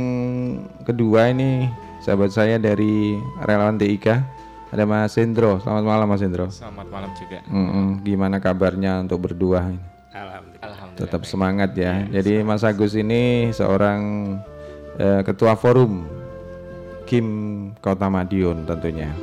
[0.85, 1.67] kedua ini
[2.05, 4.07] sahabat saya dari relawan TIK
[4.69, 7.41] ada Mas Hendro selamat malam Mas Hendro selamat malam juga.
[7.49, 9.73] Mm -mm, gimana kabarnya untuk berdua
[10.13, 10.95] Alhamdulillah.
[10.95, 13.99] tetap semangat ya, ya jadi Mas Agus ini seorang
[14.99, 16.07] eh, ketua forum
[17.05, 17.27] Kim
[17.79, 19.13] Kota Madiun tentunya.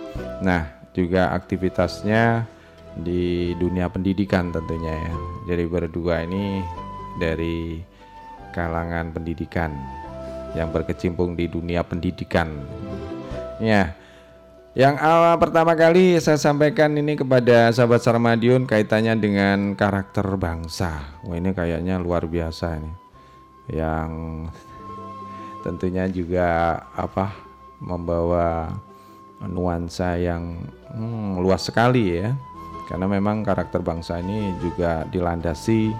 [0.42, 2.46] Nah, juga aktivitasnya
[2.98, 5.14] di dunia pendidikan tentunya ya.
[5.52, 6.62] Jadi berdua ini
[7.18, 7.80] dari
[8.52, 9.72] kalangan pendidikan
[10.52, 12.52] yang berkecimpung di dunia pendidikan.
[13.58, 13.96] Ya.
[14.72, 21.20] Yang awal pertama kali saya sampaikan ini kepada sahabat Sarmadiun kaitannya dengan karakter bangsa.
[21.28, 22.92] Wah ini kayaknya luar biasa ini.
[23.68, 24.08] Yang
[25.62, 27.32] tentunya juga apa
[27.82, 28.70] membawa
[29.42, 30.62] nuansa yang
[30.94, 32.30] hmm, luas sekali ya.
[32.90, 35.94] Karena memang karakter bangsa ini juga dilandasi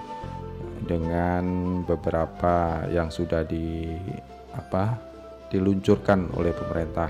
[0.83, 1.43] dengan
[1.87, 3.87] beberapa yang sudah di
[4.53, 4.99] apa
[5.49, 7.09] diluncurkan oleh pemerintah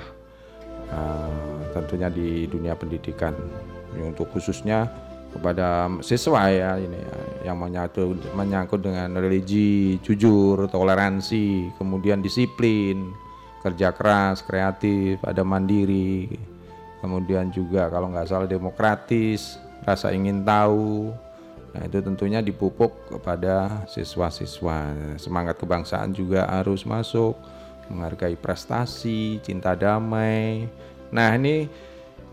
[0.93, 3.33] uh, tentunya di dunia pendidikan.
[3.93, 4.89] Untuk khususnya
[5.33, 7.17] kepada siswa ya ini ya,
[7.51, 13.11] yang menyangkut menyangkut dengan religi, jujur, toleransi, kemudian disiplin,
[13.65, 16.29] kerja keras, kreatif, ada mandiri,
[17.01, 21.11] kemudian juga kalau nggak salah demokratis, rasa ingin tahu.
[21.73, 24.93] Nah, itu tentunya dipupuk kepada siswa-siswa.
[25.17, 27.33] Semangat kebangsaan juga harus masuk,
[27.89, 30.69] menghargai prestasi, cinta damai.
[31.09, 31.65] Nah, ini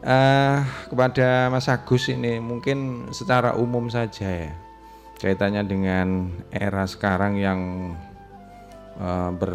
[0.05, 4.53] uh, kepada Mas Agus ini mungkin secara umum saja ya
[5.21, 7.61] kaitannya dengan era sekarang yang
[8.97, 9.53] uh, ber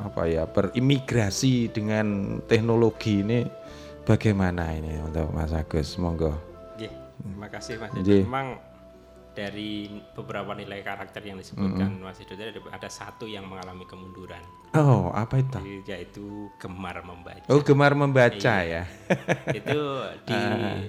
[0.00, 3.44] apa ya berimigrasi dengan teknologi ini
[4.08, 6.32] bagaimana ini untuk Mas Agus monggo.
[7.16, 7.90] terima kasih Mas.
[7.96, 8.60] Jadi memang
[9.36, 12.08] dari beberapa nilai karakter yang disebutkan mm -hmm.
[12.08, 14.40] Mas Hido tadi ada satu yang mengalami kemunduran.
[14.72, 15.84] Oh, apa itu?
[15.84, 17.44] Yaitu gemar membaca.
[17.52, 18.88] Oh, gemar membaca iya.
[18.88, 19.52] ya.
[19.60, 19.80] itu
[20.24, 20.80] di uh.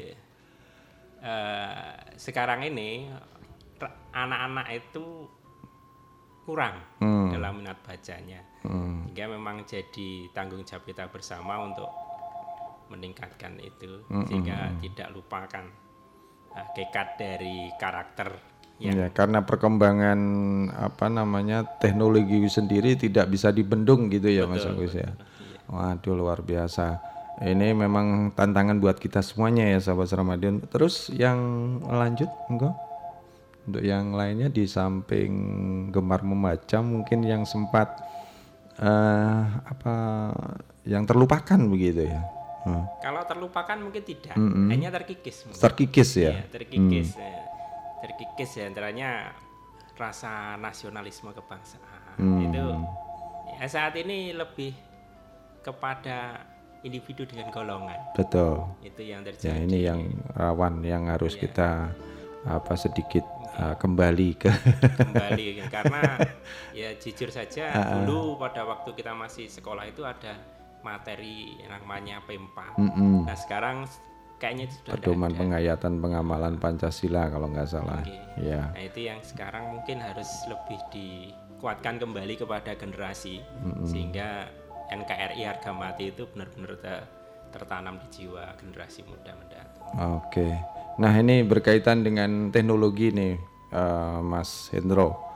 [1.20, 3.12] Uh, sekarang ini
[4.16, 5.28] anak-anak itu
[6.48, 7.36] kurang hmm.
[7.36, 8.40] dalam minat bacanya.
[8.64, 9.12] Hmm.
[9.12, 11.92] Hingga memang jadi tanggung jawab kita bersama untuk
[12.88, 14.26] meningkatkan itu hmm.
[14.32, 14.80] sehingga hmm.
[14.88, 15.68] tidak lupakan
[16.58, 18.34] hakikat dari karakter
[18.78, 20.20] yang ya, karena perkembangan
[20.70, 25.10] apa namanya teknologi sendiri tidak bisa dibendung gitu ya betul, Mas Agus ya.
[25.68, 27.02] Waduh luar biasa.
[27.38, 30.62] Ini memang tantangan buat kita semuanya ya sahabat Ramadan.
[30.70, 31.38] Terus yang
[31.86, 32.74] lanjut enggak?
[33.68, 35.34] Untuk yang lainnya di samping
[35.92, 38.00] gemar membaca mungkin yang sempat
[38.80, 39.96] uh, apa
[40.88, 42.37] yang terlupakan begitu ya.
[42.68, 42.84] Hmm.
[43.00, 44.68] Kalau terlupakan mungkin tidak, mm -hmm.
[44.76, 45.48] hanya terkikis.
[45.48, 45.62] Mungkin.
[45.64, 46.32] Terkikis ya.
[46.36, 47.24] ya terkikis, mm.
[47.24, 47.44] ya.
[48.04, 49.10] terkikis ya antaranya
[49.98, 52.46] rasa nasionalisme kebangsaan mm.
[52.46, 52.66] itu
[53.58, 54.76] ya saat ini lebih
[55.66, 56.46] kepada
[56.86, 57.98] individu dengan golongan.
[58.14, 58.70] Betul.
[58.86, 59.50] Itu yang terjadi.
[59.50, 60.00] Ya ini yang
[60.38, 61.50] rawan yang harus ya.
[61.50, 61.70] kita
[62.48, 63.26] apa sedikit
[63.60, 64.48] uh, kembali ke
[65.04, 66.16] kembali karena
[66.80, 67.76] ya jujur saja
[68.08, 70.40] dulu pada waktu kita masih sekolah itu ada
[70.88, 72.58] materi yang namanya P4.
[72.80, 73.14] Mm -hmm.
[73.28, 73.78] Nah sekarang
[74.40, 78.00] kayaknya itu sudah pedoman penghayatan pengamalan Pancasila kalau nggak salah.
[78.06, 78.48] Okay.
[78.56, 78.72] Ya.
[78.72, 83.88] Nah itu yang sekarang mungkin harus lebih dikuatkan kembali kepada generasi mm -hmm.
[83.92, 84.48] sehingga
[84.88, 87.04] NKRI harga mati itu benar-benar ter
[87.52, 89.88] tertanam di jiwa generasi muda mendatang.
[90.20, 90.32] Oke.
[90.32, 90.54] Okay.
[91.00, 93.36] Nah ini berkaitan dengan teknologi nih
[93.72, 95.28] uh, Mas Hendro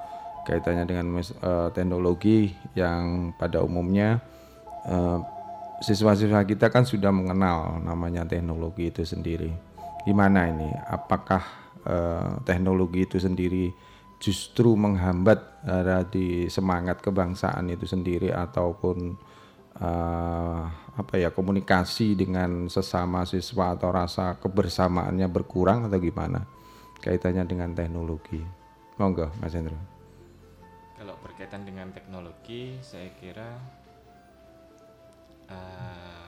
[0.41, 4.17] kaitannya dengan uh, teknologi yang pada umumnya
[4.89, 5.17] eh,
[5.81, 9.49] siswa-siswa kita kan sudah mengenal namanya teknologi itu sendiri.
[10.05, 10.69] Gimana ini?
[10.87, 11.43] Apakah
[11.83, 13.73] eh, teknologi itu sendiri
[14.21, 19.17] justru menghambat uh, di semangat kebangsaan itu sendiri ataupun
[19.81, 26.45] uh, apa ya komunikasi dengan sesama siswa atau rasa kebersamaannya berkurang atau gimana
[27.01, 28.37] kaitannya dengan teknologi
[29.01, 29.81] monggo Mas Hendro
[31.01, 33.57] kalau berkaitan dengan teknologi saya kira
[35.51, 36.27] uh,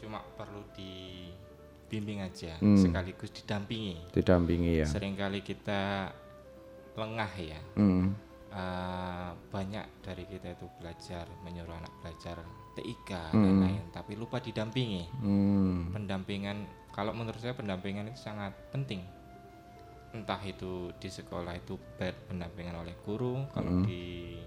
[0.00, 2.80] cuma perlu dibimbing aja hmm.
[2.80, 6.12] sekaligus didampingi didampingi ya sering kali kita
[6.96, 8.06] lengah ya hmm.
[8.52, 12.40] uh, banyak dari kita itu belajar menyuruh anak belajar
[12.74, 13.42] TIK hmm.
[13.44, 15.94] dan lain tapi lupa didampingi hmm.
[15.94, 19.02] pendampingan kalau menurut saya pendampingan itu sangat penting
[20.14, 23.82] entah itu di sekolah itu pendampingan oleh guru kalau hmm.
[23.82, 24.38] di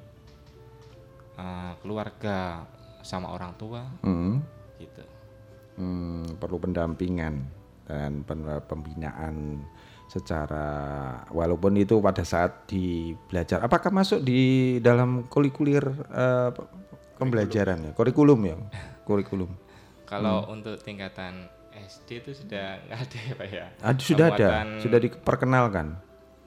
[1.36, 2.64] uh, keluarga
[3.08, 4.36] sama orang tua hmm.
[4.84, 5.04] gitu
[5.80, 7.48] hmm, perlu pendampingan
[7.88, 8.28] dan
[8.68, 9.64] pembinaan
[10.12, 10.68] secara
[11.32, 16.52] walaupun itu pada saat di belajar apakah masuk di dalam kurikulir uh,
[17.16, 18.56] pembelajaran ya kurikulum ya
[19.08, 19.52] kurikulum
[20.08, 20.54] kalau hmm.
[20.60, 24.48] untuk tingkatan SD itu sudah nggak ada ya pak ya ah, sudah ada
[24.80, 25.88] sudah diperkenalkan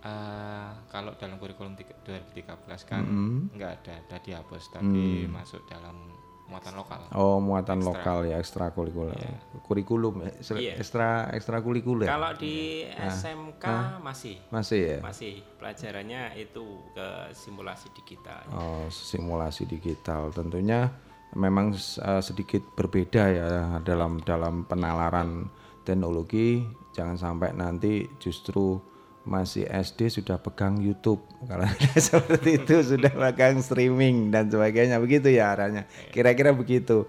[0.04, 2.44] uh, kalau dalam kurikulum 2013
[2.88, 3.56] kan -hmm.
[3.56, 5.36] nggak ada ada dihapus tapi hmm.
[5.36, 6.19] masuk dalam
[6.50, 7.00] muatan lokal.
[7.14, 7.88] Oh, muatan ekstra.
[7.94, 9.14] lokal ya, ekstrakurikuler.
[9.14, 9.62] Yeah.
[9.62, 10.76] Kurikulum ya, yeah.
[10.76, 12.10] ekstra ekstrakurikuler.
[12.10, 13.06] Kalau di nah.
[13.06, 14.02] SMK nah.
[14.02, 14.36] masih.
[14.50, 14.98] Masih ya.
[14.98, 15.46] Masih.
[15.56, 18.42] Pelajarannya itu ke simulasi digital.
[18.50, 20.34] Oh, simulasi digital.
[20.34, 20.90] Tentunya
[21.38, 23.48] memang uh, sedikit berbeda ya
[23.86, 25.46] dalam dalam penalaran
[25.86, 26.66] teknologi.
[26.90, 28.89] Jangan sampai nanti justru
[29.24, 31.20] masih SD sudah pegang YouTube.
[31.50, 34.96] Kalau seperti itu sudah pegang streaming dan sebagainya.
[34.98, 35.84] Begitu ya arahnya.
[36.10, 37.08] Kira-kira begitu.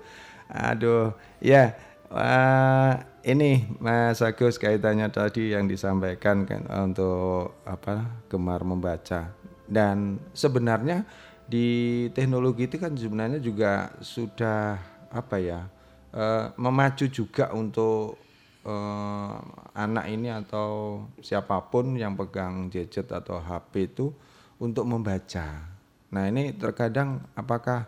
[0.52, 1.80] Aduh ya
[2.12, 9.32] uh, ini Mas Agus kaitannya tadi yang disampaikan kan untuk apa gemar membaca.
[9.72, 11.08] Dan sebenarnya
[11.48, 14.80] di teknologi itu kan sebenarnya juga sudah
[15.12, 15.68] apa ya
[16.16, 18.20] uh, memacu juga untuk
[18.66, 19.38] uh,
[19.74, 24.14] anak ini atau siapa pun yang pegang gadget atau HP itu
[24.62, 25.66] untuk membaca.
[26.12, 27.88] Nah ini terkadang apakah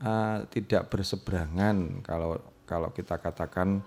[0.00, 3.82] uh, tidak berseberangan kalau kalau kita katakan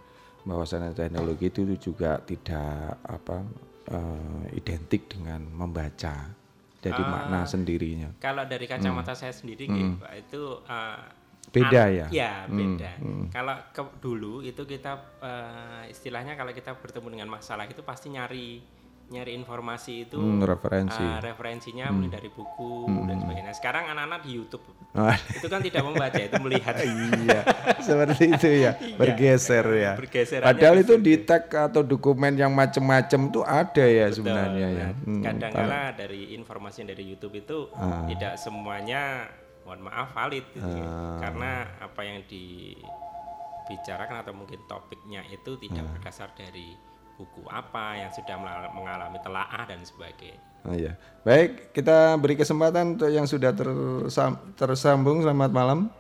[0.48, 3.44] bahwasanya teknologi itu juga tidak apa
[3.92, 6.32] uh, identik dengan membaca.
[6.80, 8.10] Jadi uh, makna sendirinya.
[8.24, 9.20] Kalau dari kacamata hmm.
[9.20, 10.00] saya sendiri, hmm.
[10.00, 11.19] Pak, itu uh,
[11.50, 13.26] beda ya ya beda hmm, hmm.
[13.34, 18.62] kalau ke, dulu itu kita uh, istilahnya kalau kita bertemu dengan masalah itu pasti nyari
[19.10, 21.94] nyari informasi itu hmm, referensi uh, referensinya hmm.
[21.98, 23.06] mulai dari buku hmm.
[23.10, 25.18] dan sebagainya sekarang anak-anak di YouTube oh.
[25.34, 27.42] itu kan tidak membaca itu melihat iya
[27.82, 33.22] seperti itu ya iya, bergeser ya bergeser padahal itu di tag atau dokumen yang macam-macam
[33.34, 34.18] tuh ada ya Betul.
[34.22, 38.06] sebenarnya ya hmm, kadang-kala dari informasi dari YouTube itu ah.
[38.06, 39.26] tidak semuanya
[39.70, 41.22] mohon maaf valid gitu uh.
[41.22, 45.90] karena apa yang dibicarakan atau mungkin topiknya itu tidak uh.
[45.94, 46.74] berdasar dari
[47.14, 48.34] buku apa yang sudah
[48.74, 50.40] mengalami telaah dan sebagainya.
[50.64, 50.96] Oh iya.
[51.28, 55.20] Baik, kita beri kesempatan untuk yang sudah tersam, tersambung.
[55.20, 55.92] Selamat malam.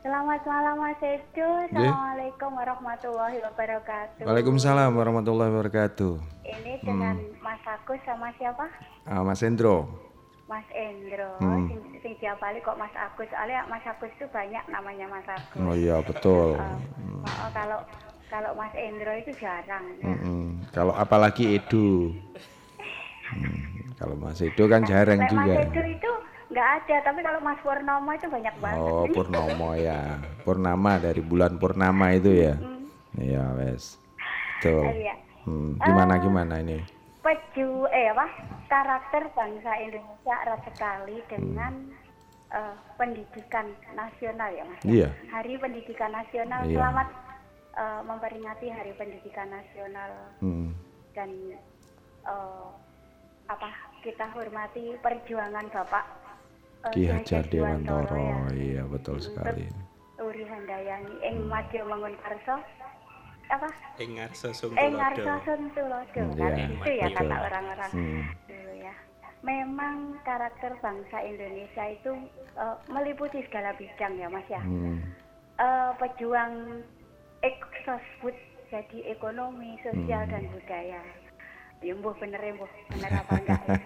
[0.00, 1.50] Selamat malam Mas Edo.
[1.66, 4.24] Assalamualaikum warahmatullahi wabarakatuh.
[4.24, 6.12] Waalaikumsalam warahmatullahi wabarakatuh.
[6.46, 7.42] Ini dengan hmm.
[7.42, 8.70] Mas Agus sama siapa?
[9.10, 10.09] Uh, Mas Endro.
[10.50, 11.70] Mas Endro, hmm.
[11.70, 13.30] sing, sing diapali kok Mas Agus.
[13.30, 15.62] Soalnya Mas Agus itu banyak namanya Mas Agus.
[15.62, 16.58] Oh iya betul.
[16.58, 17.22] Uh, hmm.
[17.22, 17.78] oh, kalau
[18.26, 19.86] kalau Mas Endro itu jarang.
[20.02, 20.10] Ya.
[20.10, 22.10] Hmm, kalau apalagi Edu.
[23.30, 25.54] hmm, kalau Mas Edu kan jarang Mas juga.
[25.54, 26.10] Mas Edu itu
[26.50, 28.82] nggak ada, tapi kalau Mas Purnomo itu banyak banget.
[28.82, 32.58] Oh Purnomo ya, Purnama dari bulan Purnama itu ya.
[33.14, 33.58] Iya hmm.
[33.62, 34.02] wes.
[34.66, 35.14] Iya.
[35.46, 36.99] Hmm, gimana uh, gimana ini?
[37.20, 38.26] Peju eh apa
[38.70, 42.54] karakter bangsa Indonesia erat sekali dengan hmm.
[42.54, 44.80] uh, pendidikan nasional ya mas.
[44.86, 45.08] Iya.
[45.28, 46.76] Hari Pendidikan Nasional iya.
[46.78, 47.08] selamat
[47.76, 50.10] uh, memperingati Hari Pendidikan Nasional
[50.40, 50.70] hmm.
[51.12, 51.30] dan
[52.24, 52.72] uh,
[53.50, 53.68] apa
[54.00, 56.04] kita hormati perjuangan Bapak
[56.88, 58.16] uh, Ki Hajar Dewantoro.
[58.16, 58.40] Ya.
[58.54, 59.68] Iya betul sekali.
[60.20, 61.52] Uri Handayani ing hmm.
[61.52, 61.84] Madya
[63.50, 63.68] Mangun Karso apa?
[63.98, 64.86] Engarso Sungtulodo.
[64.86, 68.22] Engarso Sungtulodo hmm, kan yeah, itu ya kata orang-orang hmm.
[68.46, 68.94] dulu ya.
[69.40, 72.12] Memang karakter bangsa Indonesia itu
[72.54, 74.62] uh, meliputi segala bidang ya Mas ya.
[74.62, 75.02] Hmm.
[75.60, 76.84] Uh, pejuang
[77.42, 78.36] ekosbud
[78.70, 80.32] jadi ekonomi, sosial hmm.
[80.32, 81.02] dan budaya.
[81.80, 83.78] Ya mbuh bener ya mbuh, bener apa enggak ya.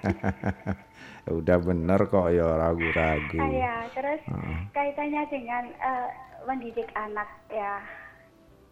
[1.41, 3.39] Udah bener kok ya ragu-ragu.
[3.39, 4.67] Ah, ya, terus uh.
[4.75, 6.11] kaitannya dengan uh,
[6.45, 7.79] mendidik anak ya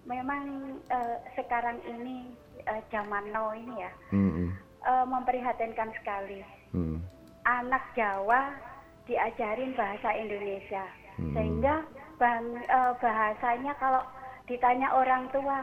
[0.06, 2.34] memang uh, sekarang ini
[2.66, 4.48] uh, zaman now ini ya mm-hmm.
[4.82, 6.42] uh, memprihatinkan sekali.
[6.74, 6.98] Mm.
[7.42, 8.54] Anak Jawa
[9.06, 10.84] diajarin bahasa Indonesia
[11.18, 11.34] mm.
[11.34, 11.74] sehingga
[12.18, 14.02] bang, uh, bahasanya kalau
[14.46, 15.62] ditanya orang tua,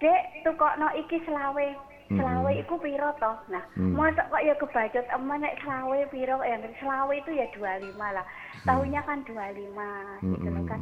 [0.00, 1.66] dek no iki selawe
[2.10, 3.94] selawe itu piro toh nah hmm.
[3.94, 8.26] masa kok ya kebajot emak nek selawe piro ya selawe itu ya 25 lah
[8.66, 10.30] tahunya kan 25 hmm.
[10.34, 10.80] gitu loh kan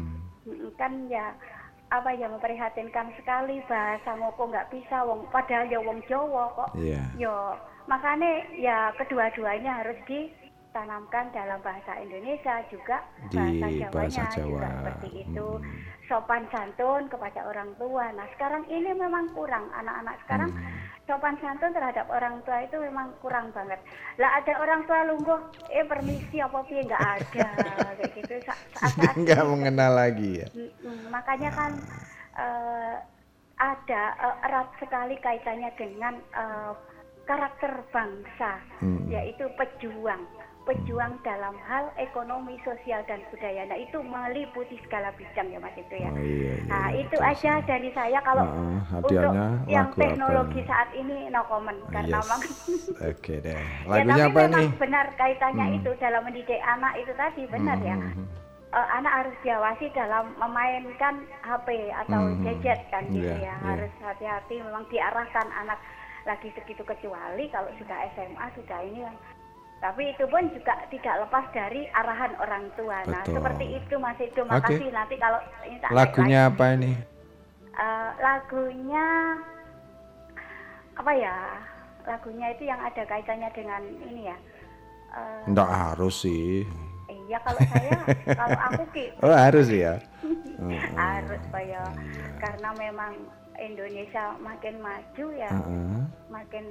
[0.81, 1.37] kan ya
[1.89, 7.05] apa ya memprihatinkan sekali bahasa ngoko nggak bisa wong padahal ya wong Jawa kok yeah.
[7.17, 7.57] yo
[7.89, 13.01] makanya ya kedua-duanya harus ditanamkan dalam bahasa Indonesia juga
[13.33, 14.45] bahasa Di Jawanya bahasa Jawa.
[14.45, 15.81] juga seperti itu hmm.
[16.13, 20.78] sopan santun kepada orang tua nah sekarang ini memang kurang anak-anak sekarang hmm
[21.09, 23.81] sopan santun terhadap orang tua itu memang kurang banget.
[24.21, 25.41] Lah ada orang tua lungguh,
[25.73, 27.49] eh permisi apa piye nggak ada
[27.97, 28.35] kayak gitu.
[28.77, 30.49] Saat nggak mengenal lagi ya.
[31.09, 31.73] makanya kan
[32.37, 33.01] uh,
[33.57, 36.77] ada uh, erat sekali kaitannya dengan uh,
[37.25, 39.09] karakter bangsa, hmm.
[39.09, 40.23] yaitu pejuang
[40.69, 43.65] pejuang dalam hal ekonomi, sosial dan budaya.
[43.65, 46.13] Nah itu meliputi segala bidang ya Mas itu ya.
[46.13, 49.33] Oh, iya, iya, nah itu aja dari saya kalau uh, untuk
[49.65, 50.69] yang teknologi apa?
[50.69, 52.21] saat ini no comment karena yes.
[52.21, 52.41] memang.
[53.09, 53.57] Oke okay, deh.
[53.57, 54.71] Ya, Lagunya ya, tapi apa memang nih?
[54.77, 55.79] benar kaitannya hmm.
[55.81, 57.97] itu dalam mendidik anak itu tadi benar ya.
[57.97, 58.05] hmm.
[58.05, 58.37] ya.
[58.69, 62.45] Uh, anak harus diawasi dalam memainkan HP atau hmm.
[62.45, 63.49] gadget kan gitu yeah, ya.
[63.49, 63.57] Yeah.
[63.65, 65.81] Harus hati-hati memang diarahkan anak
[66.29, 69.01] lagi segitu kecuali kalau sudah SMA sudah ini
[69.79, 73.07] tapi itu pun juga tidak lepas dari arahan orang tua.
[73.07, 73.31] Nah, Betul.
[73.31, 74.43] Nah, seperti itu Mas Edo.
[74.43, 74.97] Makasih okay.
[74.97, 76.51] nanti kalau ini lagunya lagi.
[76.51, 76.93] apa ini?
[77.79, 79.07] Uh, lagunya
[80.99, 81.37] apa ya?
[82.11, 84.37] Lagunya itu yang ada kaitannya dengan ini ya.
[85.15, 86.67] Uh, Nggak harus sih.
[87.29, 87.97] Iya kalau saya
[88.35, 89.05] kalau aku ki.
[89.23, 89.95] Oh harus ya.
[90.99, 91.85] harus Pak ya.
[92.43, 93.13] Karena memang
[93.59, 96.03] Indonesia makin maju ya, uh -uh.
[96.31, 96.65] makin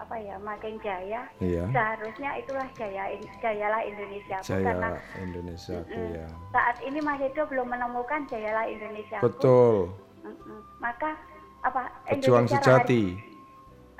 [0.00, 1.22] apa ya, makin jaya.
[1.38, 1.64] Iya.
[1.68, 3.12] Seharusnya itulah jaya,
[3.44, 4.36] jayalah Indonesia.
[4.40, 4.88] Jaya karena
[5.20, 6.26] Indonesia mm, ya.
[6.52, 9.18] Saat ini Mas Edo belum menemukan jayalah Indonesia.
[9.20, 9.92] Betul.
[10.24, 10.58] Mm -mm.
[10.80, 11.16] Maka
[11.60, 11.92] apa?
[12.08, 13.04] Pejuang Indonesia sejati.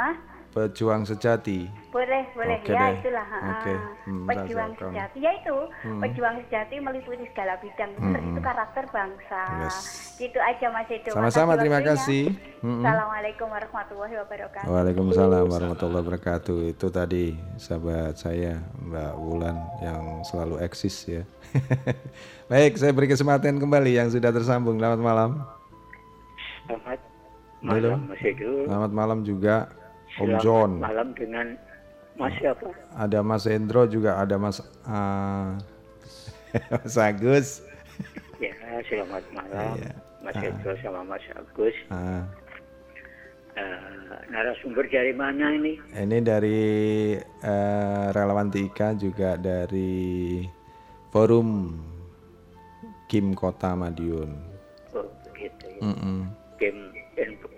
[0.01, 0.30] Hah?
[0.51, 1.71] Pejuang sejati.
[1.95, 2.59] Boleh, boleh.
[2.67, 2.99] Okay ya, deh.
[2.99, 3.27] itulah.
[3.63, 3.77] Okay.
[4.03, 5.19] Hmm, pejuang sejati.
[5.23, 6.03] Ya itu, hmm.
[6.03, 7.95] pejuang sejati meliputi segala bidang.
[7.95, 8.11] Hmm.
[8.11, 9.43] Terus itu karakter bangsa.
[9.63, 9.79] Yes.
[10.19, 11.15] Itu aja Mas Edo.
[11.15, 12.35] Sama-sama, terima kasih.
[12.67, 12.83] Hmm.
[12.83, 14.67] Assalamualaikum warahmatullahi wabarakatuh.
[14.67, 16.59] Waalaikumsalam warahmatullahi wabarakatuh.
[16.75, 19.55] Itu tadi sahabat saya Mbak Wulan
[19.87, 21.23] yang selalu eksis ya.
[22.51, 24.83] Baik, saya beri kesempatan kembali yang sudah tersambung.
[24.83, 25.31] Selamat malam.
[26.67, 26.99] Selamat
[27.63, 28.51] malam Mas Edo.
[28.67, 29.57] Selamat malam juga.
[30.19, 30.83] Om John.
[30.83, 31.55] Malam dengan
[32.19, 32.69] Mas siapa?
[32.99, 35.57] Ada Mas Endro juga ada Mas uh,
[36.75, 37.63] Mas Agus.
[38.43, 38.53] Ya,
[38.89, 39.79] selamat malam.
[39.79, 39.93] Ya.
[40.21, 41.77] Mas uh, Endro sama Mas Agus.
[41.89, 42.25] Uh,
[43.57, 45.79] uh, narasumber dari mana ini?
[45.95, 46.61] Ini dari
[47.41, 50.45] uh, relawan Tika juga dari
[51.15, 51.79] forum
[53.11, 54.31] Kim Kota Madiun.
[54.95, 55.83] Oh, begitu ya.
[55.83, 56.19] Mm -mm.
[56.61, 56.77] Kim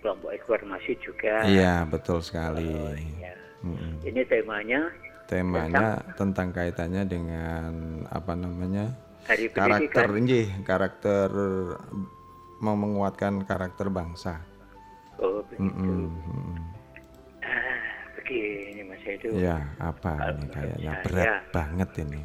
[0.02, 1.46] kelompok informasi juga.
[1.46, 2.68] Iya, betul sekali.
[2.68, 3.32] Oh, iya.
[3.62, 4.02] Hmm.
[4.02, 4.90] Ini temanya
[5.32, 7.70] temanya tentang, tentang kaitannya dengan
[8.12, 8.92] apa namanya?
[9.24, 11.30] Hari karakter ini karakter
[12.60, 14.42] mau menguatkan karakter bangsa.
[15.22, 15.70] Oh, begitu.
[15.70, 16.58] Mm -mm.
[17.46, 17.78] Ah,
[18.18, 19.30] begini Mas Edo.
[19.38, 22.22] Ya, apa Kalau ini kayaknya saya, berat banget ini.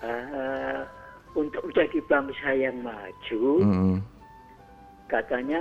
[0.00, 0.80] Uh,
[1.38, 3.96] untuk menjadi bangsa yang maju, mm -hmm.
[5.06, 5.60] katanya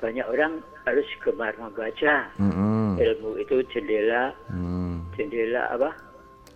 [0.00, 2.26] banyak orang harus gemar membaca.
[2.40, 2.96] Mm-hmm.
[2.96, 5.14] Ilmu itu jendela, mm.
[5.14, 5.90] jendela apa?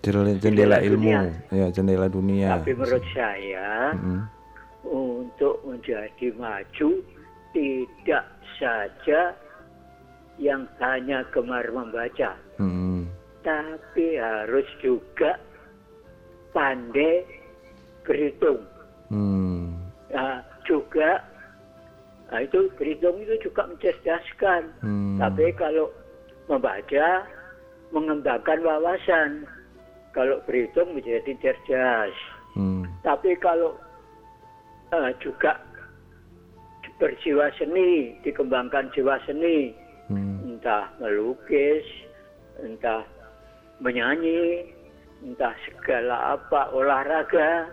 [0.04, 1.20] Jendela, jendela, ilmu, dunia.
[1.52, 2.48] ya jendela dunia.
[2.58, 4.20] Tapi menurut saya mm-hmm.
[4.88, 6.90] untuk menjadi maju
[7.54, 8.24] tidak
[8.58, 9.20] saja
[10.40, 13.06] yang hanya gemar membaca, mm-hmm.
[13.46, 15.38] tapi harus juga
[16.50, 17.22] pandai
[18.02, 18.60] berhitung.
[19.12, 19.78] Mm.
[20.10, 21.33] Nah, juga
[22.32, 24.62] Nah itu berhitung itu juga mencerdaskan.
[24.80, 25.18] Hmm.
[25.20, 25.92] Tapi kalau
[26.48, 27.24] membaca,
[27.92, 29.44] mengembangkan wawasan.
[30.14, 32.14] Kalau berhitung menjadi cerdas.
[32.54, 32.86] Hmm.
[33.02, 33.74] Tapi kalau
[34.94, 35.58] uh, juga
[37.02, 39.74] berjiwa seni, dikembangkan jiwa seni,
[40.06, 40.54] hmm.
[40.54, 41.82] entah melukis,
[42.62, 43.02] entah
[43.82, 44.70] menyanyi,
[45.26, 47.66] entah segala apa olahraga,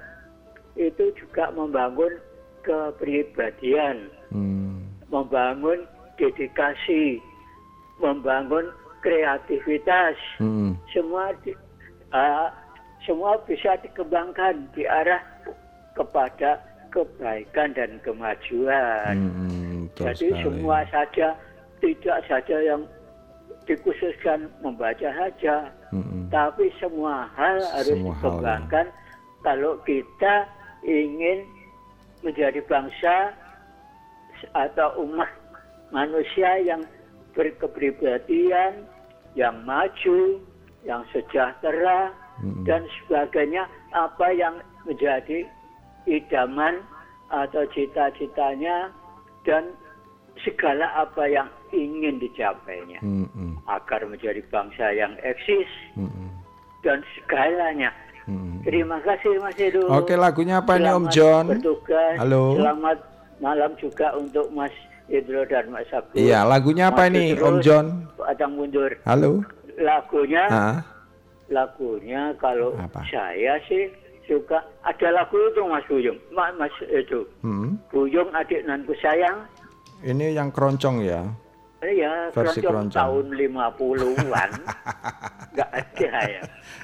[0.74, 2.17] itu juga membangun
[2.65, 4.79] kepribadian hmm.
[5.11, 5.85] membangun
[6.15, 7.19] dedikasi,
[8.00, 8.71] membangun
[9.01, 10.77] kreativitas, hmm.
[10.93, 11.51] semua di,
[12.13, 12.50] uh,
[13.05, 15.21] semua bisa dikembangkan di arah
[15.97, 16.61] kepada
[16.93, 19.15] kebaikan dan kemajuan.
[19.17, 20.43] Hmm, Jadi sekali.
[20.43, 21.33] semua saja
[21.81, 22.83] tidak saja yang
[23.65, 26.29] dikhususkan membaca saja, hmm.
[26.29, 29.41] tapi semua hal harus semua dikembangkan hal, ya.
[29.45, 30.35] kalau kita
[30.85, 31.45] ingin
[32.21, 33.33] menjadi bangsa
[34.53, 35.29] atau umat
[35.91, 36.81] manusia yang
[37.36, 38.88] berkepribadian,
[39.36, 40.39] yang maju,
[40.83, 42.63] yang sejahtera, hmm.
[42.67, 45.45] dan sebagainya apa yang menjadi
[46.10, 46.81] idaman
[47.31, 48.91] atau cita-citanya
[49.48, 49.71] dan
[50.43, 53.62] segala apa yang ingin dicapainya hmm.
[53.69, 56.31] agar menjadi bangsa yang eksis hmm.
[56.83, 57.93] dan segalanya.
[58.25, 58.62] Hmm.
[58.62, 59.88] Terima kasih Mas Edo.
[59.89, 61.45] Oke lagunya apa ini Om John?
[61.57, 62.15] Bertugas.
[62.21, 62.57] Halo.
[62.57, 63.10] Selamat
[63.41, 64.71] malam juga untuk Mas
[65.10, 66.15] Idro dan Mas Agus.
[66.15, 67.86] Iya lagunya apa Mas ini Idro, Om John?
[68.15, 68.91] Padang mundur.
[69.03, 69.41] Halo.
[69.81, 70.45] Lagunya.
[70.48, 70.69] Ha?
[71.51, 73.03] Lagunya kalau apa?
[73.12, 73.91] saya sih
[74.24, 77.27] juga ada lagu itu Mas Buyung, Mas, Mas itu.
[77.43, 77.75] Hmm.
[77.91, 79.43] Buyung adik nanku sayang.
[80.00, 81.27] Ini yang keroncong ya?
[81.81, 84.51] Iya, versi keroncong, tahun 50-an.
[85.51, 86.43] Enggak ada ya.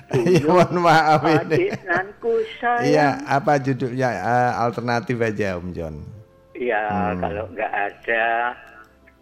[0.10, 1.38] Iya, mohon maaf ini.
[1.72, 2.84] Adik nanku sayang.
[2.92, 4.10] Iya, apa judulnya?
[4.20, 6.17] Uh, alternatif aja Om John.
[6.58, 7.22] Iya, hmm.
[7.22, 8.26] kalau enggak ada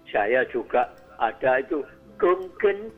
[0.07, 0.87] saya juga
[1.19, 1.83] ada itu.
[2.15, 2.47] Kung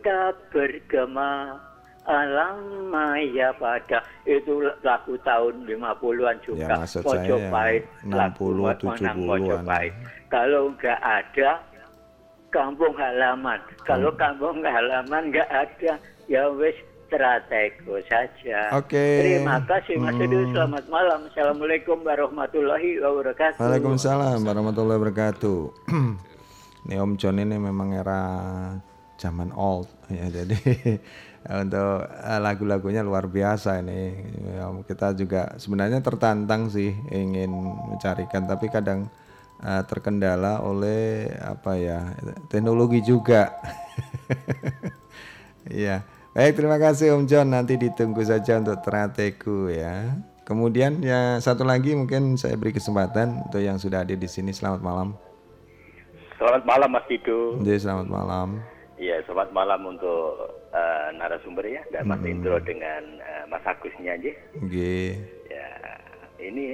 [0.06, 1.58] tak bergema
[2.06, 4.06] alam maya pada.
[4.30, 6.86] Itu lagu tahun 50-an juga.
[6.86, 9.66] Ya, Mojopahit ya, 60 70-an
[10.28, 11.60] kalau nggak ada
[12.52, 13.60] kampung halaman.
[13.84, 14.20] Kalau hmm.
[14.20, 15.94] kampung halaman nggak ada
[16.28, 16.76] ya wes
[17.08, 18.76] stratego saja.
[18.76, 18.94] Oke.
[18.94, 19.16] Okay.
[19.42, 20.54] Terima kasih Mas hmm.
[20.54, 21.20] Selamat malam.
[21.32, 23.58] Assalamualaikum warahmatullahi wabarakatuh.
[23.58, 25.60] Waalaikumsalam warahmatullahi wabarakatuh.
[26.88, 28.22] ini Om John ini memang era
[29.18, 30.56] zaman old ya jadi
[31.48, 34.14] untuk eh, lagu-lagunya luar biasa ini
[34.56, 37.50] ya, kita juga sebenarnya tertantang sih ingin
[37.92, 39.10] mencarikan tapi kadang
[39.64, 42.14] uh, terkendala oleh apa ya
[42.48, 43.52] teknologi juga
[45.68, 46.00] Iya
[46.38, 51.98] baik terima kasih Om John nanti ditunggu saja untuk terateku ya kemudian ya satu lagi
[51.98, 55.18] mungkin saya beri kesempatan untuk yang sudah hadir di sini selamat malam
[56.38, 58.62] selamat malam Mas Dido Jadi, selamat malam
[58.98, 62.34] Iya, selamat malam untuk uh, narasumber ya dan Mas hmm.
[62.34, 64.34] Indro dengan uh, Mas Agusnya aja.
[64.58, 65.22] Okay.
[66.38, 66.66] Ya, ini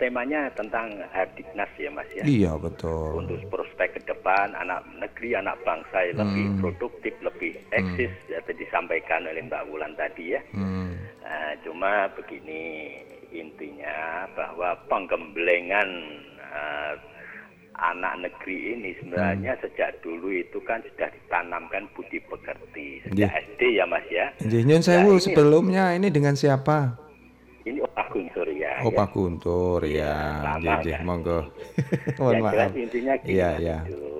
[0.00, 2.24] temanya tentang hardiknas ya Mas ya.
[2.24, 3.20] Iya betul.
[3.20, 6.22] Untuk prospek ke depan anak negeri, anak bangsa yang hmm.
[6.24, 8.32] lebih produktif, lebih eksis, hmm.
[8.32, 10.40] ya disampaikan oleh Mbak Wulan tadi ya.
[10.56, 10.96] Hmm.
[11.20, 12.96] Nah, cuma begini
[13.34, 15.88] intinya bahwa penggemblengan
[16.40, 16.94] uh,
[17.74, 19.62] anak negeri ini sebenarnya hmm.
[19.66, 23.28] sejak dulu itu kan sudah ditanamkan budi pekerti sejak.
[23.52, 24.30] SD ya Mas ya.
[24.40, 27.03] Jadi saya nah, sebelumnya ini dengan siapa?
[27.64, 28.72] Ini Opa Guntur ya.
[28.84, 29.12] Opa ya.
[29.12, 30.14] Guntur ya.
[30.60, 30.78] ya.
[30.84, 31.48] Jadi monggo.
[32.20, 32.70] Mohon maaf.
[32.76, 33.78] intinya gini ya, ya.
[33.88, 34.13] Itu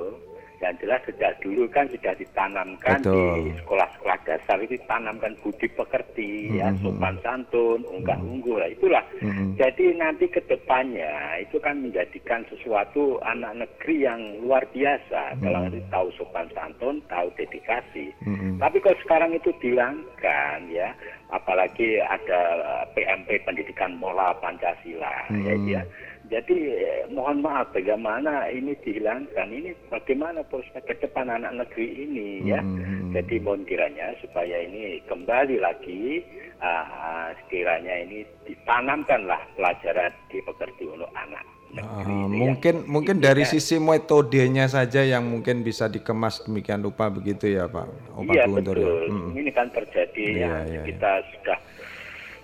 [0.64, 3.36] yang jelas sejak dulu kan sudah ditanamkan Betul.
[3.36, 6.58] di sekolah-sekolah dasar itu ditanamkan budi pekerti, mm -hmm.
[6.58, 8.32] ya sopan santun, unggah mm -hmm.
[8.32, 9.04] unggul, lah itulah.
[9.20, 9.48] Mm -hmm.
[9.60, 11.12] Jadi nanti ke depannya
[11.44, 15.42] itu kan menjadikan sesuatu anak negeri yang luar biasa mm -hmm.
[15.44, 18.08] kalau nanti tahu sopan santun, tahu dedikasi.
[18.24, 18.52] Mm -hmm.
[18.56, 20.88] Tapi kalau sekarang itu dihilangkan ya,
[21.28, 22.40] apalagi ada
[22.96, 25.44] PMP pendidikan mola Pancasila, mm -hmm.
[25.44, 25.82] ya, ya
[26.32, 32.48] jadi eh, mohon maaf bagaimana ini dihilangkan ini bagaimana prospek ke depan anak negeri ini
[32.48, 32.64] ya.
[32.64, 33.12] Hmm.
[33.12, 36.24] Jadi mohon kiranya supaya ini kembali lagi
[36.64, 41.44] uh, sekiranya ini ditanamkanlah pelajaran di pekerti untuk anak.
[41.74, 47.66] Uh, mungkin mungkin dari sisi metodenya saja yang mungkin bisa dikemas demikian rupa begitu ya
[47.66, 47.90] Pak
[48.30, 48.48] Iya ya?
[48.48, 48.78] betul.
[48.78, 48.92] Ya?
[49.10, 49.30] Hmm.
[49.34, 51.26] Ini kan terjadi ya, ya kita ya.
[51.34, 51.58] sudah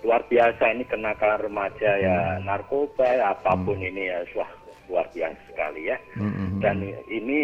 [0.01, 2.49] luar biasa ini kenakalan remaja ya hmm.
[2.49, 3.89] narkoba ya, apa pun hmm.
[3.93, 4.51] ini ya wah
[4.89, 6.59] luar biasa sekali ya hmm.
[6.59, 7.39] dan ini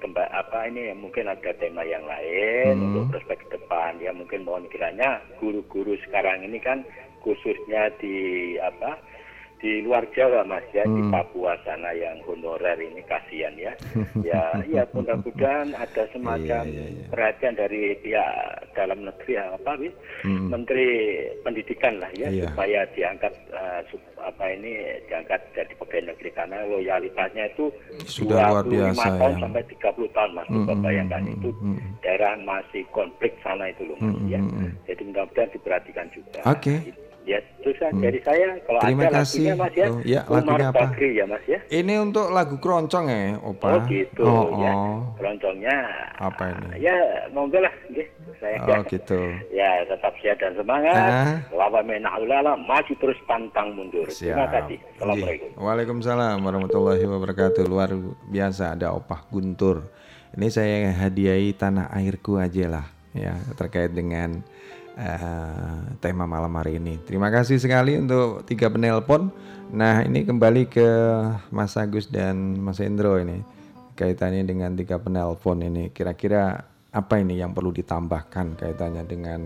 [0.00, 2.86] kembali apa ini mungkin ada tema yang lain hmm.
[2.88, 6.80] untuk prospek ke depan ya mungkin mohon kiranya guru-guru sekarang ini kan
[7.20, 8.96] khususnya di apa
[9.60, 10.96] di luar Jawa mas ya hmm.
[10.96, 13.72] di Papua sana yang honorer ini kasihan ya
[14.28, 17.04] ya ya mudah-mudahan ada semacam iya, iya, iya.
[17.12, 18.32] perhatian dari pihak
[18.72, 20.48] dalam negeri apa hmm.
[20.48, 20.88] Menteri
[21.44, 22.48] Pendidikan lah ya iya.
[22.48, 23.84] supaya diangkat uh,
[24.20, 27.68] apa ini diangkat dari pegawai negeri karena loyalitasnya itu
[28.04, 29.40] sudah 25 luar biasa tahun ya.
[29.44, 31.78] sampai 30 tahun mas hmm, bayangkan hmm, itu hmm.
[32.04, 34.72] daerah masih konflik sana itu loh mas hmm, ya hmm.
[34.88, 36.78] jadi mudah-mudahan diperhatikan juga oke okay.
[37.30, 38.02] Ya, terus hmm.
[38.02, 39.54] dari saya kalau Terima ada kasih.
[39.54, 39.86] lagunya Mas ya.
[39.86, 40.82] Oh, ya lagunya apa?
[40.82, 41.58] Bakri ya Mas ya.
[41.70, 43.66] Ini untuk lagu keroncong ya, Opa.
[43.70, 44.72] Oh gitu oh, ya.
[44.74, 44.98] Oh.
[45.14, 45.76] Keroncongnya
[46.18, 46.82] apa ini?
[46.82, 46.98] Ya,
[47.30, 48.08] monggo lah nggih.
[48.42, 48.56] saya.
[48.66, 49.20] Oh gitu.
[49.52, 50.96] ya tetap sehat dan semangat.
[50.96, 51.38] Ah.
[51.54, 54.10] Lawa menahulala maju terus pantang mundur.
[54.10, 54.34] Siap.
[54.34, 54.78] Terima kasih.
[54.98, 55.48] Assalamualaikum.
[55.54, 57.62] Waalaikumsalam warahmatullahi wabarakatuh.
[57.68, 57.94] Luar
[58.26, 59.86] biasa ada opah guntur.
[60.34, 64.42] Ini saya hadiahi tanah airku aja lah ya terkait dengan
[65.00, 67.00] uh, tema malam hari ini.
[67.08, 69.32] Terima kasih sekali untuk tiga penelpon.
[69.72, 70.88] Nah ini kembali ke
[71.48, 73.40] Mas Agus dan Mas Endro ini
[73.96, 75.88] kaitannya dengan tiga penelpon ini.
[75.90, 79.40] Kira-kira apa ini yang perlu ditambahkan kaitannya dengan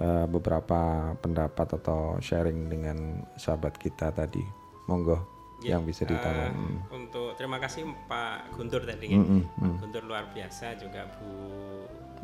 [0.00, 4.42] uh, beberapa pendapat atau sharing dengan sahabat kita tadi?
[4.88, 5.22] Monggo
[5.62, 6.50] ya, yang bisa ditambah.
[6.50, 11.30] uh, untuk terima kasih Pak Guntur tadi mm -mm, Pak Guntur luar biasa juga Bu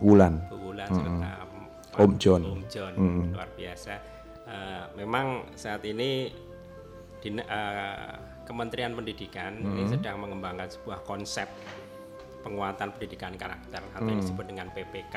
[0.03, 0.43] Wulan.
[0.51, 1.56] Bu Wulan mm -mm.
[1.97, 3.27] Serta Om John Om John mm -mm.
[3.33, 3.95] luar biasa
[4.45, 6.29] uh, memang saat ini
[7.25, 8.15] di, uh,
[8.47, 9.71] Kementerian Pendidikan hmm.
[9.75, 11.51] ini sedang mengembangkan sebuah konsep
[12.47, 14.23] penguatan pendidikan karakter atau yang hmm.
[14.23, 15.17] disebut dengan PPK.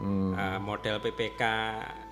[0.00, 0.32] Hmm.
[0.32, 1.42] Uh, model PPK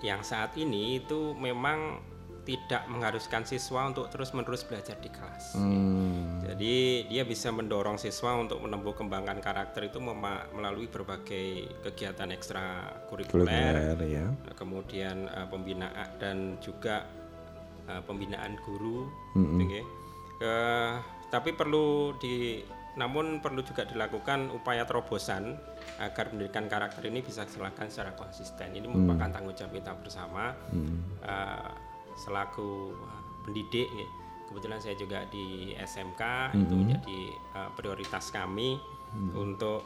[0.04, 2.04] yang saat ini itu memang
[2.42, 5.54] tidak mengharuskan siswa untuk terus-menerus belajar di kelas.
[5.54, 6.42] Hmm.
[6.42, 10.02] Jadi dia bisa mendorong siswa untuk menempuh kembangkan karakter itu
[10.50, 14.26] melalui berbagai kegiatan ekstra kurikuler, ya.
[14.58, 17.06] kemudian uh, pembinaan dan juga
[17.86, 19.06] uh, pembinaan guru,
[19.38, 19.62] hmm.
[19.62, 20.02] okay
[20.42, 20.98] uh,
[21.30, 22.60] tapi perlu di
[22.92, 25.56] namun perlu juga dilakukan upaya terobosan
[25.96, 28.76] agar pendidikan karakter ini bisa dilakukan secara konsisten.
[28.76, 28.92] Ini hmm.
[28.92, 31.24] merupakan tanggung jawab kita bersama hmm.
[31.24, 31.72] uh,
[32.14, 32.92] selaku
[33.44, 33.88] pendidik.
[34.48, 36.22] Kebetulan saya juga di SMK
[36.52, 36.60] hmm.
[36.60, 37.20] itu menjadi
[37.56, 38.76] uh, prioritas kami
[39.16, 39.32] hmm.
[39.32, 39.80] untuk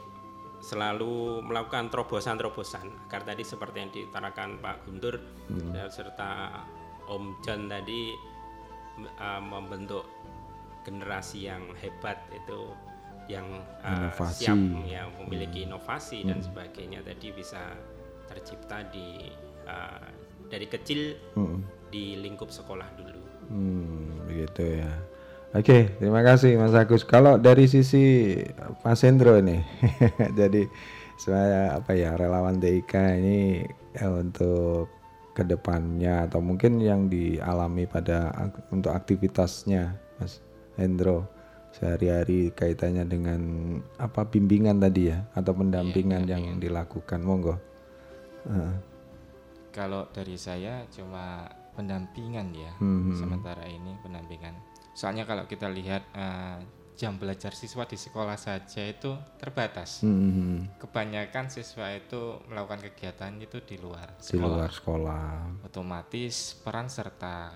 [0.57, 5.87] selalu melakukan terobosan-terobosan agar tadi seperti yang diutarakan Pak Guntur hmm.
[5.87, 6.65] serta
[7.07, 8.11] Om John tadi
[9.21, 10.03] uh, membentuk
[10.83, 12.73] generasi yang hebat itu
[13.27, 13.43] yang
[13.83, 14.55] uh, siap
[14.87, 15.67] yang memiliki hmm.
[15.71, 16.27] inovasi hmm.
[16.31, 17.75] dan sebagainya tadi bisa
[18.27, 19.27] tercipta di
[19.67, 20.07] uh,
[20.47, 21.76] dari kecil hmm.
[21.89, 23.21] Di lingkup sekolah dulu.
[23.51, 24.91] Hmm, begitu ya.
[25.55, 27.07] Oke, terima kasih Mas Agus.
[27.07, 28.35] Kalau dari sisi
[28.83, 29.63] Mas Hendro ini,
[30.39, 30.67] jadi
[31.17, 33.63] saya apa ya relawan DIK ini
[33.95, 34.91] ya, untuk
[35.31, 38.33] ke depannya atau mungkin yang dialami pada
[38.69, 40.43] untuk aktivitasnya, Mas
[40.75, 41.37] Hendro
[41.77, 43.41] sehari-hari kaitannya dengan
[44.01, 47.53] apa bimbingan tadi ya atau pendampingan iya, yang dilakukan monggo
[48.49, 48.73] uh.
[49.69, 51.45] kalau dari saya cuma
[51.77, 53.13] pendampingan ya hmm.
[53.13, 54.57] sementara ini pendampingan
[54.97, 56.57] soalnya kalau kita lihat uh,
[56.97, 60.81] jam belajar siswa di sekolah saja itu terbatas hmm.
[60.81, 64.33] kebanyakan siswa itu melakukan kegiatan itu di luar sekolah.
[64.33, 65.29] di luar sekolah
[65.61, 67.53] otomatis peran serta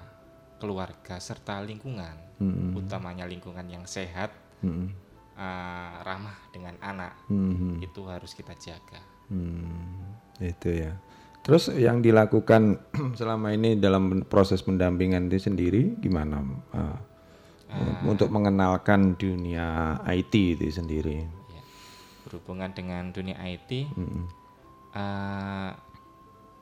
[0.62, 2.74] keluarga serta lingkungan hmm.
[2.82, 4.34] utamanya lingkungan yang sehat,
[4.66, 4.90] hmm.
[5.38, 7.78] uh, ramah dengan anak, hmm.
[7.86, 9.02] itu harus kita jaga.
[9.30, 10.18] Hmm.
[10.42, 10.98] Itu ya.
[11.52, 12.80] Terus yang dilakukan
[13.20, 16.40] selama ini dalam proses pendampingan itu sendiri gimana?
[16.72, 16.96] Uh,
[17.76, 21.28] uh, untuk mengenalkan dunia IT itu sendiri.
[21.52, 21.64] Ya.
[22.24, 24.24] Berhubungan dengan dunia IT, hmm.
[24.96, 25.76] uh,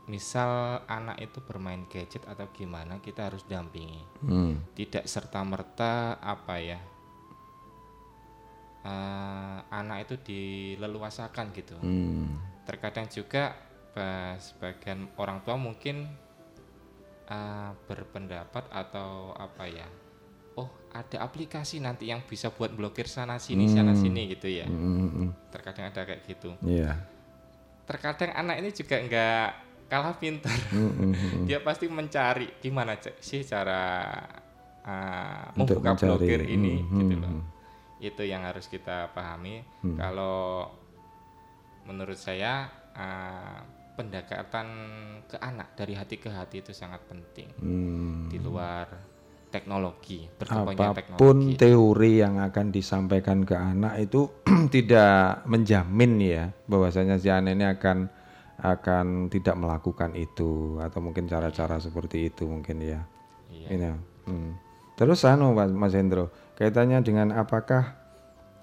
[0.09, 4.73] misal anak itu bermain gadget atau gimana kita harus dampingi hmm.
[4.73, 6.81] tidak serta merta apa ya
[8.89, 12.65] uh, anak itu dileluasakan gitu hmm.
[12.65, 13.68] terkadang juga
[14.39, 16.07] sebagian orang tua mungkin
[17.27, 19.87] uh, berpendapat atau apa ya
[20.55, 23.73] oh ada aplikasi nanti yang bisa buat blokir sana sini hmm.
[23.73, 25.51] sana sini gitu ya hmm.
[25.51, 26.95] terkadang ada kayak gitu yeah.
[27.89, 30.53] terkadang anak ini juga enggak kalah pintar.
[30.69, 31.49] Mm-hmm.
[31.49, 34.05] Dia pasti mencari gimana sih cara
[34.85, 36.05] uh, membuka mencari.
[36.05, 36.99] blokir ini mm-hmm.
[37.01, 37.31] gitu loh.
[37.99, 39.65] Itu yang harus kita pahami.
[39.81, 39.97] Mm.
[39.97, 40.69] Kalau
[41.89, 43.59] menurut saya uh,
[43.99, 44.67] pendekatan
[45.27, 47.51] ke anak dari hati ke hati itu sangat penting.
[47.59, 48.31] Mm.
[48.31, 48.87] Di luar
[49.51, 51.59] teknologi, berkembangnya Apa pun teknologi.
[51.59, 54.31] teori yang akan disampaikan ke anak itu
[54.75, 58.07] tidak menjamin ya bahwasanya si anak ini akan
[58.59, 63.01] akan tidak melakukan itu atau mungkin cara-cara seperti itu mungkin ya.
[63.51, 63.67] Iya.
[63.75, 63.87] Ini,
[64.29, 64.51] hmm.
[64.95, 67.99] Terus anu Mas Hendro, kaitannya dengan apakah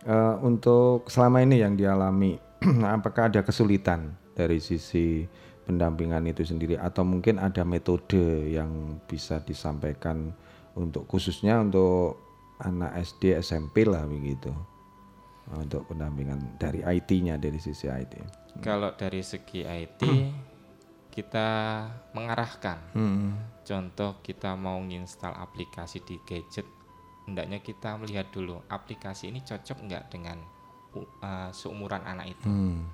[0.06, 2.36] uh, untuk selama ini yang dialami
[2.96, 5.24] apakah ada kesulitan dari sisi
[5.66, 10.30] pendampingan itu sendiri atau mungkin ada metode yang bisa disampaikan
[10.76, 12.20] untuk khususnya untuk
[12.62, 14.52] anak SD SMP lah begitu
[15.54, 18.14] untuk pendampingan dari IT-nya dari sisi IT.
[18.62, 20.02] Kalau dari segi IT
[21.16, 21.48] kita
[22.12, 22.78] mengarahkan.
[22.92, 23.32] Hmm.
[23.66, 26.66] Contoh kita mau nginstal aplikasi di gadget,
[27.26, 30.38] hendaknya kita melihat dulu aplikasi ini cocok nggak dengan
[31.22, 32.46] uh, seumuran anak itu.
[32.46, 32.86] Hmm.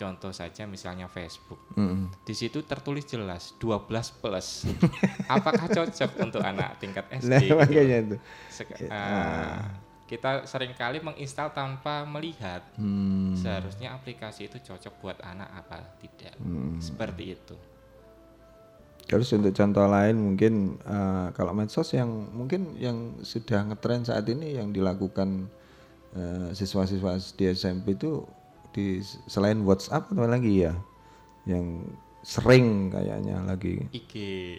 [0.00, 1.60] Contoh saja misalnya Facebook.
[1.76, 2.08] Mm.
[2.24, 3.84] Di situ tertulis jelas 12
[4.24, 4.64] plus.
[5.36, 7.28] Apakah cocok untuk anak tingkat SD?
[7.28, 7.56] Nah, gitu?
[7.60, 8.16] makanya itu.
[8.48, 9.60] Sek uh,
[10.08, 12.64] kita sering kali menginstal tanpa melihat.
[12.74, 13.36] Hmm.
[13.38, 16.34] Seharusnya aplikasi itu cocok buat anak apa tidak.
[16.40, 16.80] Hmm.
[16.82, 17.54] Seperti itu.
[19.06, 24.58] Terus untuk contoh lain mungkin uh, kalau medsos yang mungkin yang sudah ngetren saat ini
[24.58, 25.50] yang dilakukan
[26.14, 28.22] uh, siswa-siswa di SMP itu
[28.70, 30.74] di selain WhatsApp atau lagi ya?
[31.48, 33.88] Yang sering kayaknya lagi.
[33.92, 34.12] IG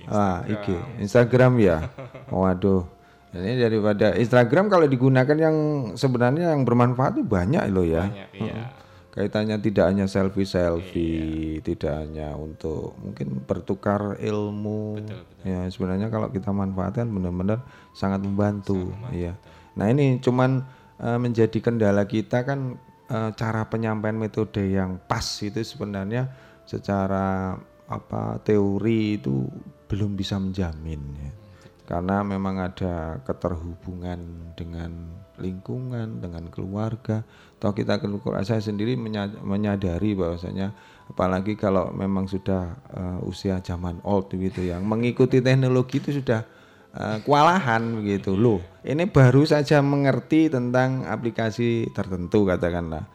[0.09, 1.61] ah IG Instagram.
[1.61, 1.89] Ya?
[2.33, 2.87] Waduh.
[3.31, 5.55] Ini daripada Instagram kalau digunakan yang
[5.95, 8.03] sebenarnya yang bermanfaat itu banyak loh ya.
[8.03, 8.75] Banyak, iya.
[9.11, 11.63] Kaitannya tidak hanya selfie selfie iya.
[11.63, 14.99] tidak hanya untuk mungkin bertukar ilmu.
[14.99, 15.47] Betul, betul.
[15.47, 19.33] ya sebenarnya kalau kita manfaatkan benar-benar sangat membantu Sama, ya
[19.75, 20.67] nah ini cuman
[20.99, 22.75] uh, menjadi kendala kita kan
[23.11, 26.31] uh, cara penyampaian metode yang pas itu sebenarnya
[26.63, 27.59] secara
[27.91, 29.51] apa teori itu
[29.91, 31.31] belum bisa menjamin ya
[31.91, 37.27] karena memang ada keterhubungan dengan lingkungan, dengan keluarga.
[37.59, 37.99] Toh kita
[38.47, 38.95] saya sendiri
[39.43, 40.71] menyadari bahwasanya
[41.11, 46.47] apalagi kalau memang sudah uh, usia zaman old gitu yang mengikuti teknologi itu sudah
[46.95, 48.59] uh, kewalahan begitu loh.
[48.81, 53.05] Ini baru saja mengerti tentang aplikasi tertentu katakanlah.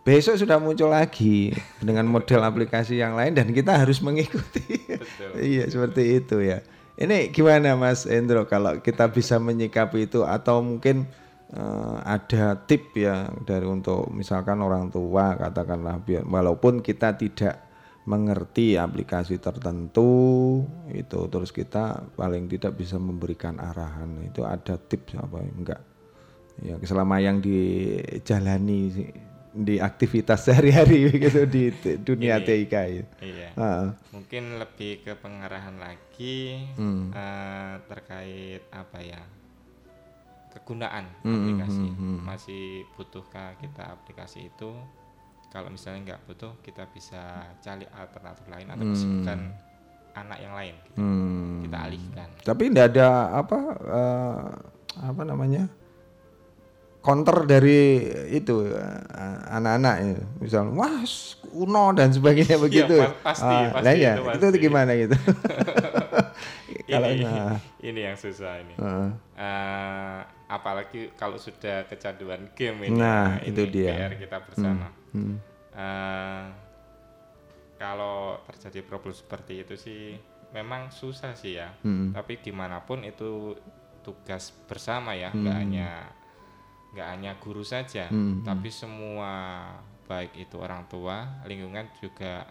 [0.00, 4.64] Besok sudah muncul lagi dengan model aplikasi yang lain dan kita harus mengikuti.
[5.36, 6.64] iya, seperti itu ya.
[6.96, 11.04] Ini gimana Mas Endro kalau kita bisa menyikapi itu atau mungkin
[11.52, 17.69] uh, ada tip ya dari untuk misalkan orang tua katakanlah biar walaupun kita tidak
[18.08, 25.36] mengerti aplikasi tertentu itu terus kita paling tidak bisa memberikan arahan itu ada tips apa
[25.44, 25.80] enggak
[26.64, 29.12] ya selama yang dijalani
[29.50, 33.12] di aktivitas sehari-hari gitu di dunia Ini, TIK itu.
[33.18, 33.50] Iya.
[33.58, 33.90] Uh.
[34.14, 37.10] Mungkin lebih ke pengarahan lagi hmm.
[37.10, 39.18] uh, terkait apa ya
[40.50, 42.18] kegunaan hmm, aplikasi hmm, hmm.
[42.26, 42.64] masih
[42.98, 44.70] butuhkah kita aplikasi itu
[45.50, 50.18] kalau misalnya nggak butuh kita bisa cari alternatif lain atau kesibukan hmm.
[50.18, 50.98] anak yang lain gitu.
[51.02, 51.58] hmm.
[51.66, 54.46] kita alihkan tapi tidak ada apa uh,
[55.10, 55.66] apa namanya
[57.00, 60.22] counter dari itu uh, anak-anak ya.
[60.38, 61.02] misalnya wah
[61.50, 64.44] kuno dan sebagainya iya, begitu ya, pasti, uh, pasti ya, itu, pasti.
[64.46, 65.16] itu gimana gitu
[66.90, 67.58] kalau ini, nah.
[67.82, 69.10] ini yang susah ini uh.
[69.34, 75.22] Uh, apalagi kalau sudah kecanduan game ini nah ini itu dia PR kita bersama hmm.
[75.22, 75.36] Hmm.
[75.70, 76.44] Uh,
[77.78, 80.18] kalau terjadi problem seperti itu sih
[80.50, 82.10] memang susah sih ya hmm.
[82.10, 83.54] tapi gimana pun itu
[84.02, 85.62] tugas bersama ya nggak hmm.
[85.62, 85.88] hanya
[86.90, 88.42] nggak hanya guru saja hmm.
[88.42, 89.62] tapi semua
[90.10, 92.42] baik itu orang tua lingkungan juga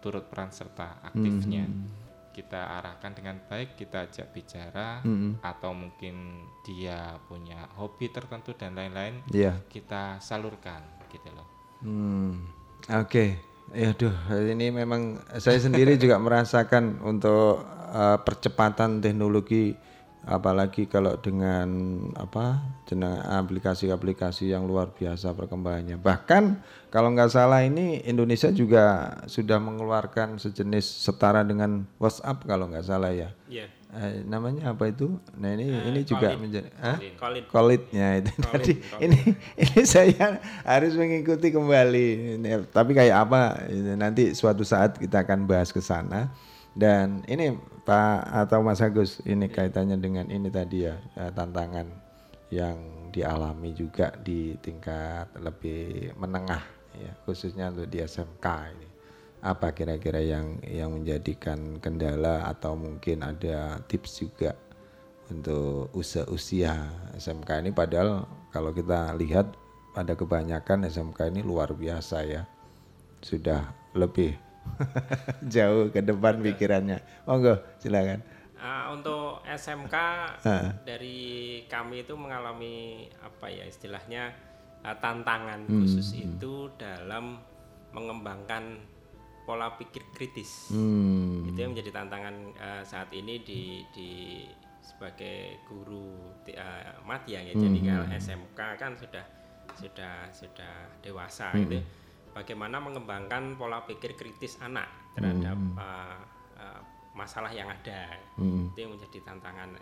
[0.00, 2.01] turut peran serta aktifnya hmm
[2.32, 5.44] kita arahkan dengan baik, kita ajak bicara mm-hmm.
[5.44, 9.60] atau mungkin dia punya hobi tertentu dan lain-lain, yeah.
[9.68, 11.48] kita salurkan gitu loh.
[11.84, 12.48] Hmm.
[12.88, 13.28] Oke, okay.
[13.76, 19.76] ya duh ini memang saya sendiri juga merasakan untuk uh, percepatan teknologi
[20.22, 21.66] apalagi kalau dengan
[22.14, 25.98] apa dengan aplikasi-aplikasi yang luar biasa perkembangannya.
[25.98, 26.44] Bahkan
[26.94, 33.10] kalau nggak salah ini Indonesia juga sudah mengeluarkan sejenis setara dengan WhatsApp kalau nggak salah
[33.10, 33.34] ya.
[33.50, 33.66] Yeah.
[33.98, 35.18] eh, namanya apa itu?
[35.36, 36.70] Nah ini uh, ini juga menjadi
[37.50, 38.32] kolitnya itu.
[38.38, 38.72] Tadi
[39.04, 39.18] ini
[39.58, 42.38] ini saya harus mengikuti kembali.
[42.38, 43.66] Ini, tapi kayak apa?
[43.98, 46.30] Nanti suatu saat kita akan bahas ke sana
[46.72, 50.96] dan ini Pak atau Mas Agus ini kaitannya dengan ini tadi ya
[51.34, 51.90] tantangan
[52.52, 56.62] yang dialami juga di tingkat lebih menengah
[56.96, 58.88] ya khususnya untuk di SMK ini.
[59.42, 64.54] Apa kira-kira yang yang menjadikan kendala atau mungkin ada tips juga
[65.26, 66.74] untuk usia usia
[67.18, 67.70] SMK ini?
[67.74, 69.50] Padahal kalau kita lihat
[69.92, 72.46] pada kebanyakan SMK ini luar biasa ya
[73.20, 74.38] sudah lebih
[75.54, 76.46] Jauh ke depan Betul.
[76.52, 76.98] pikirannya.
[77.26, 78.20] Monggo, silakan.
[78.62, 79.96] Uh, untuk SMK
[80.46, 80.70] uh.
[80.86, 84.30] dari kami itu mengalami apa ya istilahnya
[84.86, 85.82] uh, tantangan hmm.
[85.82, 86.22] khusus hmm.
[86.30, 87.42] itu dalam
[87.90, 88.78] mengembangkan
[89.42, 90.70] pola pikir kritis.
[90.70, 91.50] Hmm.
[91.50, 94.10] Itu yang menjadi tantangan uh, saat ini di di
[94.78, 97.54] sebagai guru uh, madya ya.
[97.58, 97.62] Hmm.
[97.66, 99.24] Jadi kalau SMK kan sudah
[99.74, 101.58] sudah sudah dewasa hmm.
[101.66, 101.78] gitu
[102.32, 105.76] bagaimana mengembangkan pola pikir kritis anak terhadap hmm.
[105.76, 106.20] uh,
[106.56, 106.80] uh,
[107.12, 108.72] masalah yang ada hmm.
[108.72, 109.76] itu yang menjadi tantangan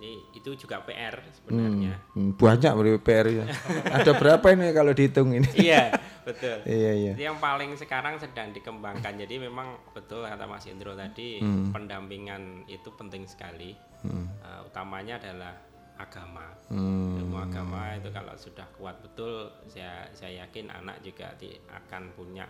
[0.00, 2.32] ini itu juga PR sebenarnya hmm.
[2.32, 2.40] hmm.
[2.40, 3.44] banyak beri PR ya
[4.00, 5.92] ada berapa ini kalau dihitung ini iya
[6.24, 11.42] betul iya iya yang paling sekarang sedang dikembangkan jadi memang betul kata Mas Indro tadi
[11.42, 11.74] hmm.
[11.74, 13.76] pendampingan itu penting sekali
[14.06, 14.26] hmm.
[14.40, 15.69] uh, utamanya adalah
[16.00, 17.20] agama hmm.
[17.20, 22.48] ilmu agama itu kalau sudah kuat betul saya saya yakin anak juga di, akan punya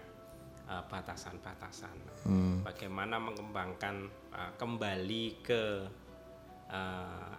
[0.71, 2.63] uh, batasan-batasan hmm.
[2.63, 5.63] bagaimana mengembangkan uh, kembali ke
[6.71, 7.35] uh,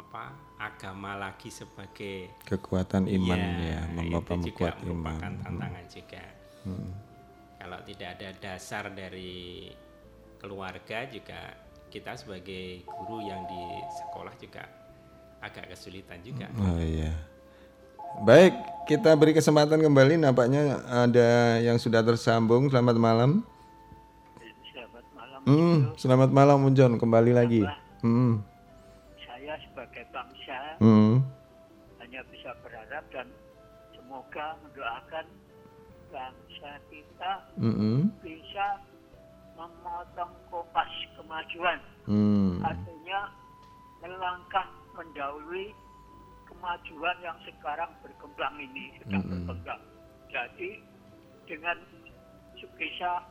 [0.00, 0.24] apa
[0.58, 5.44] agama lagi sebagai kekuatan iman ya, ya itu juga merupakan iman.
[5.44, 5.92] tantangan hmm.
[5.94, 6.24] juga
[6.66, 6.90] hmm.
[7.62, 9.70] kalau tidak ada dasar dari
[10.40, 11.52] keluarga juga
[11.90, 14.79] kita sebagai guru yang di sekolah juga
[15.40, 16.46] agak kesulitan juga.
[16.60, 17.12] Oh iya.
[18.22, 18.52] Baik
[18.84, 20.20] kita beri kesempatan kembali.
[20.20, 22.68] Nampaknya ada yang sudah tersambung.
[22.68, 23.30] Selamat malam.
[24.70, 27.64] Selamat malam hmm, selamat malam Munjon kembali lagi.
[28.04, 28.44] Hmm.
[29.70, 31.24] Sebagai bangsa hmm.
[32.04, 33.28] hanya bisa berharap dan
[33.96, 35.26] semoga mendoakan
[36.12, 38.12] bangsa kita hmm.
[38.20, 38.66] bisa
[39.56, 41.78] memotong kopas kemajuan.
[42.04, 42.60] Hmm.
[42.60, 43.32] Artinya
[44.04, 44.68] melangkah
[45.10, 45.74] mendahului
[46.46, 49.30] kemajuan yang sekarang berkembang ini sedang hmm.
[49.42, 49.82] berkembang.
[50.30, 50.70] Jadi
[51.50, 51.76] dengan
[52.78, 53.26] bisa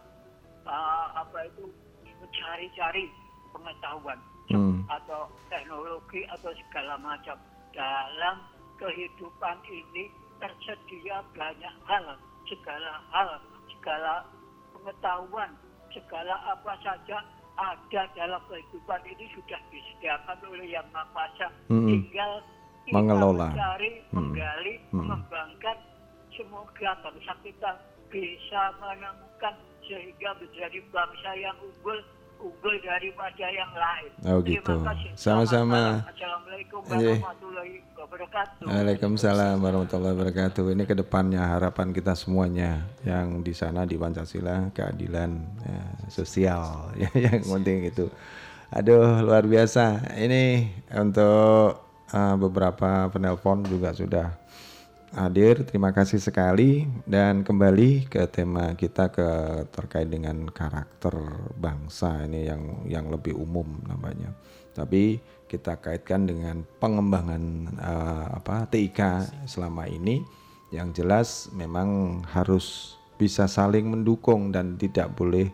[0.68, 1.72] uh, apa itu
[2.20, 3.08] mencari-cari
[3.56, 4.20] pengetahuan
[4.52, 4.84] hmm.
[4.92, 7.40] atau teknologi atau segala macam
[7.72, 8.44] dalam
[8.76, 10.12] kehidupan ini
[10.44, 12.06] tersedia banyak hal
[12.52, 13.30] segala hal
[13.72, 14.28] segala
[14.76, 15.52] pengetahuan
[15.96, 17.24] segala apa saja
[17.60, 21.88] ada dalam kehidupan ini sudah disediakan oleh yang Maha Kuasa hmm.
[21.92, 22.32] tinggal
[22.88, 24.16] kita mengelola mencari hmm.
[24.16, 24.96] menggali hmm.
[25.04, 25.78] mengembangkan
[26.32, 27.72] semoga bangsa kita
[28.08, 32.00] bisa menemukan sehingga menjadi bangsa yang unggul
[32.40, 34.12] unggul daripada yang lain.
[34.26, 34.76] Oh gitu.
[35.20, 36.08] Sama-sama.
[36.08, 38.66] Assalamualaikum warahmatullahi wabarakatuh.
[38.66, 40.64] Waalaikumsalam warahmatullahi wabarakatuh.
[40.74, 45.32] Ini ke depannya harapan kita semuanya yang di sana di Pancasila keadilan
[45.64, 46.64] ya, sosial
[47.04, 48.08] ya yang penting itu.
[48.72, 50.16] Aduh luar biasa.
[50.16, 51.84] Ini untuk
[52.16, 54.49] uh, beberapa penelpon juga sudah
[55.14, 55.66] hadir.
[55.66, 59.30] Terima kasih sekali dan kembali ke tema kita ke
[59.74, 61.16] terkait dengan karakter
[61.58, 64.34] bangsa ini yang yang lebih umum namanya.
[64.74, 65.18] Tapi
[65.50, 67.44] kita kaitkan dengan pengembangan
[67.82, 70.22] uh, apa TIK selama ini
[70.70, 75.50] yang jelas memang harus bisa saling mendukung dan tidak boleh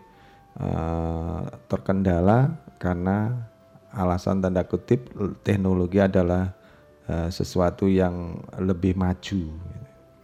[0.60, 3.32] uh, terkendala karena
[3.96, 5.08] alasan tanda kutip
[5.40, 6.55] teknologi adalah
[7.06, 9.46] Eh, sesuatu yang lebih maju.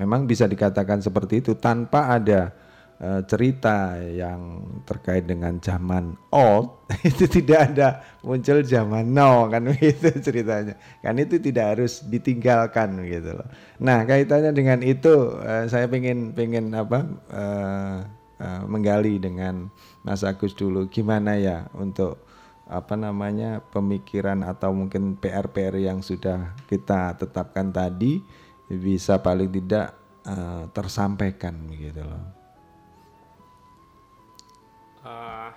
[0.03, 2.51] Memang bisa dikatakan seperti itu tanpa ada
[2.99, 10.11] uh, cerita yang terkait dengan zaman old itu tidak ada muncul zaman now kan itu
[10.19, 10.75] ceritanya.
[10.99, 13.47] Kan itu tidak harus ditinggalkan gitu loh.
[13.79, 17.97] Nah, kaitannya dengan itu uh, saya pengen pengen apa uh,
[18.43, 19.71] uh, menggali dengan
[20.03, 22.27] Mas Agus dulu gimana ya untuk
[22.73, 28.25] apa namanya pemikiran atau mungkin PR-PR yang sudah kita tetapkan tadi
[28.73, 29.93] bisa paling tidak
[30.25, 32.25] uh, tersampaikan gitu loh.
[35.05, 35.53] Uh,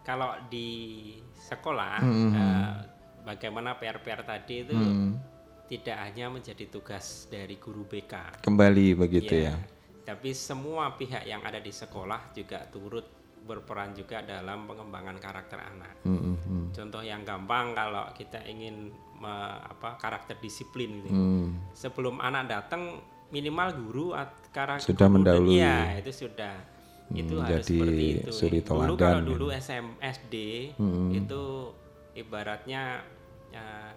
[0.00, 0.68] kalau di
[1.36, 2.30] sekolah mm -hmm.
[2.32, 2.74] uh,
[3.28, 5.10] bagaimana PR-PR tadi itu mm.
[5.68, 8.40] tidak hanya menjadi tugas dari guru BK.
[8.40, 9.52] Kembali begitu ya.
[9.52, 9.56] ya.
[10.04, 15.94] Tapi semua pihak yang ada di sekolah juga turut berperan juga dalam pengembangan karakter anak.
[16.08, 16.62] Mm -hmm.
[16.72, 18.88] Contoh yang gampang kalau kita ingin
[19.20, 21.12] me, apa karakter disiplin gitu.
[21.14, 21.76] Mm.
[21.76, 24.06] Sebelum anak datang minimal guru
[24.54, 25.58] karakter sudah mendahului.
[25.58, 26.54] Iya, itu sudah
[27.10, 28.30] hmm, itu harus seperti itu.
[28.30, 30.34] Suri dulu kalau dulu SMSD
[30.78, 31.10] hmm.
[31.18, 31.42] itu
[32.14, 33.02] ibaratnya
[33.50, 33.90] ya,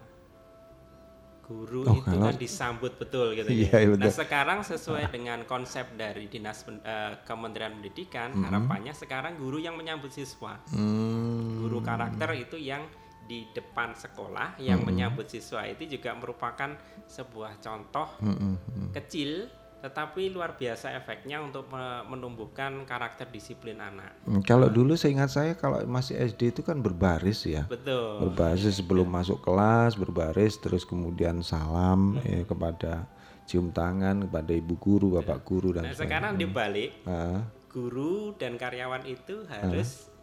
[1.47, 3.79] guru oh, itu kan disambut betul gitu ya.
[3.79, 3.95] iya, ya.
[3.95, 8.45] Nah sekarang sesuai dengan konsep dari dinas uh, Kementerian Pendidikan mm -hmm.
[8.51, 11.63] harapannya sekarang guru yang menyambut siswa, mm.
[11.63, 12.83] guru karakter itu yang
[13.27, 14.87] di depan sekolah yang mm -hmm.
[14.87, 16.75] menyambut siswa itu juga merupakan
[17.07, 18.87] sebuah contoh mm -hmm.
[18.91, 19.47] kecil
[19.87, 21.71] tetapi luar biasa efeknya untuk
[22.11, 24.19] menumbuhkan karakter disiplin anak.
[24.27, 27.63] Hmm, kalau dulu saya ingat saya kalau masih SD itu kan berbaris ya.
[27.71, 28.27] Betul.
[28.27, 33.07] Berbaris sebelum masuk kelas, berbaris terus kemudian salam ya, kepada
[33.47, 36.99] cium tangan kepada ibu guru, bapak guru dan Nah, sekarang dibalik.
[37.07, 37.39] Uh.
[37.71, 40.15] Guru dan karyawan itu harus uh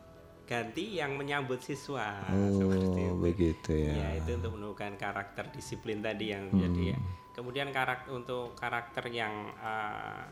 [0.45, 3.17] ganti yang menyambut siswa oh, seperti itu.
[3.17, 3.93] begitu ya.
[3.97, 6.61] Ya itu untuk menumbuhkan karakter disiplin tadi yang hmm.
[6.61, 6.99] jadi ya
[7.35, 10.23] kemudian karakter untuk karakter yang uh,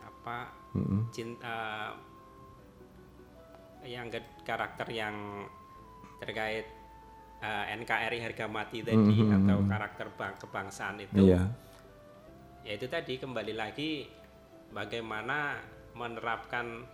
[0.00, 0.38] apa
[0.72, 1.00] mm-hmm.
[1.12, 1.92] cinta
[3.84, 4.08] yang
[4.44, 5.44] karakter yang
[6.20, 6.68] terkait
[7.44, 9.36] uh, NKRI harga mati tadi mm-hmm.
[9.44, 11.46] atau karakter bang kebangsaan itu yeah.
[12.64, 14.08] ya itu tadi kembali lagi
[14.72, 15.60] bagaimana
[15.96, 16.84] menerapkan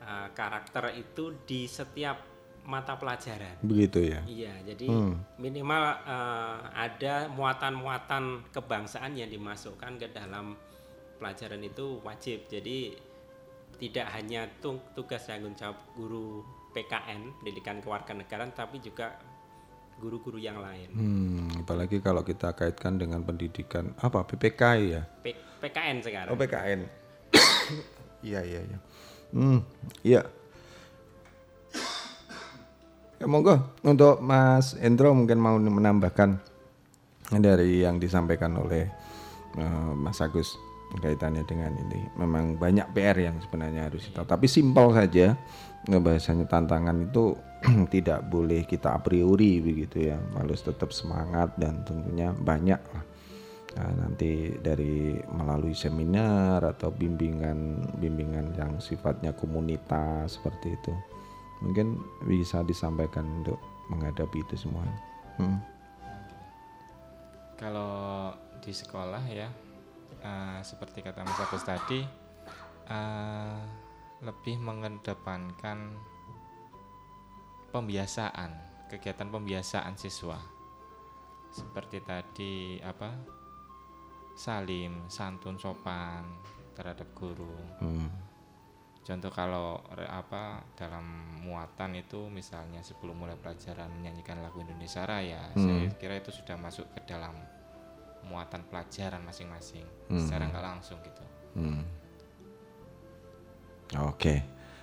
[0.00, 2.35] uh, karakter itu di setiap
[2.66, 3.62] mata pelajaran.
[3.62, 4.20] Begitu ya.
[4.26, 5.38] Iya, jadi hmm.
[5.38, 10.58] minimal uh, ada muatan-muatan kebangsaan yang dimasukkan ke dalam
[11.22, 12.50] pelajaran itu wajib.
[12.50, 12.92] Jadi
[13.76, 14.48] tidak hanya
[14.92, 16.42] tugas tanggung jawab guru
[16.72, 19.16] PKN pendidikan kewarganegaraan tapi juga
[19.96, 20.88] guru-guru yang lain.
[20.92, 24.62] Hmm, apalagi kalau kita kaitkan dengan pendidikan apa PPK
[24.92, 25.02] ya?
[25.24, 25.32] P
[25.64, 26.32] PKN sekarang.
[26.32, 26.80] Oh PKN.
[28.28, 28.78] iya iya iya.
[29.32, 29.60] Hmm,
[30.04, 30.22] iya.
[33.16, 36.36] Ya monggo untuk Mas Endro mungkin mau menambahkan
[37.40, 38.92] dari yang disampaikan oleh
[39.56, 40.60] uh, Mas Agus
[41.00, 42.12] kaitannya dengan ini.
[42.20, 45.32] Memang banyak PR yang sebenarnya harus kita, tapi simpel saja
[45.88, 47.32] bahasanya tantangan itu
[47.94, 53.04] tidak boleh kita a priori begitu ya, harus tetap semangat dan tentunya banyak lah.
[53.76, 60.92] Nah, nanti dari melalui seminar atau bimbingan bimbingan yang sifatnya komunitas seperti itu
[61.60, 63.56] mungkin bisa disampaikan untuk
[63.88, 64.84] menghadapi itu semua.
[65.40, 65.60] Hmm.
[67.56, 69.48] Kalau di sekolah ya,
[70.20, 72.04] uh, seperti kata Mas Agus tadi,
[72.90, 73.60] uh,
[74.20, 75.96] lebih mengedepankan
[77.72, 78.50] pembiasaan,
[78.92, 80.36] kegiatan pembiasaan siswa.
[81.48, 83.16] Seperti tadi apa,
[84.36, 86.28] salim, santun, sopan
[86.76, 87.56] terhadap guru.
[87.80, 88.25] Hmm
[89.06, 89.78] contoh kalau
[90.10, 91.06] apa dalam
[91.46, 95.62] muatan itu misalnya sebelum mulai pelajaran menyanyikan lagu Indonesia Raya hmm.
[95.62, 97.38] saya kira itu sudah masuk ke dalam
[98.26, 100.26] muatan pelajaran masing-masing hmm.
[100.26, 101.82] secara nggak langsung gitu hmm.
[104.10, 104.34] oke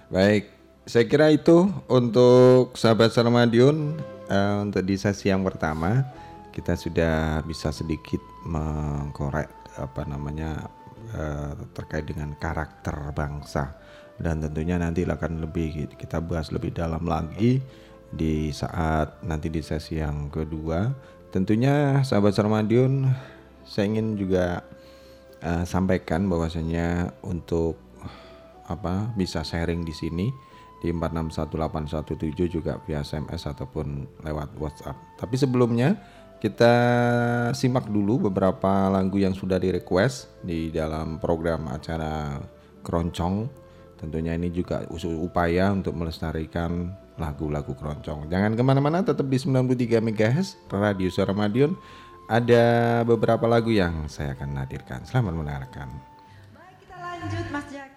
[0.07, 0.47] baik
[0.87, 3.99] saya kira itu untuk sahabat Sarmadion
[4.31, 5.99] uh, untuk di sesi yang pertama
[6.55, 10.63] kita sudah bisa sedikit mengkorek apa namanya
[11.11, 13.82] uh, terkait dengan karakter bangsa
[14.21, 17.63] dan tentunya nanti akan lebih kita bahas lebih dalam lagi
[18.13, 20.93] di saat nanti di sesi yang kedua.
[21.33, 23.09] Tentunya sahabat Sarmadion
[23.65, 24.61] saya ingin juga
[25.41, 27.81] uh, sampaikan bahwasanya untuk
[28.69, 30.27] apa bisa sharing di sini
[30.83, 35.15] di 461817 juga via SMS ataupun lewat WhatsApp.
[35.15, 35.95] Tapi sebelumnya
[36.43, 36.75] kita
[37.55, 42.35] simak dulu beberapa lagu yang sudah di request di dalam program acara
[42.83, 43.62] Keroncong
[44.03, 48.27] Tentunya ini juga upaya untuk melestarikan lagu-lagu keroncong.
[48.27, 51.71] Jangan ke mana-mana, tetap di 93 MHz Radio Suara Madiun.
[52.27, 55.07] Ada beberapa lagu yang saya akan hadirkan.
[55.07, 55.87] Selamat mendengarkan.
[56.51, 57.92] Baik, kita lanjut Mas Jack.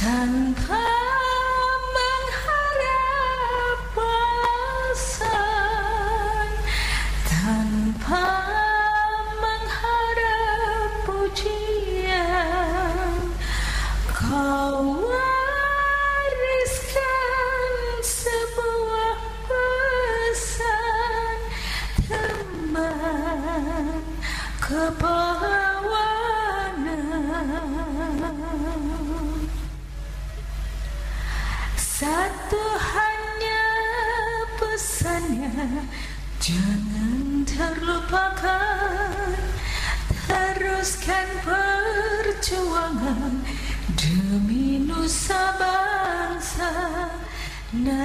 [0.00, 0.89] Tanpa mengharap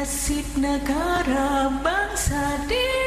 [0.06, 3.05] Nasib negara bangsa di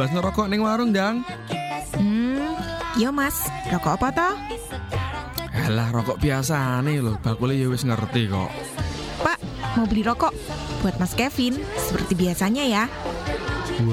[0.00, 1.20] Tumbas ngerokok ning warung, Dang.
[1.92, 2.56] Hmm,
[2.96, 4.34] yo mas, rokok apa toh?
[5.52, 7.20] Alah, rokok biasa nih loh.
[7.20, 8.48] Bakule ya wis ngerti kok.
[9.20, 9.36] Pak,
[9.76, 10.32] mau beli rokok?
[10.80, 12.84] Buat Mas Kevin, seperti biasanya ya.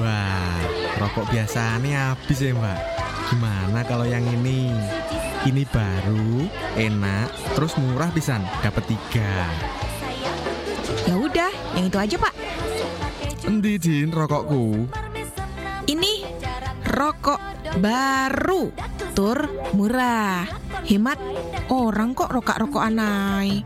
[0.00, 0.56] Wah,
[0.96, 2.78] rokok biasa nih habis ya, Mbak.
[3.28, 4.72] Gimana kalau yang ini?
[5.44, 6.48] Ini baru,
[6.80, 9.44] enak, terus murah pisan, dapat tiga.
[11.04, 12.32] Ya udah, yang itu aja Pak.
[13.44, 13.76] Endi
[14.08, 14.88] rokokku?
[16.98, 17.38] Rokok
[17.78, 18.74] baru,
[19.14, 20.42] tur murah,
[20.82, 21.14] hemat
[21.70, 23.62] orang kok rokok-rokok anai.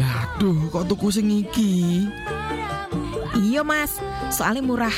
[0.00, 2.08] Waduh, kok tuku sing iki?
[3.44, 4.00] Iya mas,
[4.32, 4.96] soalnya murah.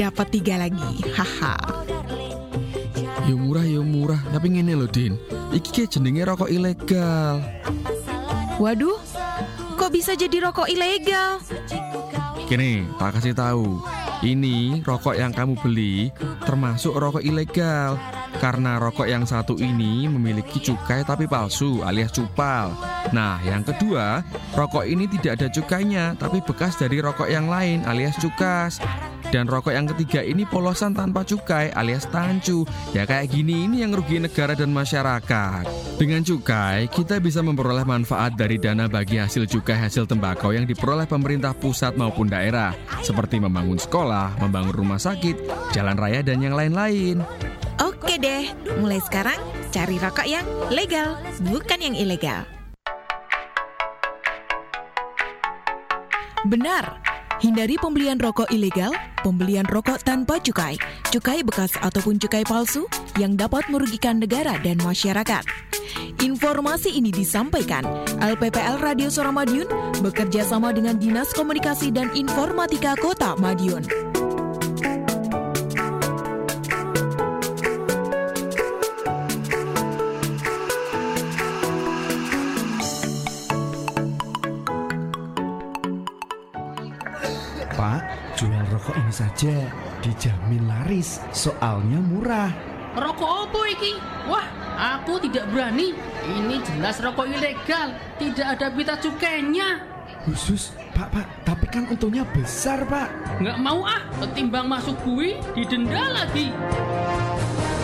[0.00, 1.60] Dapat tiga lagi, haha.
[3.28, 5.20] Ya murah ya murah, tapi ngene loh Din.
[5.52, 7.44] Iki kayak jenenge rokok ilegal.
[8.56, 8.96] Waduh,
[9.76, 11.36] kok bisa jadi rokok ilegal?
[12.48, 13.89] Kini, tak kasih tahu.
[14.20, 16.12] Ini rokok yang kamu beli
[16.44, 17.96] termasuk rokok ilegal
[18.36, 22.76] karena rokok yang satu ini memiliki cukai tapi palsu alias cupal.
[23.16, 24.20] Nah, yang kedua,
[24.52, 28.76] rokok ini tidak ada cukainya tapi bekas dari rokok yang lain alias cukas.
[29.30, 32.66] Dan rokok yang ketiga ini polosan tanpa cukai alias tancu.
[32.90, 35.62] Ya kayak gini ini yang rugi negara dan masyarakat.
[35.94, 41.06] Dengan cukai, kita bisa memperoleh manfaat dari dana bagi hasil cukai hasil tembakau yang diperoleh
[41.06, 42.74] pemerintah pusat maupun daerah.
[43.06, 47.22] Seperti membangun sekolah, membangun rumah sakit, jalan raya, dan yang lain-lain.
[47.78, 48.50] Oke deh,
[48.82, 49.38] mulai sekarang
[49.70, 51.14] cari rokok yang legal,
[51.46, 52.42] bukan yang ilegal.
[56.48, 57.09] Benar,
[57.40, 58.92] hindari pembelian rokok ilegal,
[59.24, 60.76] pembelian rokok tanpa cukai,
[61.08, 62.84] cukai bekas ataupun cukai palsu
[63.16, 65.42] yang dapat merugikan negara dan masyarakat.
[66.22, 67.82] Informasi ini disampaikan
[68.22, 69.66] LPPL Radio Suara Madiun
[70.04, 74.19] bekerja sama dengan Dinas Komunikasi dan Informatika Kota Madiun.
[89.20, 89.68] Saja
[90.00, 92.48] dijamin laris, soalnya murah.
[92.96, 93.92] Rokok apa iki?
[94.24, 94.48] Wah,
[94.96, 95.92] aku tidak berani.
[96.24, 99.84] Ini jelas rokok ilegal, tidak ada pita cukainya.
[100.24, 103.40] Khusus, Pak, Pak, tapi kan untungnya besar, Pak.
[103.44, 106.52] Nggak mau ah, ketimbang masuk bui, didenda lagi.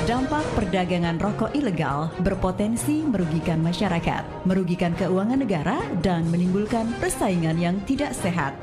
[0.07, 8.15] Dampak perdagangan rokok ilegal berpotensi merugikan masyarakat, merugikan keuangan negara, dan menimbulkan persaingan yang tidak
[8.15, 8.55] sehat.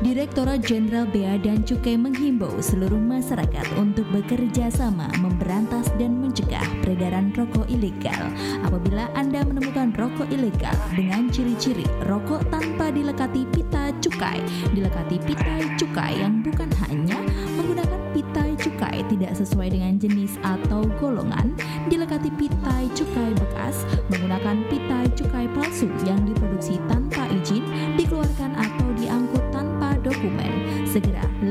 [0.00, 7.28] Direktorat Jenderal Bea dan Cukai menghimbau seluruh masyarakat untuk bekerja sama memberantas dan mencegah peredaran
[7.36, 8.32] rokok ilegal.
[8.64, 14.40] Apabila Anda menemukan rokok ilegal dengan ciri-ciri rokok tanpa dilekati pita cukai,
[14.72, 17.20] dilekati pita cukai yang bukan hanya
[17.60, 21.52] menggunakan pita cukai tidak sesuai dengan jenis atau golongan,
[21.92, 26.99] dilekati pita cukai bekas, menggunakan pita cukai palsu yang diproduksi tanpa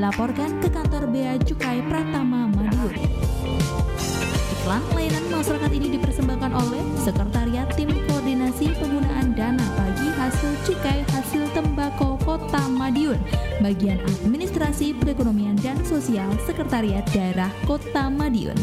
[0.00, 2.96] segera laporkan ke kantor Bea Cukai Pratama Madiun.
[4.56, 11.44] Iklan layanan masyarakat ini dipersembahkan oleh Sekretariat Tim Koordinasi Penggunaan Dana bagi Hasil Cukai Hasil
[11.52, 13.20] Tembakau Kota Madiun,
[13.60, 18.56] Bagian Administrasi Perekonomian dan Sosial Sekretariat Daerah Kota Madiun.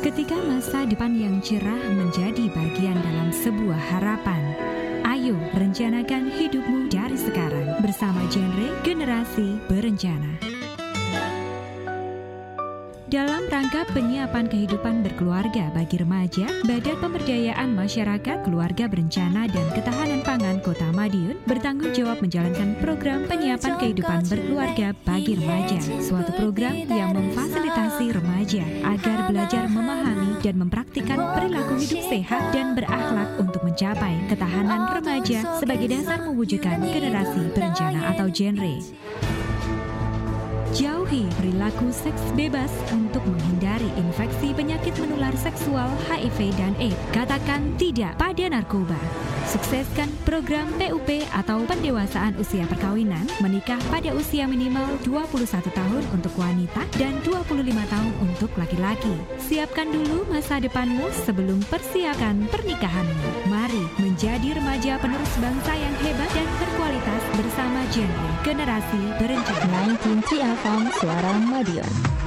[0.00, 4.56] Ketika masa depan yang cerah menjadi bagian dalam sebuah harapan,
[5.04, 10.49] ayo rencanakan hidupmu dari sekarang bersama genre Generasi Berencana.
[13.10, 20.62] Dalam rangka penyiapan kehidupan berkeluarga bagi remaja, Badan Pemberdayaan Masyarakat Keluarga Berencana dan Ketahanan Pangan
[20.62, 28.14] Kota Madiun bertanggung jawab menjalankan program penyiapan kehidupan berkeluarga bagi remaja, suatu program yang memfasilitasi
[28.14, 35.58] remaja agar belajar memahami dan mempraktikkan perilaku hidup sehat dan berakhlak untuk mencapai ketahanan remaja
[35.58, 38.78] sebagai dasar mewujudkan generasi berencana atau genre.
[40.70, 46.94] Jauhi perilaku seks bebas untuk menghindari infeksi penyakit menular seksual HIV dan AIDS.
[47.10, 48.94] Katakan tidak pada narkoba.
[49.50, 55.42] Sukseskan program PUP atau pendewasaan usia perkawinan menikah pada usia minimal 21
[55.74, 59.10] tahun untuk wanita dan 25 tahun untuk laki-laki.
[59.42, 63.50] Siapkan dulu masa depanmu sebelum persiapkan pernikahanmu.
[63.50, 70.82] Mari menjadi remaja penerus bangsa yang hebat dan berkualitas bersama genre generasi berencana 19 TFM
[70.94, 72.19] Suara Madiun.